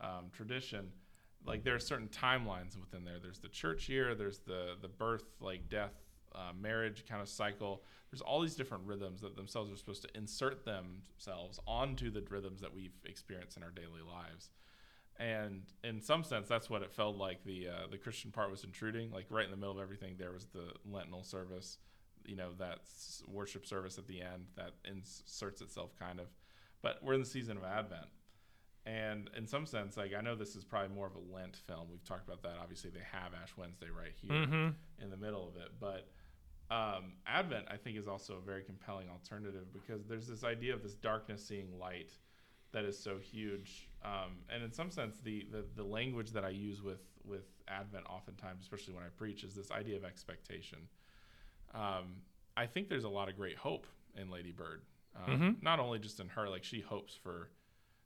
um, 0.00 0.30
tradition. 0.32 0.90
Like 1.46 1.62
there 1.62 1.74
are 1.74 1.80
certain 1.80 2.08
timelines 2.08 2.78
within 2.78 3.04
there. 3.04 3.18
There's 3.20 3.38
the 3.38 3.48
church 3.48 3.88
year. 3.88 4.14
There's 4.14 4.38
the 4.38 4.74
the 4.80 4.88
birth, 4.88 5.24
like 5.40 5.68
death, 5.68 5.92
uh, 6.34 6.52
marriage 6.58 7.04
kind 7.08 7.20
of 7.20 7.28
cycle. 7.28 7.82
There's 8.10 8.22
all 8.22 8.40
these 8.40 8.54
different 8.54 8.84
rhythms 8.86 9.20
that 9.20 9.36
themselves 9.36 9.70
are 9.70 9.76
supposed 9.76 10.02
to 10.02 10.08
insert 10.16 10.64
themselves 10.64 11.60
onto 11.66 12.10
the 12.10 12.22
rhythms 12.30 12.60
that 12.60 12.74
we've 12.74 12.94
experienced 13.04 13.56
in 13.56 13.62
our 13.62 13.70
daily 13.70 14.02
lives. 14.06 14.50
And 15.18 15.62
in 15.84 16.00
some 16.00 16.24
sense, 16.24 16.48
that's 16.48 16.68
what 16.68 16.82
it 16.82 16.92
felt 16.92 17.16
like. 17.16 17.44
The 17.44 17.68
uh, 17.68 17.86
the 17.90 17.98
Christian 17.98 18.32
part 18.32 18.50
was 18.50 18.64
intruding. 18.64 19.10
Like 19.12 19.26
right 19.30 19.44
in 19.44 19.50
the 19.50 19.56
middle 19.56 19.72
of 19.72 19.80
everything, 19.80 20.16
there 20.18 20.32
was 20.32 20.46
the 20.46 20.72
Lentinal 20.90 21.24
service. 21.24 21.78
You 22.24 22.36
know 22.36 22.50
that 22.58 22.80
worship 23.28 23.66
service 23.66 23.98
at 23.98 24.06
the 24.06 24.22
end 24.22 24.46
that 24.56 24.72
inserts 24.84 25.60
itself 25.60 25.94
kind 25.98 26.18
of. 26.18 26.26
But 26.82 26.98
we're 27.02 27.14
in 27.14 27.20
the 27.20 27.26
season 27.26 27.56
of 27.56 27.64
Advent, 27.64 28.06
and 28.86 29.30
in 29.36 29.46
some 29.46 29.66
sense, 29.66 29.96
like 29.96 30.12
I 30.14 30.20
know 30.20 30.34
this 30.34 30.56
is 30.56 30.64
probably 30.64 30.94
more 30.94 31.06
of 31.06 31.14
a 31.14 31.34
Lent 31.34 31.56
film. 31.66 31.88
We've 31.90 32.04
talked 32.04 32.26
about 32.26 32.42
that. 32.42 32.56
Obviously, 32.60 32.90
they 32.90 33.00
have 33.12 33.32
Ash 33.34 33.50
Wednesday 33.56 33.86
right 33.96 34.12
here 34.20 34.32
Mm-hmm. 34.46 35.02
in 35.04 35.10
the 35.10 35.16
middle 35.16 35.48
of 35.48 35.56
it. 35.56 35.70
But 35.80 36.08
um, 36.70 37.12
Advent, 37.26 37.66
I 37.70 37.76
think, 37.76 37.96
is 37.98 38.08
also 38.08 38.34
a 38.36 38.40
very 38.40 38.62
compelling 38.62 39.08
alternative 39.08 39.72
because 39.72 40.04
there's 40.06 40.26
this 40.26 40.44
idea 40.44 40.74
of 40.74 40.82
this 40.82 40.94
darkness 40.94 41.44
seeing 41.44 41.78
light 41.78 42.10
that 42.72 42.84
is 42.84 42.98
so 42.98 43.18
huge. 43.18 43.88
Um, 44.04 44.38
and 44.50 44.62
in 44.62 44.72
some 44.72 44.90
sense, 44.90 45.18
the, 45.22 45.46
the 45.50 45.64
the 45.76 45.84
language 45.84 46.30
that 46.32 46.44
I 46.44 46.50
use 46.50 46.82
with 46.82 47.00
with 47.24 47.44
Advent, 47.68 48.04
oftentimes, 48.06 48.62
especially 48.62 48.92
when 48.94 49.04
I 49.04 49.08
preach, 49.16 49.44
is 49.44 49.54
this 49.54 49.70
idea 49.70 49.96
of 49.96 50.04
expectation. 50.04 50.78
Um, 51.74 52.16
I 52.56 52.66
think 52.66 52.88
there's 52.88 53.04
a 53.04 53.08
lot 53.08 53.28
of 53.28 53.36
great 53.36 53.56
hope 53.56 53.86
in 54.16 54.30
Lady 54.30 54.52
Bird. 54.52 54.82
Um, 55.16 55.40
Mhm. 55.40 55.62
Not 55.62 55.80
only 55.80 55.98
just 55.98 56.20
in 56.20 56.28
her, 56.30 56.48
like 56.48 56.64
she 56.64 56.80
hopes 56.80 57.14
for 57.16 57.48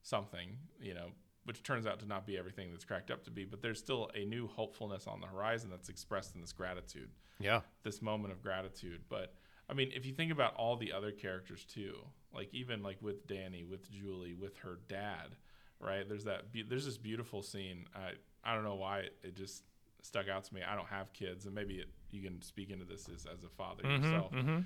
something, 0.03 0.57
you 0.81 0.95
know, 0.95 1.09
which 1.45 1.63
turns 1.63 1.87
out 1.87 1.99
to 2.01 2.07
not 2.07 2.27
be 2.27 2.37
everything 2.39 2.71
that's 2.71 2.85
cracked 2.85 3.11
up 3.11 3.25
to 3.25 3.31
be, 3.31 3.45
but 3.45 3.63
there's 3.63 3.79
still 3.79 4.11
a 4.15 4.25
new 4.25 4.47
hopefulness 4.47 5.07
on 5.07 5.21
the 5.21 5.27
horizon 5.27 5.71
that's 5.71 5.89
expressed 5.89 6.35
in 6.35 6.41
this 6.41 6.53
gratitude, 6.53 7.11
Yeah. 7.41 7.61
this 7.83 8.03
moment 8.03 8.33
of 8.33 8.43
gratitude. 8.43 9.03
But 9.09 9.35
I 9.71 9.75
mean, 9.75 9.91
if 9.95 10.05
you 10.07 10.13
think 10.15 10.33
about 10.33 10.55
all 10.57 10.77
the 10.77 10.93
other 10.93 11.11
characters 11.13 11.65
too, 11.65 11.97
like 12.35 12.53
even 12.53 12.83
like 12.83 13.01
with 13.03 13.27
Danny, 13.27 13.65
with 13.65 13.91
Julie, 13.91 14.35
with 14.35 14.57
her 14.59 14.79
dad, 14.89 15.37
right? 15.81 16.07
There's 16.09 16.25
that. 16.25 16.53
Be- 16.53 16.63
there's 16.63 16.85
this 16.87 16.99
beautiful 16.99 17.43
scene. 17.43 17.87
I 17.95 18.13
I 18.45 18.55
don't 18.55 18.65
know 18.65 18.77
why 18.77 19.01
it, 19.01 19.17
it 19.23 19.35
just 19.37 19.65
stuck 20.03 20.29
out 20.29 20.45
to 20.45 20.55
me. 20.55 20.63
I 20.63 20.75
don't 20.75 20.89
have 20.89 21.13
kids, 21.13 21.47
and 21.47 21.55
maybe 21.55 21.77
it, 21.77 21.89
you 22.11 22.23
can 22.23 22.41
speak 22.43 22.71
into 22.71 22.85
this 22.85 23.09
as, 23.09 23.27
as 23.27 23.45
a 23.45 23.49
father 23.49 23.83
yourself. 23.87 24.33
Mm-hmm. 24.33 24.61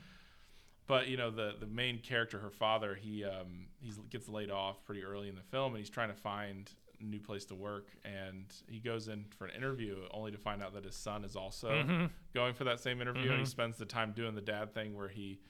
But 0.86 1.08
you 1.08 1.16
know 1.16 1.30
the 1.30 1.54
the 1.58 1.66
main 1.66 1.98
character, 2.00 2.38
her 2.38 2.50
father, 2.50 2.94
he 2.94 3.24
um 3.24 3.66
he 3.80 3.92
gets 4.10 4.28
laid 4.28 4.50
off 4.50 4.84
pretty 4.84 5.02
early 5.04 5.28
in 5.28 5.34
the 5.36 5.42
film, 5.42 5.72
and 5.74 5.78
he's 5.78 5.90
trying 5.90 6.08
to 6.08 6.14
find 6.14 6.70
a 7.00 7.04
new 7.04 7.20
place 7.20 7.44
to 7.46 7.54
work, 7.54 7.88
and 8.04 8.44
he 8.68 8.78
goes 8.78 9.08
in 9.08 9.24
for 9.36 9.46
an 9.46 9.54
interview, 9.56 9.96
only 10.12 10.30
to 10.32 10.38
find 10.38 10.62
out 10.62 10.72
that 10.74 10.84
his 10.84 10.94
son 10.96 11.24
is 11.24 11.34
also 11.36 11.68
Mm-hmm. 11.70 12.06
going 12.34 12.54
for 12.54 12.64
that 12.64 12.80
same 12.80 13.00
interview, 13.00 13.30
and 13.30 13.40
he 13.40 13.46
spends 13.46 13.76
the 13.78 13.84
time 13.84 14.12
doing 14.12 14.34
the 14.34 14.40
dad 14.42 14.74
thing 14.74 14.96
where 14.96 15.08
he. 15.08 15.40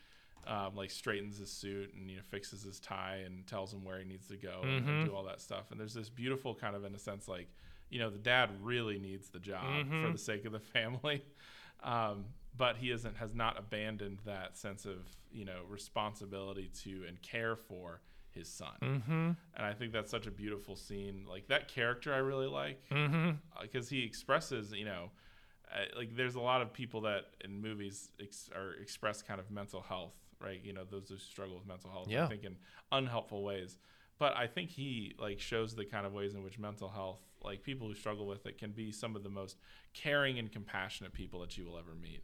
Um, 0.44 0.74
like 0.74 0.90
straightens 0.90 1.38
his 1.38 1.52
suit 1.52 1.94
and 1.94 2.10
you 2.10 2.16
know 2.16 2.22
fixes 2.28 2.64
his 2.64 2.80
tie 2.80 3.18
and 3.24 3.46
tells 3.46 3.72
him 3.72 3.84
where 3.84 4.00
he 4.00 4.04
needs 4.04 4.26
to 4.26 4.36
go 4.36 4.62
and, 4.64 4.84
and 4.88 5.06
do 5.06 5.14
all 5.14 5.22
that 5.22 5.40
stuff. 5.40 5.70
And 5.70 5.78
there's 5.78 5.94
this 5.94 6.08
beautiful 6.08 6.52
kind 6.52 6.74
of 6.74 6.84
in 6.84 6.92
a 6.96 6.98
sense 6.98 7.28
like 7.28 7.46
you 7.90 8.00
know 8.00 8.10
the 8.10 8.18
dad 8.18 8.50
really 8.60 8.98
needs 8.98 9.28
the 9.28 9.38
job 9.38 9.62
for 9.88 10.10
the 10.10 10.18
sake 10.18 10.44
of 10.44 10.50
the 10.50 10.58
family, 10.74 11.22
um, 11.84 12.24
but 12.56 12.76
he 12.76 12.90
isn't 12.90 13.16
has 13.16 13.34
not 13.34 13.58
abandoned 13.58 14.18
that 14.26 14.56
sense 14.56 14.84
of 14.84 14.98
you 15.30 15.44
know 15.44 15.60
responsibility 15.68 16.70
to 16.82 17.04
and 17.08 17.20
care 17.22 17.56
for 17.56 18.00
his 18.30 18.48
son. 18.48 18.72
Mm-hmm. 18.82 19.12
And 19.56 19.66
I 19.66 19.74
think 19.74 19.92
that's 19.92 20.10
such 20.10 20.26
a 20.26 20.30
beautiful 20.30 20.74
scene. 20.74 21.26
Like 21.28 21.48
that 21.48 21.68
character, 21.68 22.14
I 22.14 22.18
really 22.18 22.46
like 22.46 22.82
Mm-hmm. 22.90 23.32
because 23.60 23.90
he 23.90 24.04
expresses, 24.04 24.72
you 24.72 24.86
know, 24.86 25.10
uh, 25.70 25.84
like 25.98 26.16
there's 26.16 26.34
a 26.34 26.40
lot 26.40 26.62
of 26.62 26.72
people 26.72 27.02
that 27.02 27.24
in 27.44 27.60
movies 27.60 28.10
ex- 28.20 28.48
are 28.54 28.72
express 28.80 29.20
kind 29.22 29.38
of 29.38 29.50
mental 29.50 29.82
health, 29.82 30.14
right? 30.40 30.60
You 30.64 30.72
know, 30.72 30.84
those 30.90 31.10
who 31.10 31.18
struggle 31.18 31.56
with 31.56 31.66
mental 31.66 31.90
health, 31.90 32.08
Yeah. 32.08 32.24
I 32.24 32.28
think 32.28 32.44
in 32.44 32.56
unhelpful 32.90 33.42
ways. 33.42 33.76
But 34.18 34.34
I 34.36 34.46
think 34.46 34.70
he 34.70 35.14
like 35.18 35.38
shows 35.40 35.74
the 35.74 35.84
kind 35.84 36.06
of 36.06 36.12
ways 36.14 36.34
in 36.34 36.42
which 36.42 36.58
mental 36.58 36.88
health, 36.88 37.20
like 37.42 37.62
people 37.62 37.86
who 37.88 37.94
struggle 37.94 38.26
with 38.26 38.46
it, 38.46 38.56
can 38.56 38.70
be 38.70 38.92
some 38.92 39.14
of 39.14 39.22
the 39.24 39.28
most 39.28 39.56
caring 39.92 40.38
and 40.38 40.50
compassionate 40.50 41.12
people 41.12 41.40
that 41.40 41.58
you 41.58 41.66
will 41.66 41.76
ever 41.78 41.94
meet. 41.94 42.22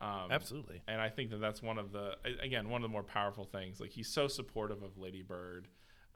Um, 0.00 0.30
Absolutely. 0.30 0.80
and 0.86 1.00
I 1.00 1.08
think 1.08 1.30
that 1.30 1.40
that's 1.40 1.60
one 1.62 1.76
of 1.78 1.90
the 1.92 2.12
again 2.40 2.68
one 2.68 2.82
of 2.82 2.88
the 2.88 2.92
more 2.92 3.02
powerful 3.02 3.44
things. 3.44 3.80
Like 3.80 3.90
he's 3.90 4.08
so 4.08 4.28
supportive 4.28 4.82
of 4.82 4.96
Lady 4.96 5.22
Bird. 5.22 5.66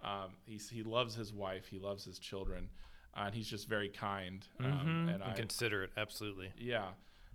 Um, 0.04 0.34
he's 0.44 0.68
he 0.68 0.82
loves 0.82 1.14
his 1.14 1.32
wife. 1.32 1.66
He 1.68 1.78
loves 1.78 2.04
his 2.04 2.18
children, 2.18 2.68
uh, 3.16 3.24
and 3.26 3.34
he's 3.34 3.48
just 3.48 3.68
very 3.68 3.88
kind. 3.88 4.46
Um, 4.60 4.66
Mm-hmm. 4.66 5.08
and 5.08 5.22
I 5.22 5.32
considerate. 5.32 5.90
Absolutely. 5.96 6.52
yeah, 6.58 6.88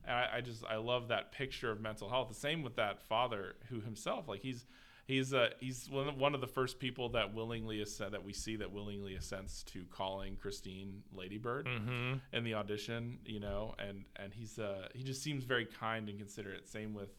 and 0.05 0.15
I, 0.15 0.29
I 0.37 0.41
just 0.41 0.63
I 0.65 0.77
love 0.77 1.09
that 1.09 1.31
picture 1.31 1.69
of 1.71 1.81
mental 1.81 2.09
health. 2.09 2.29
The 2.29 2.35
same 2.35 2.61
with 2.63 2.75
that 2.77 3.01
father 3.01 3.55
who 3.69 3.81
himself 3.81 4.27
like 4.27 4.41
he's. 4.41 4.65
He's 5.07 5.33
uh, 5.33 5.49
he's 5.61 5.89
one 5.89 6.09
of- 6.09 6.17
one 6.17 6.35
of 6.35 6.41
the 6.41 6.47
first 6.47 6.79
people 6.79 7.09
that 7.09 7.33
willingly 7.33 7.81
assent, 7.81 8.11
that 8.11 8.23
we 8.25 8.33
see 8.33 8.57
that 8.57 8.71
willingly 8.73 9.15
assents 9.15 9.63
to 9.71 9.85
calling 9.89 10.35
Christine 10.35 11.01
Ladybird 11.13 11.65
Mm-hmm. 11.65 12.13
in 12.33 12.43
the 12.43 12.53
audition, 12.55 13.19
you 13.25 13.39
know, 13.39 13.73
and 13.79 14.03
and 14.17 14.33
he's 14.33 14.59
uh 14.59 14.89
he 14.93 15.03
just 15.03 15.23
seems 15.23 15.45
very 15.45 15.65
kind 15.65 16.09
and 16.09 16.19
considerate. 16.19 16.67
Same 16.67 16.93
with 16.93 17.09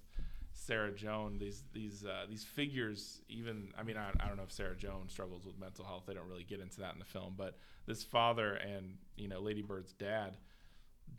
Sarah 0.53 0.93
Joan. 0.93 1.39
These 1.39 1.64
these 1.72 2.05
uh, 2.05 2.26
these 2.28 2.45
figures, 2.45 3.22
even 3.30 3.72
I 3.78 3.82
mean, 3.84 3.97
I, 3.97 4.11
I 4.20 4.28
don't 4.28 4.36
know 4.36 4.43
if 4.43 4.53
Sarah 4.53 4.76
Joan 4.76 5.09
struggles 5.09 5.47
with 5.47 5.59
mental 5.59 5.86
health. 5.86 6.05
They 6.07 6.12
don't 6.14 6.28
really 6.28 6.45
get 6.45 6.61
into 6.61 6.80
that 6.80 6.93
in 6.93 6.99
the 6.99 7.05
film, 7.07 7.34
but 7.39 7.57
this 7.86 8.05
father 8.05 8.53
and 8.55 8.99
you 9.16 9.28
know 9.28 9.41
Lady 9.41 9.62
Bird's 9.62 9.95
dad 9.95 10.36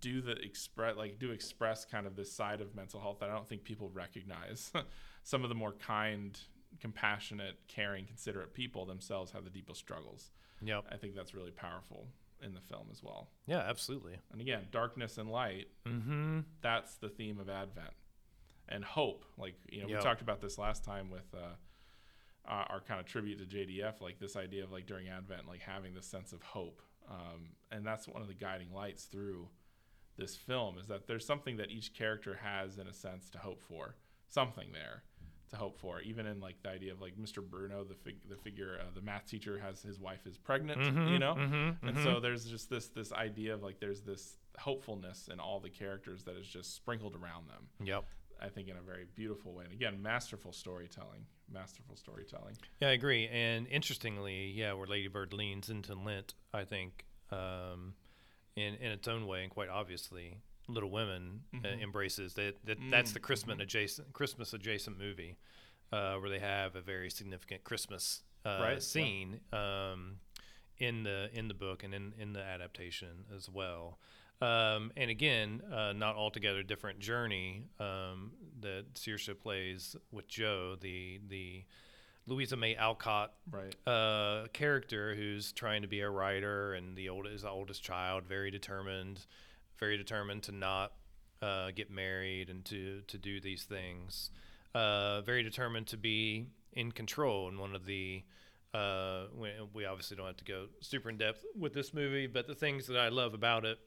do 0.02 0.22
the 0.22 0.34
express 0.34 0.96
like 0.96 1.18
do 1.18 1.32
express 1.32 1.84
kind 1.84 2.06
of 2.06 2.16
this 2.16 2.32
side 2.32 2.62
of 2.62 2.76
mental 2.76 3.00
health 3.00 3.18
that 3.22 3.30
I 3.32 3.34
don't 3.34 3.50
think 3.50 3.64
people 3.64 3.90
recognize. 3.92 4.72
Some 5.24 5.44
of 5.44 5.50
the 5.50 5.56
more 5.56 5.74
kind, 5.74 6.40
compassionate, 6.80 7.56
caring, 7.68 8.06
considerate 8.06 8.54
people 8.54 8.86
themselves 8.86 9.32
have 9.32 9.44
the 9.44 9.50
deepest 9.50 9.80
struggles. 9.80 10.32
Yep. 10.62 10.86
I 10.92 10.98
think 10.98 11.16
that's 11.16 11.34
really 11.34 11.52
powerful 11.52 12.08
in 12.42 12.54
the 12.54 12.62
film 12.62 12.88
as 12.92 13.02
well. 13.04 13.30
Yeah. 13.48 13.60
Absolutely. 13.60 14.18
And 14.32 14.40
again, 14.42 14.68
darkness 14.72 15.18
and 15.18 15.30
light, 15.30 15.68
Mm-hmm. 15.88 16.40
that's 16.62 16.96
the 16.96 17.10
theme 17.10 17.40
of 17.40 17.50
Advent. 17.50 17.94
And 18.68 18.84
hope, 18.84 19.26
like, 19.38 19.56
you 19.70 19.82
know, 19.82 19.88
Yeah. 19.88 19.98
we 19.98 20.04
talked 20.04 20.22
about 20.22 20.42
this 20.42 20.58
last 20.58 20.84
time 20.84 21.10
with 21.10 21.34
uh, 21.34 21.56
our, 22.46 22.66
our 22.70 22.82
kind 22.82 23.00
of 23.00 23.06
tribute 23.06 23.40
to 23.40 23.46
JDF, 23.58 24.00
like 24.02 24.20
this 24.20 24.36
idea 24.36 24.64
of 24.64 24.72
like 24.72 24.86
during 24.86 25.08
Advent, 25.10 25.48
like 25.48 25.62
having 25.62 25.94
this 25.96 26.06
sense 26.06 26.32
of 26.34 26.42
hope. 26.42 26.82
Um, 27.10 27.50
and 27.72 27.86
that's 27.86 28.08
one 28.08 28.22
of 28.22 28.28
the 28.28 28.34
guiding 28.36 28.72
lights 28.72 29.06
through 29.06 29.48
this 30.18 30.36
film 30.36 30.78
is 30.78 30.88
that 30.88 31.08
there's 31.08 31.26
something 31.26 31.58
that 31.58 31.72
each 31.72 31.94
character 31.94 32.38
has 32.44 32.78
in 32.78 32.88
a 32.88 32.94
sense 32.94 33.30
to 33.32 33.38
hope 33.40 33.62
for, 33.62 33.96
something 34.28 34.70
there 34.74 35.04
to 35.50 35.56
hope 35.56 35.78
for. 35.80 36.02
Even 36.02 36.26
in 36.26 36.40
like 36.40 36.62
the 36.64 36.70
idea 36.70 36.92
of 36.92 37.02
like 37.02 37.18
Mr. 37.18 37.44
Bruno, 37.48 37.84
the 37.84 37.96
fig- 37.96 38.28
the 38.30 38.36
figure, 38.36 38.78
uh, 38.80 38.86
the 38.94 39.02
math 39.02 39.26
teacher 39.26 39.60
has 39.60 39.82
his 39.82 40.00
wife 40.00 40.26
is 40.28 40.38
pregnant, 40.38 40.80
Mhm, 40.82 41.12
you 41.12 41.20
know, 41.20 41.36
mhm, 41.36 41.78
and 41.82 41.98
mhm. 41.98 42.04
so 42.04 42.20
there's 42.20 42.46
just 42.46 42.70
this 42.70 42.88
this 42.90 43.12
idea 43.12 43.54
of 43.54 43.64
like 43.64 43.80
there's 43.80 44.02
this 44.02 44.38
hopefulness 44.58 45.28
in 45.32 45.40
all 45.40 45.60
the 45.60 45.70
characters 45.70 46.24
that 46.24 46.36
is 46.36 46.48
just 46.48 46.76
sprinkled 46.76 47.16
around 47.16 47.48
them. 47.50 47.68
Yep. 47.84 48.06
I 48.42 48.48
think 48.48 48.70
in 48.70 48.78
a 48.78 48.82
very 48.82 49.06
beautiful 49.16 49.54
way, 49.54 49.66
and 49.66 49.74
again, 49.74 50.02
masterful 50.02 50.54
storytelling, 50.54 51.26
masterful 51.52 51.98
storytelling. 51.98 52.56
Yeah, 52.80 52.88
I 52.90 52.92
agree. 52.92 53.28
And 53.28 53.68
interestingly, 53.68 54.52
yeah, 54.52 54.72
where 54.74 54.88
Lady 54.88 55.10
Bird 55.10 55.34
leans 55.34 55.70
into 55.70 55.94
Lent, 55.94 56.36
I 56.54 56.64
think, 56.64 57.06
um, 57.32 57.96
in 58.56 58.76
in 58.76 58.92
its 58.92 59.08
own 59.10 59.28
way, 59.28 59.44
and 59.44 59.52
quite 59.52 59.68
obviously, 59.70 60.38
Little 60.70 60.90
Women 60.92 61.42
uh, 61.54 61.58
Mhm. 61.58 61.82
embraces 61.82 62.34
that. 62.36 62.56
that 62.66 62.78
that's 62.92 63.12
the 63.12 63.20
Christmas 63.20 63.60
adjacent 63.60 64.14
Christmas 64.14 64.54
adjacent 64.54 64.98
movie, 64.98 65.38
uh, 65.92 66.16
where 66.18 66.30
they 66.30 66.40
have 66.40 66.76
a 66.76 66.82
very 66.82 67.10
significant 67.10 67.64
Christmas 67.64 68.22
uh, 68.46 68.60
Right, 68.62 68.74
yeah. 68.74 68.80
scene 68.80 69.42
um, 69.52 70.20
in 70.78 71.04
the 71.04 71.30
in 71.34 71.48
the 71.48 71.54
book 71.54 71.84
and 71.84 71.94
in 71.94 72.14
in 72.18 72.34
the 72.34 72.42
adaptation 72.42 73.26
as 73.36 73.50
well. 73.50 74.00
Um, 74.42 74.94
and 74.96 75.10
again, 75.12 75.62
uh, 75.70 75.92
not 75.92 76.16
altogether 76.16 76.64
different 76.64 77.00
journey 77.00 77.66
um, 77.80 78.32
that 78.62 78.94
Saoirse 78.94 79.38
plays 79.38 79.96
with 80.12 80.28
Jo, 80.30 80.76
the 80.80 81.20
the 81.28 81.66
Louisa 82.26 82.56
May 82.56 82.76
Alcott 82.76 83.34
Right. 83.50 83.76
uh, 83.88 84.48
character 84.54 85.16
who's 85.16 85.52
trying 85.52 85.82
to 85.82 85.88
be 85.88 86.00
a 86.02 86.10
writer 86.10 86.74
and 86.76 86.96
the 86.96 87.10
oldest, 87.10 87.36
is 87.36 87.42
the 87.42 87.50
oldest 87.50 87.82
child, 87.84 88.24
very 88.26 88.52
determined, 88.52 89.26
very 89.80 89.98
determined 89.98 90.44
to 90.44 90.52
not 90.52 90.94
uh, 91.42 91.72
get 91.72 91.90
married 91.90 92.50
and 92.50 92.66
to 92.66 93.02
to 93.08 93.18
do 93.18 93.40
these 93.40 93.64
things. 93.64 94.30
Uh, 94.76 95.22
very 95.22 95.42
determined 95.42 95.88
to 95.88 95.98
be 95.98 96.48
in 96.74 96.92
control. 96.92 97.48
And 97.48 97.58
one 97.60 97.76
of 97.76 97.86
the 97.86 98.24
uh, 98.74 99.24
we, 99.36 99.50
we 99.74 99.86
obviously 99.86 100.16
don't 100.16 100.28
have 100.28 100.38
to 100.38 100.46
go 100.46 100.68
super 100.82 101.10
in 101.10 101.18
depth 101.18 101.44
with 101.58 101.74
this 101.74 101.94
movie, 101.94 102.28
but 102.28 102.48
the 102.48 102.56
things 102.56 102.88
that 102.88 102.98
I 102.98 103.10
love 103.10 103.34
about 103.34 103.66
it, 103.66 103.80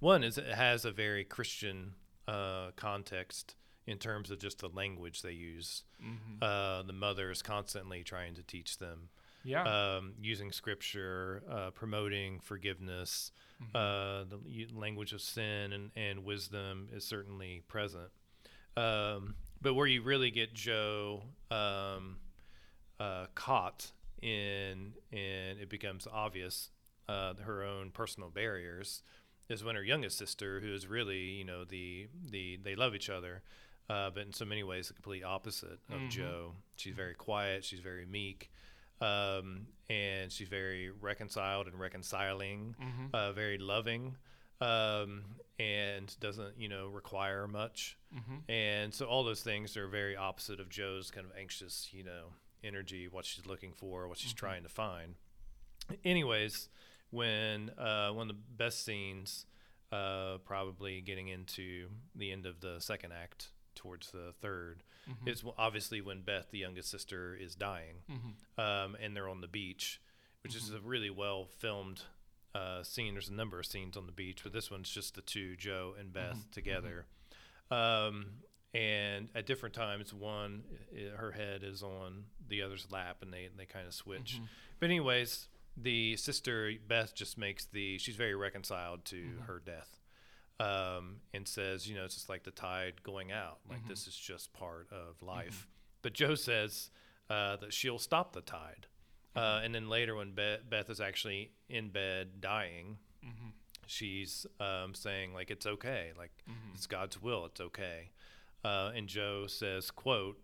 one 0.00 0.22
is 0.22 0.36
it 0.36 0.46
has 0.46 0.84
a 0.84 0.90
very 0.90 1.24
Christian 1.24 1.94
uh, 2.28 2.72
context 2.76 3.54
in 3.86 3.98
terms 3.98 4.30
of 4.30 4.38
just 4.38 4.58
the 4.58 4.68
language 4.68 5.22
they 5.22 5.32
use. 5.32 5.84
Mm-hmm. 6.02 6.42
Uh, 6.42 6.82
the 6.82 6.92
mother 6.92 7.30
is 7.30 7.42
constantly 7.42 8.02
trying 8.02 8.34
to 8.34 8.42
teach 8.42 8.78
them, 8.78 9.08
Yeah. 9.44 9.62
um, 9.96 10.14
using 10.22 10.52
scripture, 10.52 11.42
uh, 11.50 11.70
promoting 11.70 12.40
forgiveness. 12.40 13.30
Uh, 13.74 14.24
the 14.24 14.38
language 14.74 15.12
of 15.12 15.20
sin 15.22 15.72
and, 15.72 15.90
and 15.96 16.24
wisdom 16.24 16.88
is 16.92 17.04
certainly 17.04 17.62
present. 17.68 18.10
Um, 18.76 19.36
but 19.62 19.74
where 19.74 19.86
you 19.86 20.02
really 20.02 20.30
get 20.30 20.52
Jo 20.54 21.22
um, 21.50 22.16
uh, 23.00 23.26
caught 23.34 23.92
in, 24.20 24.92
and 25.12 25.58
it 25.60 25.68
becomes 25.70 26.06
obvious 26.12 26.70
uh, 27.08 27.34
her 27.42 27.62
own 27.62 27.90
personal 27.90 28.28
barriers 28.30 29.02
is 29.48 29.62
when 29.62 29.76
her 29.76 29.82
youngest 29.84 30.18
sister, 30.18 30.60
who 30.60 30.72
is 30.74 30.86
really, 30.86 31.18
you 31.20 31.44
know, 31.44 31.64
the 31.64 32.08
the 32.30 32.58
they 32.62 32.74
love 32.74 32.94
each 32.94 33.08
other, 33.10 33.42
uh, 33.88 34.10
but 34.10 34.26
in 34.26 34.32
so 34.32 34.44
many 34.44 34.62
ways 34.62 34.88
the 34.88 34.94
complete 34.94 35.22
opposite 35.24 35.78
of 35.90 36.00
Mhm. 36.00 36.10
Jo. 36.10 36.54
She's 36.76 36.94
very 36.94 37.14
quiet. 37.14 37.64
She's 37.64 37.80
very 37.80 38.04
meek, 38.06 38.50
um, 39.00 39.66
and 39.90 40.30
she's 40.32 40.48
very 40.48 40.90
reconciled 40.90 41.66
and 41.66 41.78
reconciling. 41.78 42.74
Mhm. 42.80 43.10
Uh, 43.14 43.32
very 43.32 43.58
loving, 43.58 44.16
um, 44.60 45.24
and 45.58 46.14
doesn't 46.20 46.56
you 46.58 46.68
know 46.68 46.86
require 46.88 47.46
much. 47.46 47.96
Mhm. 48.14 48.48
And 48.48 48.94
so 48.94 49.06
all 49.06 49.24
those 49.24 49.42
things 49.42 49.76
are 49.76 49.88
very 49.88 50.16
opposite 50.16 50.60
of 50.60 50.68
Jo's 50.68 51.10
kind 51.10 51.26
of 51.26 51.36
anxious, 51.36 51.92
you 51.92 52.02
know, 52.04 52.32
energy, 52.62 53.08
what 53.08 53.24
she's 53.24 53.46
looking 53.46 53.72
for, 53.72 54.08
what 54.08 54.18
she's 54.18 54.32
trying 54.32 54.62
to 54.62 54.68
find. 54.68 55.16
Anyways, 56.04 56.68
when 57.10 57.70
uh, 57.78 58.10
one 58.12 58.30
of 58.30 58.36
the 58.36 58.42
best 58.56 58.84
scenes, 58.84 59.46
uh, 59.92 60.38
probably 60.38 61.00
getting 61.02 61.28
into 61.28 61.90
the 62.14 62.32
end 62.32 62.46
of 62.46 62.60
the 62.60 62.80
second 62.80 63.12
act 63.12 63.50
towards 63.74 64.10
the 64.12 64.32
3rd 64.42 64.82
Mm-hmm. 65.08 65.28
is 65.28 65.40
w- 65.40 65.54
obviously 65.58 66.00
when 66.00 66.22
Beth, 66.22 66.46
the 66.50 66.58
youngest 66.58 66.90
sister, 66.90 67.34
is 67.34 67.54
dying, 67.54 67.96
mm-hmm. 68.10 68.60
um, 68.60 68.96
and 69.02 69.14
they're 69.16 69.28
on 69.28 69.40
the 69.40 69.48
beach, 69.48 70.00
which 70.42 70.54
is 70.56 70.64
mm-hmm. 70.64 70.76
a 70.76 70.88
really 70.88 71.10
well 71.10 71.46
filmed 71.58 72.02
uh, 72.54 72.82
scene. 72.82 73.14
There's 73.14 73.28
a 73.28 73.34
number 73.34 73.58
of 73.58 73.66
scenes 73.66 73.96
on 73.96 74.06
the 74.06 74.12
beach, 74.12 74.40
but 74.42 74.52
this 74.52 74.70
one's 74.70 74.90
just 74.90 75.14
the 75.14 75.22
two, 75.22 75.56
Jo 75.56 75.94
and 75.98 76.12
Beth, 76.12 76.38
together. 76.52 77.06
Um, 77.70 78.26
and 78.72 79.28
at 79.34 79.46
different 79.46 79.74
times, 79.74 80.12
one, 80.12 80.64
her 81.16 81.30
head 81.30 81.62
is 81.62 81.82
on 81.82 82.24
the 82.48 82.62
other's 82.62 82.86
lap, 82.90 83.18
and 83.22 83.32
they 83.32 83.48
they 83.56 83.66
kind 83.66 83.86
of 83.86 83.94
switch. 83.94 84.40
But 84.80 84.86
anyways, 84.86 85.48
the 85.76 86.16
sister 86.16 86.72
Beth 86.86 87.14
just 87.14 87.38
makes 87.38 87.66
the 87.66 87.98
she's 87.98 88.16
very 88.16 88.34
reconciled 88.34 89.04
to 89.06 89.24
her 89.46 89.62
death, 89.64 89.98
um, 90.60 91.16
and 91.32 91.46
says, 91.48 91.88
you 91.88 91.94
know, 91.96 92.04
it's 92.04 92.14
just 92.14 92.28
like 92.28 92.44
the 92.44 92.50
tide 92.50 93.02
going 93.02 93.32
out. 93.32 93.58
Like 93.68 93.80
this 93.88 94.06
is 94.06 94.16
just 94.16 94.52
part 94.52 94.88
of 94.92 95.20
life. 95.22 95.66
But 96.02 96.12
Jo 96.12 96.34
says 96.34 96.90
uh, 97.30 97.56
that 97.56 97.72
she'll 97.72 97.98
stop 97.98 98.32
the 98.32 98.40
tide. 98.40 98.86
Uh, 99.34 99.60
and 99.64 99.74
then 99.74 99.88
later, 99.88 100.14
when 100.14 100.30
Be- 100.32 100.58
Beth 100.68 100.88
is 100.90 101.00
actually 101.00 101.50
in 101.68 101.88
bed 101.88 102.40
dying, 102.40 102.98
she's 103.86 104.46
um, 104.60 104.94
saying 104.94 105.34
like 105.34 105.50
it's 105.50 105.66
okay, 105.66 106.12
like 106.16 106.30
it's 106.74 106.86
God's 106.86 107.20
will, 107.20 107.44
it's 107.46 107.60
okay. 107.60 108.10
Uh, 108.64 108.92
and 108.94 109.08
Jo 109.08 109.46
says, 109.46 109.90
"quote 109.90 110.38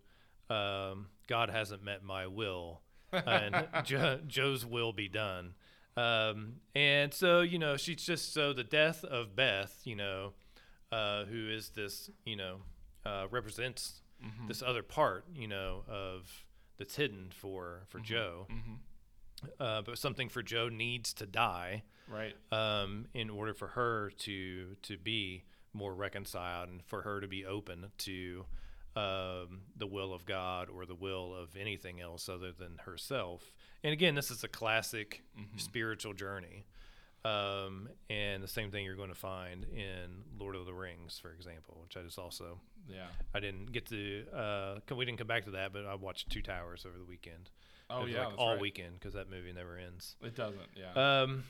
um, 0.49 1.07
God 1.27 1.49
hasn't 1.49 1.83
met 1.83 2.03
my 2.03 2.27
will, 2.27 2.81
and 3.13 3.67
jo- 3.85 4.19
Jo's 4.27 4.65
will 4.65 4.91
be 4.93 5.07
done." 5.07 5.53
Um, 5.97 6.53
and 6.75 7.13
so 7.13 7.41
you 7.41 7.59
know, 7.59 7.77
she's 7.77 8.03
just 8.03 8.33
so 8.33 8.53
the 8.53 8.63
death 8.63 9.03
of 9.03 9.35
Beth, 9.35 9.81
you 9.83 9.95
know, 9.95 10.33
uh, 10.91 11.25
who 11.25 11.49
is 11.49 11.69
this, 11.69 12.09
you 12.25 12.35
know, 12.35 12.57
uh, 13.05 13.27
represents 13.29 14.01
this 14.47 14.61
other 14.61 14.83
part, 14.83 15.25
you 15.35 15.47
know, 15.47 15.83
of 15.89 16.45
that's 16.77 16.95
hidden 16.95 17.31
for 17.33 17.81
for 17.87 17.99
Jo. 17.99 18.47
Uh, 19.59 19.81
but 19.81 19.97
something 19.97 20.29
for 20.29 20.43
Jo 20.43 20.69
needs 20.69 21.13
to 21.13 21.25
die 21.25 21.81
Right. 22.07 22.35
um, 22.51 23.07
in 23.13 23.29
order 23.29 23.53
for 23.55 23.69
her 23.69 24.11
to 24.19 24.75
to 24.83 24.97
be 24.97 25.43
more 25.73 25.93
reconciled 25.95 26.69
and 26.69 26.83
for 26.85 27.01
her 27.01 27.19
to 27.21 27.27
be 27.27 27.45
open 27.45 27.91
to 27.99 28.45
um, 28.95 29.61
the 29.77 29.87
will 29.87 30.13
of 30.13 30.25
God 30.25 30.69
or 30.69 30.85
the 30.85 30.95
will 30.95 31.33
of 31.35 31.55
anything 31.55 32.01
else 32.01 32.27
other 32.27 32.51
than 32.51 32.79
herself. 32.85 33.51
And 33.83 33.93
again, 33.93 34.15
this 34.15 34.29
is 34.31 34.43
a 34.43 34.47
classic 34.47 35.23
spiritual 35.57 36.13
journey. 36.13 36.65
Um, 37.23 37.87
and 38.09 38.41
the 38.43 38.47
same 38.47 38.71
thing 38.71 38.83
you're 38.83 38.95
going 38.95 39.09
to 39.09 39.15
find 39.15 39.63
in 39.65 40.23
Lord 40.39 40.55
of 40.55 40.65
the 40.65 40.73
Rings, 40.73 41.19
for 41.19 41.31
example, 41.31 41.77
which 41.83 41.95
I 41.95 42.01
just 42.01 42.17
also 42.17 42.59
Yeah. 42.89 43.05
I 43.33 43.39
didn't 43.39 43.71
get 43.71 43.85
to. 43.87 44.25
Uh, 44.33 44.79
we 44.95 45.05
didn't 45.05 45.19
come 45.19 45.27
back 45.27 45.45
to 45.45 45.51
that, 45.51 45.71
but 45.71 45.85
I 45.85 45.95
watched 45.95 46.29
Two 46.29 46.41
Towers 46.41 46.85
over 46.85 46.97
the 46.97 47.05
weekend. 47.05 47.51
Oh 47.89 48.05
yeah. 48.05 48.25
like 48.27 48.37
all 48.39 48.51
right. 48.53 48.61
weekend 48.61 48.93
because 48.95 49.13
that 49.13 49.29
movie 49.29 49.51
never 49.53 49.77
ends. 49.77 50.15
It 50.23 50.35
doesn't. 50.35 50.61
Yeah. 50.75 51.21
Um, 51.21 51.43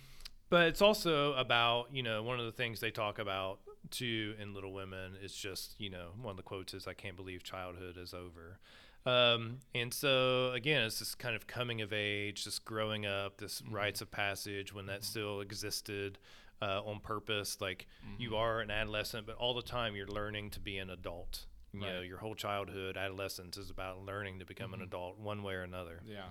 but 0.50 0.68
it's 0.68 0.82
also 0.82 1.34
about 1.34 1.88
you 1.94 2.04
know 2.04 2.22
one 2.24 2.39
of 2.39 2.46
the 2.46 2.52
things 2.52 2.80
they 2.80 2.92
talk 2.92 3.20
about 3.20 3.60
too 3.89 4.36
in 4.39 4.53
Little 4.53 4.73
Women 4.73 5.13
is 5.21 5.34
just 5.34 5.75
you 5.79 5.89
know 5.89 6.09
one 6.21 6.32
of 6.32 6.38
the 6.38 6.43
quotes 6.43 6.73
is 6.73 6.88
I 6.88 6.93
can't 6.93 7.15
believe 7.15 7.43
childhood 7.43 7.97
is 7.97 8.13
over. 8.13 8.59
Um, 9.03 9.57
and 9.73 9.91
so 9.91 10.51
again, 10.51 10.84
it's 10.84 10.99
this 10.99 11.15
kind 11.15 11.36
of 11.36 11.47
coming 11.47 11.82
of 11.82 11.91
age, 11.91 12.45
this 12.45 12.59
growing 12.59 13.05
up, 13.05 13.38
this 13.38 13.63
rites 13.69 14.01
of 14.01 14.11
passage 14.11 14.73
when 14.73 14.86
that 14.86 15.03
still 15.03 15.41
existed 15.41 16.19
uh, 16.61 16.82
on 16.86 16.99
purpose. 16.99 17.59
Like 17.59 17.88
you 18.19 18.36
are 18.36 18.61
an 18.61 18.69
adolescent, 18.69 19.25
but 19.25 19.36
all 19.38 19.55
the 19.55 19.63
time 19.63 19.95
you're 19.95 20.07
learning 20.07 20.51
to 20.51 20.59
be 20.59 20.77
an 20.77 20.89
adult. 20.89 21.45
You 21.73 21.79
know, 21.79 22.01
your 22.01 22.17
whole 22.17 22.36
childhood, 22.36 22.97
adolescence 22.97 23.55
is 23.57 23.69
about 23.69 24.03
learning 24.05 24.39
to 24.39 24.45
become 24.45 24.73
an 24.73 24.82
adult 24.82 25.17
one 25.17 25.41
way 25.41 25.53
or 25.53 25.63
another. 25.63 26.01
yeah. 26.05 26.25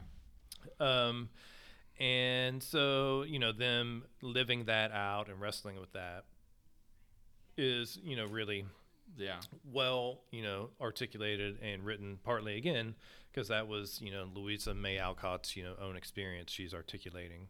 Um, 0.78 1.30
and 1.98 2.62
so 2.62 3.24
you 3.24 3.38
know 3.38 3.53
them 3.53 4.05
living 4.22 4.64
that 4.66 4.92
out 4.92 5.28
and 5.28 5.40
wrestling 5.40 5.80
with 5.80 5.92
that 5.92 6.24
is 7.61 7.99
you 8.03 8.17
know 8.17 8.27
really 8.27 8.65
Yeah. 9.17 9.41
well 9.73 10.21
you 10.31 10.43
know 10.43 10.71
articulated 10.81 11.59
and 11.63 11.85
written 11.85 12.19
partly 12.25 12.57
again 12.57 12.95
because 13.33 13.49
that 13.49 13.69
was 13.69 14.01
you 14.01 14.11
know 14.11 14.27
Louisa 14.35 14.75
May 14.75 14.99
Alcott's 14.99 15.57
you 15.57 15.63
know 15.63 15.75
own 15.81 15.97
experience 15.97 16.51
she's 16.53 16.73
articulating. 16.75 17.49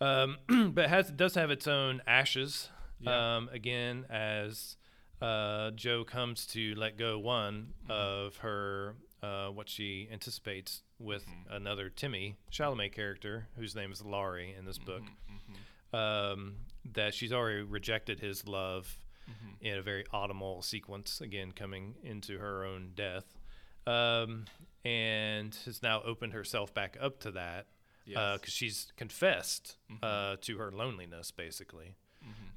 Um, 0.00 0.36
but 0.74 0.84
it 0.86 0.90
has 0.90 1.10
does 1.10 1.34
have 1.34 1.50
its 1.50 1.66
own 1.66 2.02
ashes. 2.06 2.70
Yeah. 3.00 3.36
Um, 3.36 3.48
again, 3.52 4.06
as 4.10 4.76
uh, 5.20 5.70
Jo 5.72 6.04
comes 6.04 6.46
to 6.48 6.74
let 6.76 6.96
go 6.98 7.18
one 7.18 7.74
of 7.88 8.36
her 8.38 8.94
uh, 9.22 9.48
what 9.48 9.68
she 9.68 10.08
anticipates 10.12 10.82
with 10.98 11.24
another 11.50 11.88
Timmy 11.90 12.36
Chalamet 12.52 12.92
character 12.92 13.48
whose 13.58 13.74
name 13.74 13.90
is 13.92 14.02
Laurie 14.04 14.54
in 14.58 14.64
this 14.66 14.78
book. 14.78 15.02
Um, 15.92 16.56
that 16.94 17.14
she's 17.14 17.32
already 17.32 17.62
rejected 17.62 18.20
his 18.20 18.46
love 18.46 18.98
in 19.60 19.78
a 19.78 19.82
very 19.82 20.04
audible 20.12 20.62
sequence, 20.62 21.20
again 21.20 21.52
coming 21.52 21.94
into 22.02 22.38
her 22.38 22.64
own 22.64 22.92
death, 22.94 23.24
um, 23.86 24.44
and 24.84 25.54
has 25.64 25.82
now 25.82 26.02
opened 26.04 26.32
herself 26.32 26.72
back 26.72 26.96
up 27.00 27.18
to 27.20 27.30
that 27.32 27.66
because 28.06 28.40
Yes. 28.44 28.50
she's 28.50 28.92
confessed 28.96 29.76
uh, 30.02 30.36
to 30.42 30.58
her 30.58 30.70
loneliness, 30.70 31.30
basically. 31.30 31.96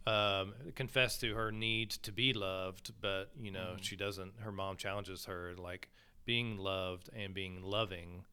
Um, 0.07 0.53
confessed 0.75 1.21
to 1.21 1.35
her 1.35 1.51
need 1.51 1.91
to 1.91 2.11
be 2.11 2.33
loved, 2.33 2.91
but 3.01 3.29
you 3.39 3.51
know 3.51 3.75
she 3.81 3.95
doesn't. 3.95 4.33
Her 4.39 4.51
mom 4.51 4.77
challenges 4.77 5.25
her 5.25 5.53
like 5.57 5.89
being 6.25 6.57
loved 6.57 7.09
and 7.15 7.33
being 7.35 7.61
loving 7.61 8.25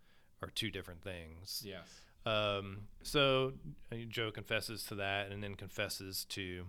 are 0.42 0.48
two 0.48 0.70
different 0.70 1.02
things. 1.02 1.62
Yes. 1.66 1.86
Um, 2.24 2.88
so 3.02 3.52
uh, 3.92 3.96
Jo 4.08 4.30
confesses 4.30 4.84
to 4.84 4.94
that, 4.96 5.30
and 5.30 5.42
then 5.42 5.54
confesses 5.54 6.24
to 6.30 6.64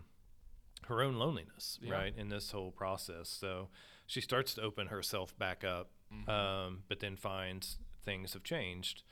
her 0.86 1.02
own 1.02 1.16
loneliness, 1.16 1.80
Yeah. 1.82 1.92
right, 1.94 2.14
in 2.18 2.30
this 2.30 2.52
whole 2.52 2.72
process. 2.72 3.30
So 3.30 3.70
she 4.06 4.22
starts 4.22 4.54
to 4.56 4.62
open 4.62 4.88
herself 4.88 5.38
back 5.38 5.64
up, 5.64 5.92
um, 6.28 6.84
but 6.88 7.00
then 7.00 7.16
finds 7.18 7.78
things 8.04 8.34
have 8.34 8.44
changed. 8.44 9.04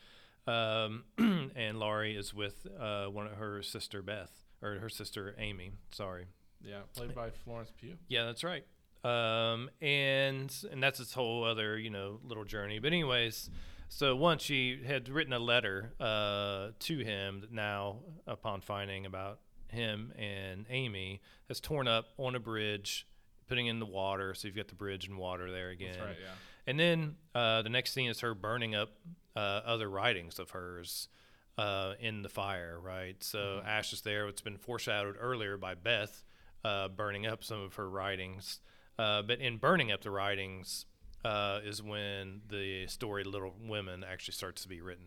Um, 0.48 1.06
and 1.56 1.80
Laurie 1.80 2.16
is 2.16 2.34
with 2.34 2.68
uh, 2.80 3.08
one 3.08 3.26
of 3.28 3.34
her 3.34 3.62
sister 3.64 4.02
Beth 4.02 4.32
or 4.62 4.80
her 4.80 4.90
sister 4.90 5.36
Amy. 5.38 5.72
Sorry. 5.92 6.28
Yeah. 6.64 6.82
Played 6.96 7.14
by 7.16 7.32
Florence 7.32 7.72
Pugh. 7.80 7.98
Yeah, 8.08 8.26
that's 8.26 8.44
right. 8.44 8.66
Um, 9.04 9.70
and 9.82 10.52
and 10.72 10.82
that's 10.82 11.00
its 11.00 11.14
whole 11.14 11.44
other 11.44 11.78
you 11.78 11.90
know 11.92 12.20
little 12.24 12.44
journey. 12.46 12.80
But 12.80 12.88
anyways, 12.88 13.50
so 13.90 14.16
once 14.16 14.42
she 14.42 14.82
had 14.86 15.10
written 15.10 15.34
a 15.34 15.38
letter 15.40 15.94
uh, 16.00 16.70
to 16.80 16.98
him 17.00 17.42
that 17.42 17.52
now, 17.52 17.98
upon 18.26 18.62
finding 18.62 19.06
about 19.06 19.40
him 19.70 20.14
and 20.18 20.66
Amy, 20.70 21.22
has 21.48 21.60
torn 21.60 21.88
up 21.88 22.08
on 22.18 22.36
a 22.36 22.40
bridge, 22.40 23.08
putting 23.48 23.68
in 23.68 23.80
the 23.80 23.86
water. 23.86 24.34
So 24.34 24.48
you've 24.48 24.58
got 24.58 24.68
the 24.68 24.76
bridge 24.76 25.08
and 25.08 25.18
water 25.18 25.52
there 25.52 25.70
again. 25.70 25.94
That's 25.94 26.06
right. 26.06 26.18
Yeah. 26.22 26.34
And 26.68 26.80
then 26.80 27.16
uh, 27.34 27.62
the 27.62 27.70
next 27.70 27.94
scene 27.94 28.10
is 28.10 28.22
her 28.22 28.34
burning 28.34 28.76
up 28.76 28.90
uh, 29.36 29.62
other 29.66 29.90
writings 29.90 30.40
of 30.40 30.52
hers 30.52 31.10
uh, 31.58 31.94
in 32.00 32.22
the 32.22 32.30
fire, 32.30 32.80
right? 32.82 33.22
So 33.24 33.62
Ash 33.66 33.94
is 33.94 34.02
there. 34.02 34.28
It's 34.28 34.42
been 34.42 34.58
foreshadowed 34.58 35.16
earlier 35.20 35.58
by 35.58 35.76
Beth 35.76 36.24
uh, 36.64 36.88
burning 36.88 37.28
up 37.28 37.44
some 37.44 37.62
of 37.62 37.76
her 37.76 37.90
writings. 37.90 38.60
Uh, 38.98 39.22
but 39.22 39.40
in 39.40 39.58
burning 39.58 39.92
up 39.92 40.02
the 40.02 40.10
writings 40.10 40.86
uh, 41.26 41.60
is 41.66 41.82
when 41.82 42.42
the 42.50 42.86
story 42.88 43.24
Little 43.24 43.54
Women 43.68 44.04
actually 44.04 44.34
starts 44.34 44.62
to 44.64 44.70
be 44.70 44.82
written. 44.82 45.06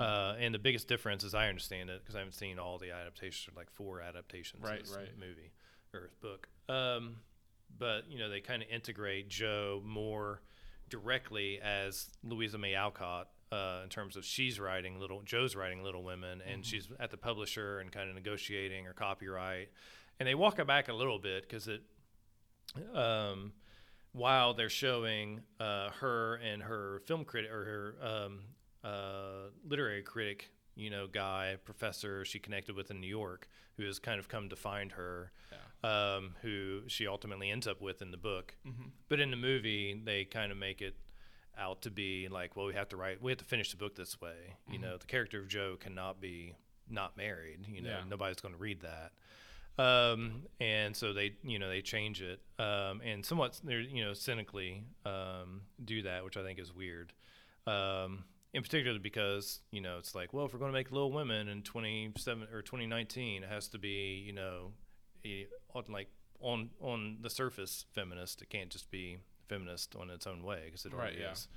Uh, 0.00 0.34
and 0.40 0.54
the 0.54 0.58
biggest 0.58 0.88
difference, 0.88 1.22
as 1.24 1.34
I 1.34 1.48
understand 1.48 1.88
it, 1.90 2.00
because 2.02 2.14
I 2.16 2.18
haven't 2.18 2.34
seen 2.34 2.58
all 2.58 2.78
the 2.78 2.90
adaptations, 2.90 3.56
like 3.56 3.70
four 3.70 4.00
adaptations 4.00 4.62
Right, 4.62 4.80
of 4.80 4.86
this 4.86 4.96
right. 4.96 5.08
movie 5.18 5.52
or 5.92 6.10
book. 6.20 6.48
Um, 6.68 7.16
but 7.78 8.10
you 8.10 8.18
know, 8.18 8.28
they 8.28 8.40
kind 8.40 8.62
of 8.62 8.68
integrate 8.70 9.28
Jo 9.28 9.82
more 9.84 10.40
directly 10.88 11.60
as 11.60 12.08
Louisa 12.22 12.58
May 12.58 12.74
Alcott 12.74 13.28
uh, 13.52 13.80
in 13.84 13.88
terms 13.88 14.16
of 14.16 14.24
she's 14.24 14.58
writing 14.58 14.98
little 14.98 15.22
Jo's 15.22 15.54
writing 15.54 15.82
Little 15.84 16.02
Women, 16.02 16.40
and 16.50 16.64
she's 16.64 16.88
at 16.98 17.10
the 17.10 17.16
publisher 17.16 17.78
and 17.78 17.92
kind 17.92 18.08
of 18.08 18.14
negotiating 18.14 18.84
her 18.84 18.92
copyright. 18.94 19.68
And 20.18 20.28
they 20.28 20.34
walk 20.34 20.58
it 20.58 20.66
back 20.66 20.88
a 20.88 20.92
little 20.92 21.18
bit 21.18 21.42
because 21.48 21.68
it, 21.68 21.82
um, 22.94 23.52
while 24.14 24.54
they're 24.54 24.70
showing 24.70 25.42
uh, 25.60 25.90
her 26.00 26.36
and 26.36 26.62
her 26.62 27.02
film 27.04 27.24
critic 27.24 27.50
or 27.50 27.64
her 27.64 27.96
um, 28.06 28.40
uh, 28.82 29.50
literary 29.68 30.02
critic, 30.02 30.50
you 30.76 30.88
know, 30.88 31.06
guy 31.06 31.56
professor 31.64 32.24
she 32.24 32.38
connected 32.38 32.74
with 32.74 32.90
in 32.90 33.00
New 33.00 33.06
York, 33.08 33.48
who 33.76 33.84
has 33.84 33.98
kind 33.98 34.18
of 34.18 34.28
come 34.28 34.48
to 34.48 34.56
find 34.56 34.92
her, 34.92 35.32
um, 35.82 36.34
who 36.42 36.80
she 36.86 37.06
ultimately 37.06 37.50
ends 37.50 37.66
up 37.66 37.80
with 37.82 38.00
in 38.00 38.10
the 38.12 38.16
book. 38.16 38.54
But 39.08 39.20
in 39.20 39.30
the 39.30 39.36
movie, 39.36 40.00
they 40.02 40.24
kind 40.24 40.50
of 40.52 40.58
make 40.58 40.80
it 40.80 40.96
out 41.58 41.82
to 41.82 41.90
be 41.90 42.28
like, 42.28 42.56
well, 42.56 42.66
we 42.66 42.74
have 42.74 42.88
to 42.90 42.96
write, 42.96 43.20
we 43.22 43.30
have 43.32 43.38
to 43.38 43.44
finish 43.44 43.70
the 43.70 43.76
book 43.76 43.94
this 43.96 44.20
way. 44.20 44.56
You 44.70 44.78
know, 44.78 44.96
the 44.96 45.06
character 45.06 45.40
of 45.40 45.48
Jo 45.48 45.76
cannot 45.78 46.20
be 46.20 46.54
not 46.88 47.16
married. 47.16 47.66
You 47.68 47.82
know, 47.82 47.90
Yeah. 47.90 48.02
nobody's 48.08 48.40
going 48.40 48.54
to 48.54 48.60
read 48.60 48.80
that. 48.82 49.12
Um, 49.76 50.42
and 50.60 50.94
so 50.96 51.12
they, 51.12 51.34
you 51.42 51.58
know, 51.58 51.68
they 51.68 51.82
change 51.82 52.22
it, 52.22 52.40
um, 52.60 53.00
and 53.04 53.24
somewhat, 53.26 53.60
they're, 53.64 53.80
you 53.80 54.04
know, 54.04 54.14
cynically 54.14 54.84
um, 55.04 55.62
do 55.84 56.02
that, 56.02 56.24
which 56.24 56.36
I 56.36 56.42
think 56.44 56.58
is 56.60 56.72
weird. 56.72 57.12
Um, 57.66 58.24
in 58.52 58.62
particular, 58.62 59.00
because 59.00 59.60
you 59.72 59.80
know, 59.80 59.98
it's 59.98 60.14
like, 60.14 60.32
well, 60.32 60.44
if 60.46 60.52
we're 60.52 60.60
going 60.60 60.70
to 60.70 60.78
make 60.78 60.92
Little 60.92 61.10
Women 61.10 61.48
in 61.48 61.62
27 61.62 62.46
or 62.52 62.62
2019, 62.62 63.42
it 63.42 63.48
has 63.48 63.66
to 63.68 63.78
be, 63.78 64.22
you 64.24 64.32
know, 64.32 64.70
on, 65.74 65.84
like 65.88 66.08
on 66.40 66.70
on 66.80 67.16
the 67.20 67.30
surface 67.30 67.84
feminist. 67.94 68.42
It 68.42 68.50
can't 68.50 68.70
just 68.70 68.90
be 68.92 69.18
feminist 69.48 69.96
on 69.96 70.08
its 70.08 70.26
own 70.26 70.44
way 70.44 70.62
because 70.66 70.84
it 70.84 70.92
Right, 70.92 71.00
already 71.00 71.18
yeah. 71.22 71.32
is. 71.32 71.48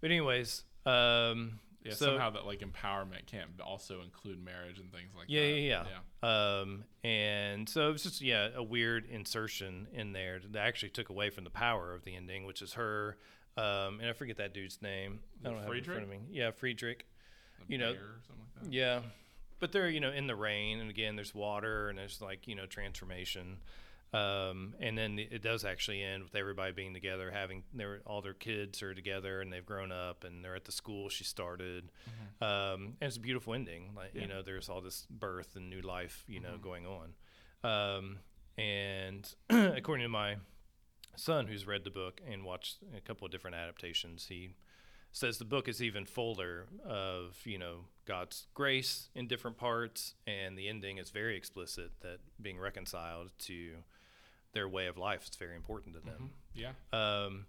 But 0.00 0.10
anyways, 0.12 0.62
um, 0.86 1.58
Yeah, 1.82 1.94
so, 1.94 2.06
somehow 2.06 2.30
that 2.30 2.44
like 2.46 2.60
empowerment 2.60 3.26
can't 3.26 3.48
also 3.64 4.02
include 4.02 4.44
marriage 4.44 4.78
and 4.78 4.92
things 4.92 5.10
like 5.16 5.26
Yeah, 5.28 5.40
that. 5.42 5.58
yeah, 5.60 5.84
yeah. 6.22 6.58
Um, 6.60 6.84
and 7.02 7.68
so 7.68 7.88
it 7.88 7.92
was 7.92 8.02
just 8.02 8.20
yeah 8.20 8.48
a 8.54 8.62
weird 8.62 9.06
insertion 9.06 9.86
in 9.94 10.12
there 10.12 10.40
that 10.52 10.60
actually 10.60 10.90
took 10.90 11.08
away 11.08 11.30
from 11.30 11.44
the 11.44 11.50
power 11.50 11.94
of 11.94 12.04
the 12.04 12.14
ending, 12.14 12.44
which 12.44 12.60
is 12.60 12.74
her. 12.74 13.16
Um, 13.56 14.00
and 14.00 14.08
I 14.08 14.12
forget 14.12 14.36
that 14.36 14.52
dude's 14.54 14.80
name. 14.82 15.20
Is 15.40 15.46
I 15.46 15.50
don't 15.50 15.62
have 15.62 15.72
it 15.72 15.78
in 15.78 15.84
front 15.84 16.02
of 16.02 16.08
me. 16.08 16.16
Friedrich? 16.16 16.36
Yeah, 16.36 16.50
Friedrich. 16.50 17.06
The 17.66 17.72
You 17.72 17.78
know, 17.78 17.90
or 17.92 18.20
something 18.26 18.44
like 18.56 18.64
that. 18.64 18.72
Yeah, 18.72 19.00
but 19.58 19.72
they're 19.72 19.88
you 19.88 20.00
know 20.00 20.12
in 20.12 20.26
the 20.26 20.36
rain, 20.36 20.80
and 20.80 20.90
again 20.90 21.16
there's 21.16 21.34
water, 21.34 21.88
and 21.88 21.98
there's 21.98 22.20
like 22.20 22.46
you 22.46 22.54
know 22.54 22.66
transformation. 22.66 23.56
Um, 24.12 24.74
and 24.80 24.98
then 24.98 25.18
it 25.20 25.40
does 25.42 25.64
actually 25.64 26.02
end 26.02 26.24
with 26.24 26.34
everybody 26.34 26.72
being 26.72 26.92
together, 26.94 27.30
having 27.30 27.62
their 27.72 28.00
all 28.06 28.22
their 28.22 28.34
kids 28.34 28.82
are 28.82 28.92
together, 28.94 29.40
and 29.40 29.52
they've 29.52 29.64
grown 29.64 29.92
up, 29.92 30.24
and 30.24 30.44
they're 30.44 30.56
at 30.56 30.64
the 30.64 30.72
school 30.72 31.08
she 31.08 31.22
started. 31.24 31.90
Um, 32.40 32.96
and 33.00 33.08
it's 33.08 33.16
a 33.16 33.20
beautiful 33.20 33.54
ending. 33.54 33.92
Like 33.94 34.14
Yeah. 34.14 34.22
you 34.22 34.26
know, 34.28 34.42
there's 34.42 34.68
all 34.68 34.80
this 34.80 35.06
birth 35.10 35.54
and 35.54 35.70
new 35.70 35.80
life, 35.80 36.24
you 36.26 36.40
know, 36.40 36.54
Mhm. 36.58 36.62
going 36.62 36.86
on. 36.86 37.14
Um, 37.62 38.18
and 38.58 39.32
according 39.50 40.04
to 40.04 40.08
my 40.08 40.38
son, 41.16 41.46
who's 41.46 41.66
read 41.66 41.84
the 41.84 41.90
book 41.90 42.20
and 42.26 42.44
watched 42.44 42.78
a 42.96 43.00
couple 43.00 43.24
of 43.26 43.30
different 43.30 43.56
adaptations, 43.56 44.26
he 44.26 44.54
says 45.12 45.38
the 45.38 45.44
book 45.44 45.68
is 45.68 45.82
even 45.82 46.04
fuller 46.06 46.66
of 46.84 47.40
you 47.44 47.58
know 47.58 47.86
God's 48.06 48.46
grace 48.54 49.08
in 49.14 49.28
different 49.28 49.56
parts, 49.56 50.14
and 50.26 50.56
the 50.58 50.68
ending 50.68 50.98
is 50.98 51.10
very 51.10 51.36
explicit 51.36 51.92
that 52.00 52.18
being 52.40 52.58
reconciled 52.58 53.30
to 53.40 53.82
their 54.52 54.68
way 54.68 54.86
of 54.86 54.96
life 54.96 55.22
is 55.30 55.36
very 55.36 55.56
important 55.56 55.94
to 55.94 56.00
them. 56.00 56.30
Yeah. 56.54 56.72
Um, 56.92 57.46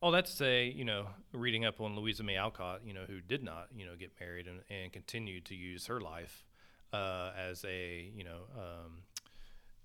all 0.00 0.10
that 0.12 0.26
to 0.26 0.32
say, 0.32 0.66
you 0.74 0.84
know, 0.84 1.06
reading 1.32 1.64
up 1.64 1.80
on 1.80 1.96
Louisa 1.96 2.22
May 2.22 2.36
Alcott, 2.36 2.82
you 2.84 2.92
know, 2.92 3.04
who 3.06 3.20
did 3.20 3.42
not, 3.42 3.68
you 3.74 3.86
know, 3.86 3.96
get 3.98 4.12
married 4.20 4.46
and, 4.46 4.60
and 4.70 4.92
continued 4.92 5.46
to 5.46 5.54
use 5.54 5.86
her 5.86 6.00
life 6.00 6.44
uh, 6.92 7.30
as 7.38 7.64
a, 7.64 8.10
you 8.14 8.22
know, 8.24 8.42
um, 8.56 9.02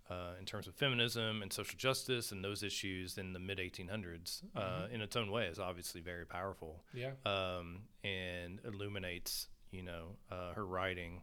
uh, 0.10 0.34
in 0.40 0.46
terms 0.46 0.68
of 0.68 0.74
feminism 0.76 1.42
and 1.42 1.54
social 1.54 1.78
justice 1.78 2.32
and 2.32 2.44
those 2.44 2.64
issues 2.64 3.18
in 3.18 3.32
the 3.34 3.40
mid 3.40 3.60
1800s, 3.60 4.42
uh, 4.56 4.88
in 4.92 5.02
its 5.02 5.16
own 5.16 5.32
way, 5.32 5.46
is 5.46 5.60
obviously 5.60 6.02
very 6.02 6.26
powerful 6.26 6.84
Yeah. 6.94 7.12
um, 7.26 7.84
and 8.04 8.60
illuminates, 8.66 9.48
you 9.72 9.84
know, 9.84 10.18
uh, 10.32 10.54
her 10.54 10.66
writing. 10.66 11.22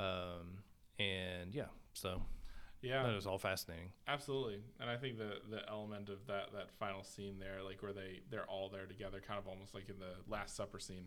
Um, 0.00 0.62
and 0.98 1.54
yeah, 1.54 1.66
so 1.92 2.22
Yeah. 2.82 3.04
that 3.04 3.14
was 3.14 3.26
all 3.26 3.38
fascinating. 3.38 3.92
Absolutely, 4.08 4.60
and 4.80 4.90
I 4.90 4.96
think 4.96 5.16
the 5.18 5.38
the 5.48 5.66
element 5.68 6.08
of 6.08 6.26
that 6.26 6.52
that 6.52 6.70
final 6.78 7.02
scene 7.04 7.38
there, 7.38 7.62
like 7.62 7.82
where 7.82 7.92
they 7.92 8.20
they're 8.30 8.44
all 8.50 8.68
there 8.68 8.86
together, 8.86 9.20
kind 9.26 9.38
of 9.38 9.46
almost 9.46 9.74
like 9.74 9.88
in 9.88 9.98
the 9.98 10.14
Last 10.28 10.56
Supper 10.56 10.78
scene, 10.80 11.06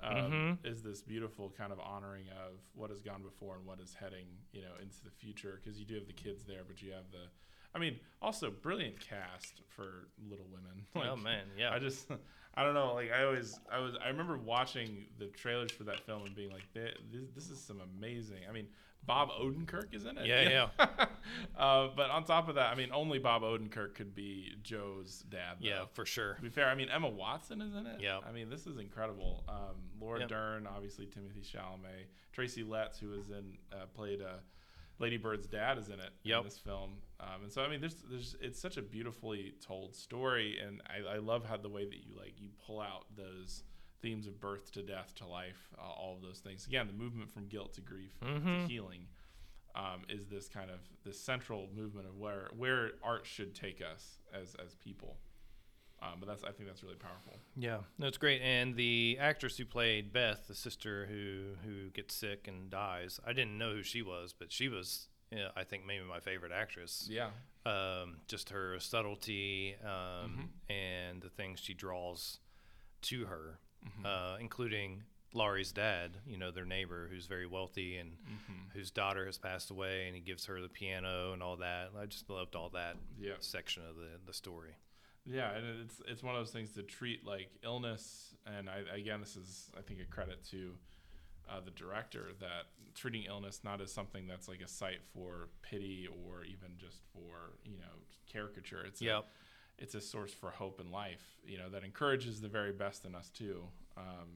um, 0.00 0.58
Mhm. 0.62 0.66
is 0.66 0.82
this 0.82 1.00
beautiful 1.02 1.50
kind 1.50 1.72
of 1.72 1.80
honoring 1.80 2.28
of 2.30 2.58
what 2.74 2.90
has 2.90 3.00
gone 3.00 3.22
before 3.22 3.56
and 3.56 3.64
what 3.66 3.80
is 3.80 3.94
heading, 3.94 4.26
you 4.52 4.60
know, 4.60 4.74
into 4.82 5.02
the 5.04 5.10
future. 5.10 5.60
Because 5.62 5.78
you 5.78 5.86
do 5.86 5.94
have 5.94 6.06
the 6.06 6.12
kids 6.12 6.44
there, 6.44 6.62
but 6.66 6.82
you 6.82 6.92
have 6.92 7.10
the, 7.10 7.28
I 7.74 7.78
mean, 7.78 7.98
also 8.20 8.50
brilliant 8.50 9.00
cast 9.00 9.62
for 9.68 10.08
Little 10.28 10.46
Women. 10.52 10.84
oh 11.10 11.16
man, 11.16 11.44
yeah, 11.58 11.72
I 11.72 11.78
just, 11.78 12.06
I 12.54 12.62
don't 12.64 12.74
know. 12.74 12.94
Like 12.94 13.10
I 13.12 13.24
always, 13.24 13.58
I 13.70 13.78
was, 13.78 13.94
I 14.04 14.08
remember 14.08 14.36
watching 14.36 15.06
the 15.18 15.26
trailers 15.26 15.72
for 15.72 15.84
that 15.84 16.00
film 16.00 16.24
and 16.26 16.34
being 16.34 16.50
like, 16.52 16.70
"Th- 16.74 16.96
this, 17.10 17.24
this 17.34 17.50
is 17.50 17.58
some 17.62 17.80
amazing. 17.98 18.38
I 18.48 18.52
mean, 18.52 18.66
Bob 19.06 19.30
Odenkirk 19.30 19.94
is 19.94 20.04
in 20.04 20.16
it. 20.18 20.26
Yeah, 20.26 20.68
yeah. 20.78 21.06
uh, 21.58 21.88
but 21.96 22.10
on 22.10 22.24
top 22.24 22.48
of 22.48 22.54
that, 22.56 22.70
I 22.70 22.74
mean, 22.76 22.90
only 22.92 23.18
Bob 23.18 23.42
Odenkirk 23.42 23.94
could 23.94 24.14
be 24.14 24.52
Jo's 24.62 25.24
dad. 25.30 25.56
Though. 25.60 25.66
yeah, 25.68 25.84
for 25.94 26.04
sure. 26.06 26.34
To 26.34 26.42
be 26.42 26.50
fair, 26.50 26.68
I 26.68 26.74
mean 26.74 26.88
Emma 26.88 27.08
Watson 27.08 27.60
is 27.62 27.74
in 27.74 27.86
it. 27.86 28.00
Yeah. 28.00 28.20
I 28.28 28.32
mean, 28.32 28.48
this 28.50 28.66
is 28.66 28.76
incredible. 28.78 29.44
Um, 29.48 29.76
Laura 30.00 30.20
Yep. 30.20 30.28
Dern, 30.28 30.66
obviously 30.66 31.06
Timothée 31.06 31.42
Chalamet, 31.44 32.06
Tracy 32.32 32.62
Letts, 32.62 32.98
who 32.98 33.08
was 33.08 33.30
in 33.30 33.56
uh, 33.72 33.86
played 33.94 34.20
uh, 34.20 34.34
Lady 34.98 35.16
Bird's 35.16 35.46
dad, 35.48 35.78
is 35.78 35.88
in 35.88 35.94
it 35.94 36.10
Yep. 36.22 36.38
in 36.38 36.44
this 36.44 36.58
film. 36.58 36.90
Um, 37.22 37.44
and 37.44 37.52
so 37.52 37.62
I 37.62 37.68
mean, 37.68 37.80
there's 37.80 37.94
there's 38.10 38.34
it's 38.40 38.60
such 38.60 38.76
a 38.76 38.82
beautifully 38.82 39.54
told 39.64 39.94
story, 39.94 40.58
and 40.58 40.82
I, 40.86 41.14
I 41.14 41.18
love 41.18 41.44
how 41.44 41.56
the 41.56 41.68
way 41.68 41.84
that 41.84 41.96
you 42.04 42.16
like 42.18 42.34
you 42.40 42.48
pull 42.66 42.80
out 42.80 43.06
those 43.16 43.62
themes 44.00 44.26
of 44.26 44.40
birth 44.40 44.72
to 44.72 44.82
death 44.82 45.14
to 45.16 45.26
life, 45.26 45.68
uh, 45.78 45.82
all 45.82 46.16
of 46.16 46.22
those 46.22 46.40
things. 46.40 46.66
Again, 46.66 46.88
the 46.88 46.92
movement 46.92 47.30
from 47.32 47.46
guilt 47.46 47.74
to 47.74 47.80
grief 47.80 48.18
Mhm. 48.20 48.62
to 48.66 48.72
healing. 48.72 49.06
Um, 49.76 50.02
is 50.08 50.26
this 50.26 50.48
kind 50.48 50.70
of 50.70 50.80
this 51.04 51.18
central 51.18 51.68
movement 51.74 52.06
of 52.08 52.16
where 52.18 52.50
where 52.56 52.92
art 53.02 53.24
should 53.24 53.54
take 53.54 53.80
us 53.80 54.18
as 54.34 54.54
as 54.56 54.74
people, 54.74 55.16
um, 56.02 56.14
but 56.18 56.26
that's 56.26 56.42
I 56.42 56.50
think 56.50 56.68
that's 56.68 56.82
really 56.82 56.96
powerful. 56.96 57.38
Yeah, 57.56 57.82
no, 57.98 58.08
it's 58.08 58.18
great. 58.18 58.42
And 58.42 58.74
the 58.76 59.16
actress 59.20 59.56
who 59.58 59.64
played 59.64 60.12
Beth, 60.12 60.48
the 60.48 60.54
sister 60.56 61.06
who 61.06 61.54
who 61.64 61.88
gets 61.90 62.14
sick 62.14 62.48
and 62.48 62.68
dies, 62.68 63.20
I 63.24 63.32
didn't 63.32 63.56
know 63.56 63.72
who 63.74 63.82
she 63.84 64.02
was, 64.02 64.34
but 64.38 64.50
she 64.52 64.68
was, 64.68 65.08
yeah, 65.32 65.48
I 65.56 65.64
think, 65.64 65.86
maybe 65.86 66.04
my 66.04 66.20
favorite 66.20 66.52
actress. 66.52 67.08
Yeah, 67.10 67.30
Um, 67.64 68.16
just 68.28 68.50
her 68.50 68.78
subtlety 68.80 69.74
um, 69.84 70.50
and 70.68 71.22
the 71.22 71.30
things 71.30 71.60
she 71.60 71.74
draws 71.74 72.38
to 73.02 73.24
her, 73.26 73.58
uh, 74.04 74.36
including 74.40 75.02
Laurie's 75.34 75.72
dad, 75.72 76.18
you 76.26 76.36
know, 76.36 76.50
their 76.50 76.66
neighbor 76.66 77.08
who's 77.10 77.26
very 77.26 77.46
wealthy 77.46 77.96
and 77.96 78.12
whose 78.74 78.90
daughter 78.90 79.24
has 79.26 79.38
passed 79.38 79.70
away, 79.70 80.06
and 80.06 80.14
he 80.14 80.20
gives 80.20 80.44
her 80.46 80.60
the 80.60 80.68
piano 80.68 81.32
and 81.32 81.42
all 81.42 81.56
that. 81.56 81.90
I 81.98 82.06
just 82.06 82.28
loved 82.28 82.54
all 82.54 82.68
that 82.70 82.96
yeah, 83.18 83.32
section 83.40 83.82
of 83.88 83.96
the 83.96 84.10
the 84.26 84.32
story. 84.34 84.76
yeah, 85.24 85.52
and 85.56 85.64
it's 85.84 86.02
it's 86.06 86.22
one 86.22 86.34
of 86.36 86.40
those 86.40 86.52
things 86.52 86.72
to 86.72 86.82
treat 86.82 87.24
like 87.24 87.48
illness, 87.64 88.34
and 88.46 88.68
I 88.68 88.82
again 88.94 89.20
this 89.20 89.36
is 89.36 89.70
I 89.78 89.80
think 89.80 90.00
a 90.00 90.04
credit 90.04 90.44
to 90.50 90.74
uh, 91.50 91.60
the 91.60 91.70
director 91.70 92.28
that 92.40 92.66
treating 92.94 93.24
illness 93.24 93.60
not 93.64 93.80
as 93.80 93.92
something 93.92 94.26
that's 94.26 94.48
like 94.48 94.60
a 94.60 94.68
site 94.68 95.00
for 95.14 95.48
pity 95.62 96.08
or 96.26 96.44
even 96.44 96.76
just 96.78 96.98
for 97.12 97.54
you 97.64 97.78
know 97.78 97.96
caricature. 98.30 98.84
It's 98.86 99.00
a, 99.00 99.04
it's 99.78 99.94
a 99.94 100.00
source 100.00 100.32
for 100.32 100.50
hope 100.50 100.80
and 100.80 100.90
life. 100.90 101.22
You 101.44 101.58
know 101.58 101.68
that 101.70 101.84
encourages 101.84 102.40
the 102.40 102.48
very 102.48 102.72
best 102.72 103.04
in 103.04 103.14
us 103.14 103.30
too. 103.30 103.64
Um, 103.96 104.28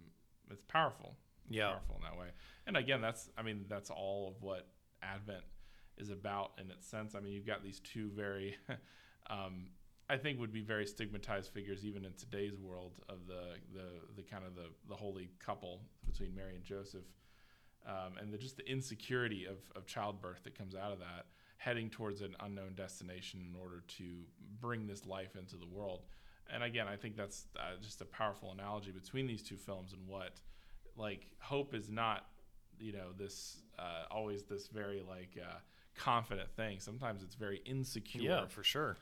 it's 0.51 0.65
powerful. 0.65 1.17
Yeah. 1.49 1.71
powerful 1.71 1.97
in 1.97 2.03
that 2.03 2.19
way. 2.19 2.29
And 2.67 2.77
again, 2.77 3.01
that's 3.01 3.31
I 3.37 3.43
mean 3.43 3.67
that's 3.69 3.91
all 3.91 4.29
of 4.29 4.43
what 4.43 4.67
Advent 5.03 5.45
is 5.99 6.11
about 6.11 6.53
in 6.59 6.71
its 6.71 6.87
sense. 6.87 7.15
I 7.15 7.21
mean, 7.21 7.33
you've 7.33 7.47
got 7.47 7.63
these 7.63 7.81
two 7.81 8.11
very, 8.15 8.57
um, 9.31 9.69
I 10.09 10.17
think, 10.17 10.39
would 10.39 10.53
be 10.53 10.63
very 10.63 10.87
stigmatized 10.87 11.51
figures 11.53 11.85
even 11.85 12.05
in 12.05 12.13
today's 12.13 12.59
world 12.59 13.01
of 13.09 13.27
the 13.27 13.57
the 13.75 13.87
the 14.17 14.23
kind 14.23 14.45
of 14.45 14.55
the 14.55 14.69
the 14.89 14.95
holy 14.95 15.31
couple 15.45 15.81
between 16.05 16.35
Mary 16.35 16.55
and 16.55 16.65
Joseph, 16.65 17.05
um, 17.87 18.17
and 18.21 18.33
the, 18.33 18.39
just 18.39 18.57
the 18.57 18.71
insecurity 18.71 19.47
of 19.47 19.59
of 19.75 19.87
childbirth 19.87 20.45
that 20.45 20.57
comes 20.57 20.75
out 20.75 20.93
of 20.93 21.01
that, 21.01 21.27
heading 21.57 21.91
towards 21.91 22.21
an 22.21 22.37
unknown 22.41 22.75
destination 22.75 23.45
in 23.53 23.61
order 23.61 23.83
to 23.99 24.21
bring 24.61 24.87
this 24.87 25.07
life 25.07 25.37
into 25.37 25.57
the 25.57 25.67
world. 25.67 26.03
And 26.49 26.63
again, 26.63 26.87
I 26.87 26.95
think 26.95 27.17
that's 27.17 27.47
uh, 27.59 27.81
just 27.83 28.01
a 28.01 28.05
powerful 28.05 28.53
analogy 28.53 28.93
between 28.93 29.27
these 29.27 29.43
two 29.43 29.57
films 29.57 29.93
and 29.93 30.07
what 30.07 30.41
like 30.97 31.27
hope 31.41 31.75
is 31.75 31.91
not 31.91 32.27
you 32.79 32.93
know 32.93 33.13
this 33.17 33.63
uh, 33.79 34.05
always 34.11 34.45
this 34.45 34.69
very 34.69 35.03
like 35.07 35.37
uh, 35.41 35.57
confident 35.95 36.51
thing 36.53 36.79
sometimes 36.79 37.23
it's 37.23 37.35
very 37.35 37.61
insecure 37.65 38.23
Yeah, 38.23 38.47
for 38.47 38.63
sure. 38.63 38.97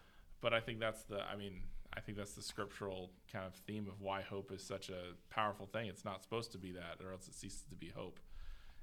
But 0.45 0.53
i 0.59 0.61
think 0.61 0.76
that's 0.86 1.03
the 1.12 1.20
i 1.32 1.34
mean 1.42 1.55
i 1.97 2.01
think 2.01 2.16
that's 2.18 2.34
the 2.40 2.42
scriptural 2.53 3.11
kind 3.32 3.45
of 3.47 3.55
theme 3.66 3.86
of 3.92 3.97
why 4.07 4.18
hope 4.34 4.49
is 4.57 4.62
such 4.74 4.86
a 4.90 5.03
powerful 5.38 5.66
thing 5.74 5.86
it's 5.92 6.05
not 6.05 6.22
supposed 6.22 6.51
to 6.53 6.59
be 6.59 6.70
that 6.72 6.95
or 7.05 7.11
else 7.12 7.26
it 7.28 7.34
ceases 7.34 7.62
to 7.68 7.74
be 7.84 7.88
hope 8.03 8.18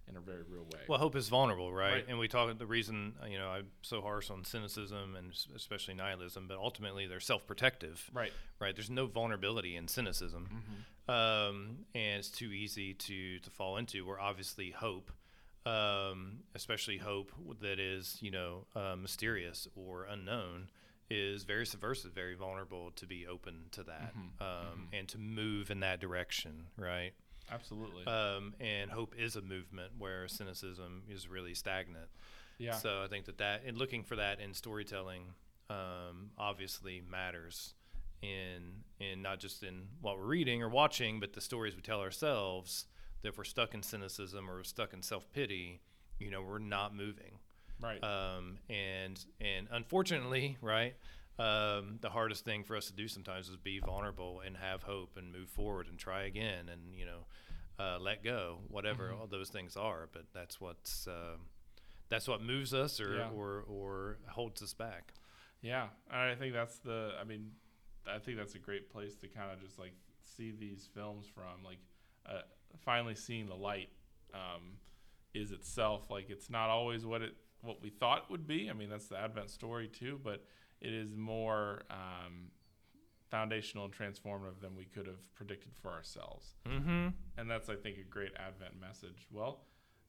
in 0.10 0.18
a 0.18 0.20
very 0.32 0.42
real 0.54 0.64
way 0.74 0.82
Well, 0.90 0.98
hope 0.98 1.16
is 1.16 1.30
vulnerable, 1.30 1.72
right? 1.72 1.94
Right. 1.94 2.06
And 2.10 2.18
we 2.18 2.28
talk 2.28 2.46
the 2.58 2.66
reason 2.66 3.14
uh, 3.24 3.28
you 3.28 3.38
know 3.38 3.50
I'm 3.56 3.68
so 3.84 4.02
harsh 4.02 4.32
on 4.32 4.44
cynicism 4.44 5.16
and 5.16 5.28
especially 5.56 5.94
nihilism, 5.94 6.48
but 6.48 6.58
ultimately 6.58 7.06
they're 7.06 7.20
self-protective, 7.34 8.10
right 8.22 8.34
right? 8.60 8.76
There's 8.76 8.90
no 8.90 9.06
vulnerability 9.06 9.74
in 9.76 9.88
cynicism, 9.88 10.44
Mm-hmm. 10.58 11.12
um, 11.18 11.78
and 11.94 12.18
it's 12.20 12.30
too 12.42 12.52
easy 12.52 12.90
to 12.96 13.40
to 13.46 13.50
fall 13.52 13.78
into. 13.78 13.98
Where 14.08 14.20
obviously 14.20 14.72
hope, 14.72 15.12
um, 15.68 16.40
especially 16.56 16.98
hope 16.98 17.32
that 17.62 17.80
is 17.80 18.18
you 18.22 18.32
know 18.32 18.66
uh, 18.76 18.96
mysterious 19.00 19.68
or 19.76 20.06
unknown, 20.06 20.70
is 21.12 21.44
very 21.44 21.66
subversive, 21.66 22.14
very 22.14 22.36
vulnerable 22.36 22.92
to 22.96 23.06
be 23.06 23.28
open 23.28 23.66
to 23.72 23.84
that 23.84 24.14
Mm-hmm. 24.18 24.44
um, 24.44 24.88
and 24.94 25.08
to 25.10 25.18
move 25.18 25.70
in 25.72 25.82
that 25.82 26.00
direction, 26.00 26.68
right? 26.78 27.12
absolutely 27.52 28.06
Um, 28.06 28.54
and 28.62 28.90
hope 28.90 29.14
is 29.18 29.36
a 29.36 29.42
movement 29.42 29.92
where 29.98 30.28
cynicism 30.28 31.04
is 31.10 31.28
really 31.28 31.54
stagnant. 31.54 32.08
Yeah. 32.58 32.76
So 32.76 33.02
I 33.04 33.08
think 33.08 33.26
that 33.26 33.38
that 33.40 33.64
and 33.66 33.78
looking 33.78 34.04
for 34.04 34.16
that 34.16 34.40
in 34.40 34.54
storytelling 34.54 35.24
um, 35.70 36.32
obviously 36.38 37.02
matters 37.10 37.74
in 38.22 38.84
in 39.00 39.22
not 39.22 39.40
just 39.40 39.64
in 39.64 39.88
what 40.00 40.18
we're 40.18 40.26
reading 40.26 40.62
or 40.64 40.70
watching, 40.70 41.20
but 41.20 41.34
the 41.34 41.42
stories 41.42 41.76
we 41.76 41.82
tell 41.82 42.02
ourselves. 42.02 42.86
That 43.22 43.30
if 43.30 43.38
we're 43.38 43.44
stuck 43.44 43.74
in 43.76 43.84
cynicism 43.84 44.50
or 44.50 44.64
stuck 44.64 44.94
in 44.94 45.02
self 45.04 45.32
pity, 45.32 45.82
you 46.20 46.32
know, 46.32 46.42
we're 46.42 46.58
not 46.60 46.96
moving. 46.96 47.40
Right. 47.82 48.04
Um, 48.04 48.60
and 48.70 49.24
and 49.40 49.68
unfortunately, 49.72 50.58
right, 50.62 50.96
um, 51.40 51.98
the 52.02 52.10
hardest 52.10 52.46
thing 52.46 52.64
for 52.64 52.76
us 52.76 52.88
to 52.88 52.94
do 52.94 53.08
sometimes 53.08 53.50
is 53.50 53.58
be 53.58 53.80
vulnerable 53.80 54.42
and 54.46 54.56
have 54.58 54.84
hope 54.84 55.18
and 55.18 55.32
move 55.32 55.50
forward 55.50 55.88
and 55.88 55.98
try 55.98 56.24
again 56.24 56.70
and 56.70 56.94
you 56.96 57.06
know 57.06 57.26
uh, 57.80 57.98
let 58.00 58.24
go, 58.24 58.60
whatever 58.68 59.06
Mm-hmm. 59.10 59.22
all 59.22 59.28
those 59.28 59.50
things 59.50 59.76
are. 59.76 60.08
But 60.14 60.26
that's 60.34 60.62
what's 60.62 61.08
um 61.08 61.48
that's 62.10 62.28
what 62.28 62.44
moves 62.44 62.74
us 62.74 63.00
or, 63.00 63.16
Yeah. 63.16 63.30
or 63.34 63.64
or 63.68 64.18
holds 64.30 64.62
us 64.62 64.74
back. 64.74 65.14
Yeah, 65.62 65.88
I 66.12 66.36
think 66.36 66.54
that's 66.54 66.78
the. 66.80 67.12
I 67.20 67.24
mean, 67.24 67.52
I 68.08 68.18
think 68.20 68.38
that's 68.38 68.56
a 68.56 68.60
great 68.60 68.90
place 68.92 69.16
to 69.18 69.28
kind 69.28 69.52
of 69.52 69.62
just 69.62 69.78
like 69.80 69.94
see 70.24 70.52
these 70.52 70.90
films 70.94 71.28
from. 71.34 71.64
Like, 71.64 71.78
uh, 72.26 72.42
finally 72.84 73.16
seeing 73.16 73.48
the 73.48 73.56
light 73.56 73.90
um, 74.34 74.74
is 75.34 75.52
itself 75.52 76.10
like 76.10 76.30
it's 76.30 76.50
not 76.50 76.70
always 76.70 77.06
what 77.06 77.22
it 77.22 77.36
what 77.62 77.82
we 77.82 77.90
thought 77.90 78.30
would 78.30 78.48
be. 78.48 78.70
I 78.70 78.74
mean, 78.74 78.90
that's 78.90 79.08
the 79.08 79.18
Advent 79.18 79.50
story 79.50 79.88
too, 79.88 80.20
but 80.24 80.44
it 80.80 80.94
is 80.94 81.16
more 81.16 81.84
um, 81.90 82.50
foundational 83.30 83.86
and 83.86 83.94
transformative 83.94 84.60
than 84.62 84.76
we 84.76 84.86
could 84.86 85.08
have 85.08 85.34
predicted 85.36 85.72
for 85.82 85.92
ourselves. 85.92 86.56
Mm-hmm. 86.68 87.10
And 87.38 87.50
that's, 87.50 87.70
I 87.70 87.76
think, 87.76 87.98
a 87.98 88.04
great 88.04 88.32
Advent 88.36 88.80
message. 88.80 89.28
Well, 89.32 89.60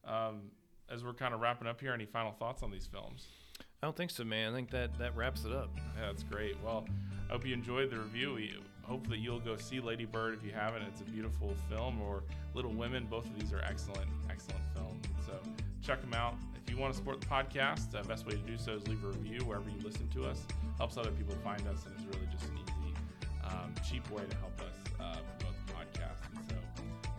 um, 0.05 0.51
as 0.89 1.03
we're 1.03 1.13
kind 1.13 1.33
of 1.33 1.39
wrapping 1.39 1.67
up 1.67 1.79
here, 1.79 1.93
any 1.93 2.05
final 2.05 2.31
thoughts 2.31 2.63
on 2.63 2.71
these 2.71 2.87
films? 2.87 3.27
I 3.59 3.85
don't 3.85 3.95
think 3.95 4.11
so, 4.11 4.23
man. 4.23 4.51
I 4.51 4.55
think 4.55 4.71
that 4.71 4.97
that 4.97 5.15
wraps 5.15 5.45
it 5.45 5.51
up. 5.51 5.69
Yeah, 5.97 6.07
that's 6.07 6.23
great. 6.23 6.55
Well, 6.63 6.85
I 7.29 7.33
hope 7.33 7.45
you 7.45 7.53
enjoyed 7.53 7.89
the 7.89 7.97
review. 7.97 8.33
We 8.33 8.53
hope 8.81 9.07
that 9.07 9.19
you'll 9.19 9.39
go 9.39 9.57
see 9.57 9.79
Lady 9.79 10.05
Bird 10.05 10.35
if 10.35 10.45
you 10.45 10.51
haven't. 10.51 10.83
It's 10.83 11.01
a 11.01 11.05
beautiful 11.05 11.53
film, 11.69 12.01
or 12.01 12.23
Little 12.53 12.71
Women. 12.71 13.07
Both 13.09 13.25
of 13.25 13.39
these 13.39 13.53
are 13.53 13.61
excellent, 13.61 14.09
excellent 14.29 14.63
films. 14.73 15.05
So 15.25 15.33
check 15.81 16.01
them 16.01 16.13
out. 16.13 16.35
You 16.73 16.79
want 16.79 16.91
to 16.91 16.97
support 16.97 17.21
the 17.21 17.27
podcast, 17.27 17.91
the 17.91 18.01
best 18.07 18.25
way 18.25 18.31
to 18.31 18.39
do 18.39 18.57
so 18.57 18.71
is 18.73 18.87
leave 18.87 19.03
a 19.03 19.07
review 19.07 19.41
wherever 19.45 19.69
you 19.69 19.79
listen 19.83 20.07
to 20.07 20.25
us. 20.25 20.41
Helps 20.79 20.97
other 20.97 21.11
people 21.11 21.35
find 21.43 21.61
us, 21.67 21.85
and 21.85 21.93
it's 21.93 22.03
really 22.05 22.27
just 22.31 22.45
an 22.45 22.57
easy, 22.57 22.95
um, 23.43 23.75
cheap 23.87 24.09
way 24.09 24.23
to 24.27 24.35
help 24.37 24.59
us 24.59 24.73
uh, 24.99 25.17
promote 25.37 25.55
the 25.67 25.73
podcast. 25.73 26.35
And 26.35 26.49
so 26.49 26.55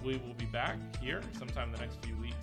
we 0.05 0.17
will 0.27 0.35
be 0.35 0.47
back 0.47 0.77
here 1.01 1.21
sometime 1.39 1.69
in 1.69 1.75
the 1.75 1.79
next 1.79 2.05
few 2.05 2.17
weeks. 2.17 2.35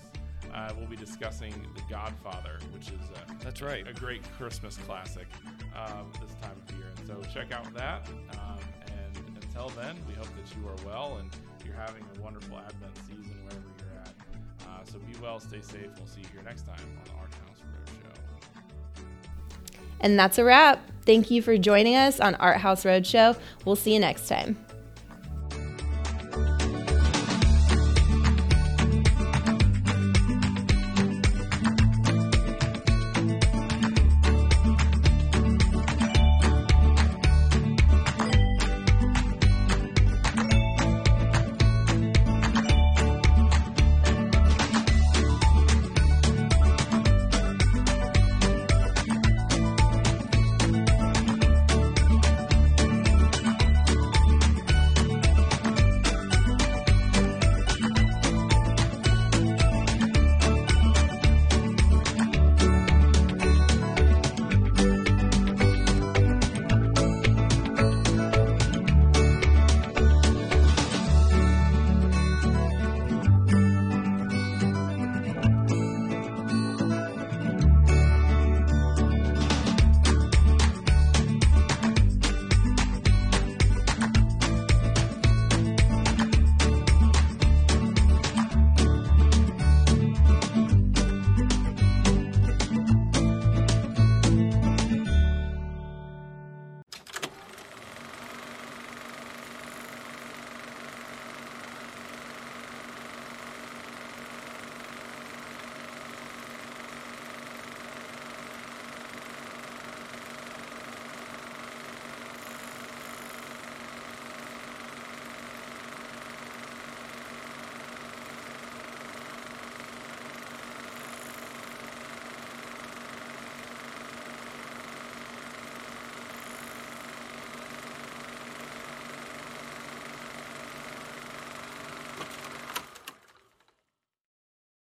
Uh, 0.53 0.72
we'll 0.78 0.88
be 0.88 0.95
discussing 0.95 1.51
The 1.76 1.82
Godfather, 1.89 2.59
which 2.72 2.88
is 2.88 3.01
uh, 3.14 3.34
That's 3.43 3.62
right. 3.62 3.86
a 3.86 3.93
great 3.93 4.24
Christmas 4.38 4.78
classic 4.78 5.28
um, 5.76 6.14
this 6.14 6.34
time 6.41 6.55
of 6.66 6.76
year. 6.78 6.88
And 6.97 7.07
so 7.07 7.22
check 7.34 7.51
out 7.51 7.74
that. 7.74 8.07
Um, 8.39 8.59
and 8.88 9.38
until 9.43 9.68
then, 9.70 9.97
we 10.07 10.14
hope 10.14 10.30
that 10.38 10.55
you 10.55 10.66
are 10.66 10.88
well 10.88 11.18
and 11.18 11.30
you're 11.66 11.76
having 11.76 12.05
a 12.18 12.22
wonderful 12.22 12.57
Advent 12.57 12.95
season 13.05 13.36
wherever 13.43 13.66
you're. 13.80 13.90
Uh, 14.82 14.86
so 14.91 14.99
be 14.99 15.13
well, 15.21 15.39
stay 15.39 15.61
safe. 15.61 15.89
We'll 15.97 16.07
see 16.07 16.21
you 16.21 16.27
here 16.34 16.43
next 16.43 16.63
time 16.63 16.79
on 16.79 17.03
the 17.05 17.11
Art 17.19 17.34
House 17.34 17.61
Road 17.63 17.88
Show. 17.88 19.03
And 19.99 20.17
that's 20.17 20.38
a 20.38 20.43
wrap. 20.43 20.79
Thank 21.05 21.32
you 21.32 21.41
for 21.41 21.57
joining 21.57 21.95
us 21.95 22.19
on 22.19 22.36
Art 22.36 22.57
House 22.57 22.84
Roadshow. 22.84 23.38
We'll 23.65 23.75
see 23.75 23.93
you 23.93 23.99
next 23.99 24.27
time. 24.27 24.57